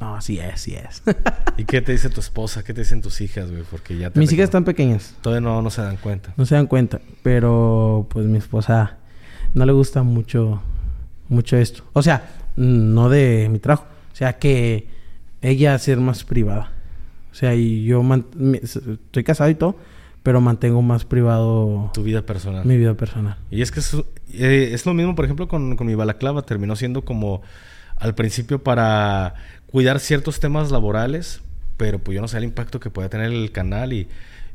No, 0.00 0.20
sí 0.20 0.38
es, 0.38 0.60
sí 0.60 0.76
es. 0.76 1.02
¿Y 1.56 1.64
qué 1.64 1.80
te 1.80 1.90
dice 1.90 2.08
tu 2.08 2.20
esposa? 2.20 2.62
¿Qué 2.62 2.72
te 2.72 2.82
dicen 2.82 3.02
tus 3.02 3.20
hijas, 3.20 3.50
güey? 3.50 3.64
Porque 3.68 3.98
ya 3.98 4.10
te 4.10 4.20
Mis 4.20 4.32
hijas 4.32 4.44
están 4.44 4.64
pequeñas. 4.64 5.16
Todavía 5.22 5.40
no, 5.40 5.60
no 5.60 5.70
se 5.70 5.82
dan 5.82 5.96
cuenta. 5.96 6.32
No 6.36 6.46
se 6.46 6.54
dan 6.54 6.68
cuenta. 6.68 7.00
Pero 7.24 8.06
pues 8.10 8.26
mi 8.26 8.38
esposa 8.38 8.98
no 9.54 9.66
le 9.66 9.72
gusta 9.72 10.04
mucho. 10.04 10.62
Mucho 11.28 11.56
esto. 11.56 11.82
O 11.94 12.02
sea, 12.02 12.28
no 12.54 13.08
de 13.08 13.48
mi 13.50 13.58
trabajo. 13.58 13.86
O 14.12 14.16
sea 14.16 14.34
que 14.34 14.93
ella 15.50 15.78
ser 15.78 15.98
más 15.98 16.24
privada. 16.24 16.72
O 17.32 17.34
sea, 17.34 17.54
y 17.54 17.84
yo 17.84 18.02
man- 18.02 18.26
estoy 18.62 19.24
casado 19.24 19.50
y 19.50 19.54
todo, 19.54 19.76
pero 20.22 20.40
mantengo 20.40 20.80
más 20.82 21.04
privado 21.04 21.90
Tu 21.92 22.02
vida 22.02 22.22
personal. 22.22 22.64
mi 22.64 22.76
vida 22.76 22.94
personal. 22.94 23.36
Y 23.50 23.60
es 23.62 23.70
que 23.70 23.80
es, 23.80 23.94
eh, 24.32 24.70
es 24.72 24.86
lo 24.86 24.94
mismo, 24.94 25.14
por 25.14 25.24
ejemplo, 25.24 25.48
con, 25.48 25.76
con 25.76 25.86
mi 25.86 25.94
balaclava. 25.94 26.42
Terminó 26.42 26.76
siendo 26.76 27.04
como 27.04 27.42
al 27.96 28.14
principio 28.14 28.62
para 28.62 29.34
cuidar 29.66 29.98
ciertos 30.00 30.38
temas 30.40 30.70
laborales, 30.70 31.40
pero 31.76 31.98
pues 31.98 32.14
yo 32.14 32.22
no 32.22 32.28
sé 32.28 32.38
el 32.38 32.44
impacto 32.44 32.78
que 32.80 32.90
puede 32.90 33.08
tener 33.08 33.32
el 33.32 33.50
canal. 33.52 33.92
Y, 33.92 34.06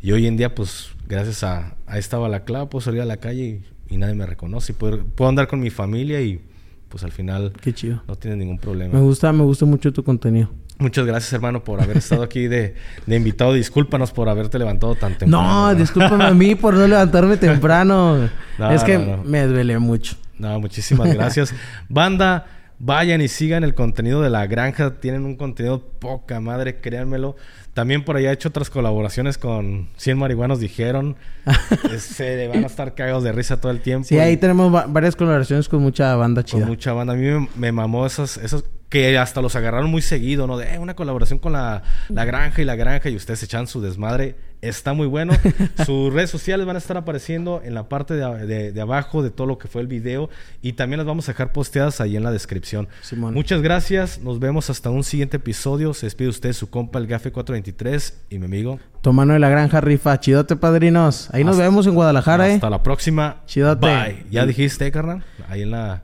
y 0.01 0.11
hoy 0.13 0.25
en 0.25 0.37
día, 0.37 0.55
pues 0.55 0.89
gracias 1.07 1.43
a, 1.43 1.75
a 1.85 1.97
esta 1.97 2.17
balaclava, 2.17 2.69
puedo 2.69 2.81
salir 2.81 3.01
a 3.01 3.05
la 3.05 3.17
calle 3.17 3.61
y, 3.89 3.93
y 3.93 3.97
nadie 3.97 4.15
me 4.15 4.25
reconoce. 4.25 4.71
Y 4.71 4.75
puedo, 4.75 5.03
puedo 5.03 5.27
andar 5.29 5.47
con 5.47 5.59
mi 5.59 5.69
familia 5.69 6.21
y 6.21 6.39
pues 6.87 7.03
al 7.03 7.11
final 7.11 7.51
Qué 7.61 7.73
chido. 7.73 8.01
no 8.07 8.15
tiene 8.15 8.37
ningún 8.37 8.57
problema. 8.57 8.93
Me 8.93 9.01
gusta, 9.01 9.31
me 9.33 9.43
gusta 9.43 9.65
mucho 9.65 9.91
tu 9.93 10.03
contenido. 10.03 10.49
Muchas 10.79 11.05
gracias, 11.05 11.33
hermano, 11.33 11.61
por 11.61 11.81
haber 11.81 11.97
estado 11.97 12.23
aquí 12.23 12.47
de, 12.47 12.73
de 13.05 13.15
invitado. 13.15 13.53
Discúlpanos 13.53 14.13
por 14.13 14.29
haberte 14.29 14.57
levantado 14.57 14.95
tan 14.95 15.17
temprano. 15.17 15.67
No, 15.67 15.75
discúlpame 15.75 16.23
a 16.23 16.33
mí 16.33 16.55
por 16.55 16.73
no 16.73 16.87
levantarme 16.87 17.35
temprano. 17.35 18.29
No, 18.57 18.71
es 18.71 18.85
que 18.85 18.97
no, 18.97 19.17
no. 19.17 19.23
me 19.23 19.45
desvelé 19.45 19.77
mucho. 19.77 20.15
No, 20.37 20.57
muchísimas 20.61 21.13
gracias. 21.13 21.53
Banda, 21.89 22.47
vayan 22.79 23.19
y 23.19 23.27
sigan 23.27 23.65
el 23.65 23.75
contenido 23.75 24.21
de 24.21 24.29
la 24.29 24.47
granja. 24.47 24.95
Tienen 25.01 25.25
un 25.25 25.35
contenido 25.35 25.81
poca 25.81 26.39
madre, 26.39 26.79
créanmelo. 26.79 27.35
También 27.79 28.03
por 28.03 28.17
allá 28.17 28.31
he 28.31 28.33
hecho 28.33 28.49
otras 28.49 28.69
colaboraciones 28.69 29.37
con 29.37 29.87
100 29.95 30.17
marihuanos, 30.17 30.59
dijeron. 30.59 31.15
Se 31.97 32.47
van 32.49 32.65
a 32.65 32.67
estar 32.67 32.93
cagados 32.93 33.23
de 33.23 33.31
risa 33.31 33.61
todo 33.61 33.71
el 33.71 33.79
tiempo. 33.79 34.05
Sí, 34.05 34.19
ahí 34.19 34.35
tenemos 34.35 34.73
va- 34.75 34.85
varias 34.85 35.15
colaboraciones 35.15 35.69
con 35.69 35.81
mucha 35.81 36.13
banda 36.17 36.41
Con 36.43 36.45
chida. 36.45 36.65
mucha 36.65 36.91
banda. 36.91 37.13
A 37.13 37.15
mí 37.15 37.23
me, 37.25 37.47
me 37.55 37.71
mamó 37.71 38.05
esas, 38.05 38.35
esos 38.35 38.65
que 38.89 39.17
hasta 39.17 39.41
los 39.41 39.55
agarraron 39.55 39.89
muy 39.89 40.01
seguido, 40.01 40.45
¿no? 40.45 40.57
De 40.57 40.73
eh, 40.73 40.77
una 40.79 40.93
colaboración 40.95 41.39
con 41.39 41.53
la, 41.53 41.83
la 42.09 42.25
granja 42.25 42.61
y 42.61 42.65
la 42.65 42.75
granja 42.75 43.07
y 43.09 43.15
ustedes 43.15 43.41
echan 43.43 43.65
su 43.67 43.79
desmadre. 43.81 44.35
Está 44.61 44.91
muy 44.93 45.07
bueno. 45.07 45.31
Sus 45.85 46.11
redes 46.13 46.29
sociales 46.29 46.65
van 46.65 46.75
a 46.75 46.79
estar 46.79 46.97
apareciendo 46.97 47.61
en 47.63 47.73
la 47.73 47.87
parte 47.87 48.13
de, 48.15 48.45
de- 48.45 48.71
de 48.73 48.81
abajo 48.81 49.23
de 49.23 49.29
todo 49.29 49.47
lo 49.47 49.57
que 49.57 49.69
fue 49.69 49.81
el 49.81 49.87
video 49.87 50.29
y 50.61 50.73
también 50.73 50.97
las 50.97 51.07
vamos 51.07 51.29
a 51.29 51.31
dejar 51.31 51.53
posteadas 51.53 52.01
ahí 52.01 52.17
en 52.17 52.23
la 52.23 52.31
descripción. 52.31 52.89
Simón. 53.01 53.33
Muchas 53.33 53.61
gracias. 53.61 54.19
Nos 54.19 54.39
vemos 54.39 54.69
hasta 54.69 54.89
un 54.89 55.05
siguiente 55.05 55.37
episodio. 55.37 55.93
Se 55.93 56.07
despide 56.07 56.27
usted 56.27 56.51
su 56.51 56.69
compa 56.69 56.99
el 56.99 57.07
Gafe 57.07 57.31
423 57.31 58.21
y 58.31 58.39
mi 58.39 58.45
amigo. 58.47 58.79
Tu 59.01 59.13
mano 59.13 59.31
de 59.31 59.39
la 59.39 59.47
granja 59.47 59.79
rifa. 59.79 60.19
Chidote, 60.19 60.57
padrinos. 60.57 61.29
Ahí 61.33 61.45
nos 61.45 61.53
Hasta- 61.53 61.63
vemos 61.63 61.87
en 61.87 61.93
Guadalajara, 61.93 62.45
Hasta 62.53 62.67
eh. 62.67 62.69
la 62.69 62.83
próxima. 62.83 63.37
Chidote. 63.45 63.87
Bye. 63.87 64.25
Ya 64.29 64.45
dijiste, 64.45 64.91
carnal. 64.91 65.23
Ahí 65.47 65.61
en 65.61 65.71
la 65.71 66.03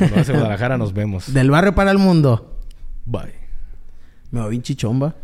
en 0.00 0.08
Guadalajara 0.32 0.78
nos 0.78 0.94
vemos. 0.94 1.30
Del 1.34 1.50
barrio 1.50 1.74
para 1.74 1.90
el 1.90 1.98
mundo. 1.98 2.58
Bye. 3.04 3.34
Me 4.30 4.40
va 4.40 4.48
bien 4.48 4.62
chichomba. 4.62 5.14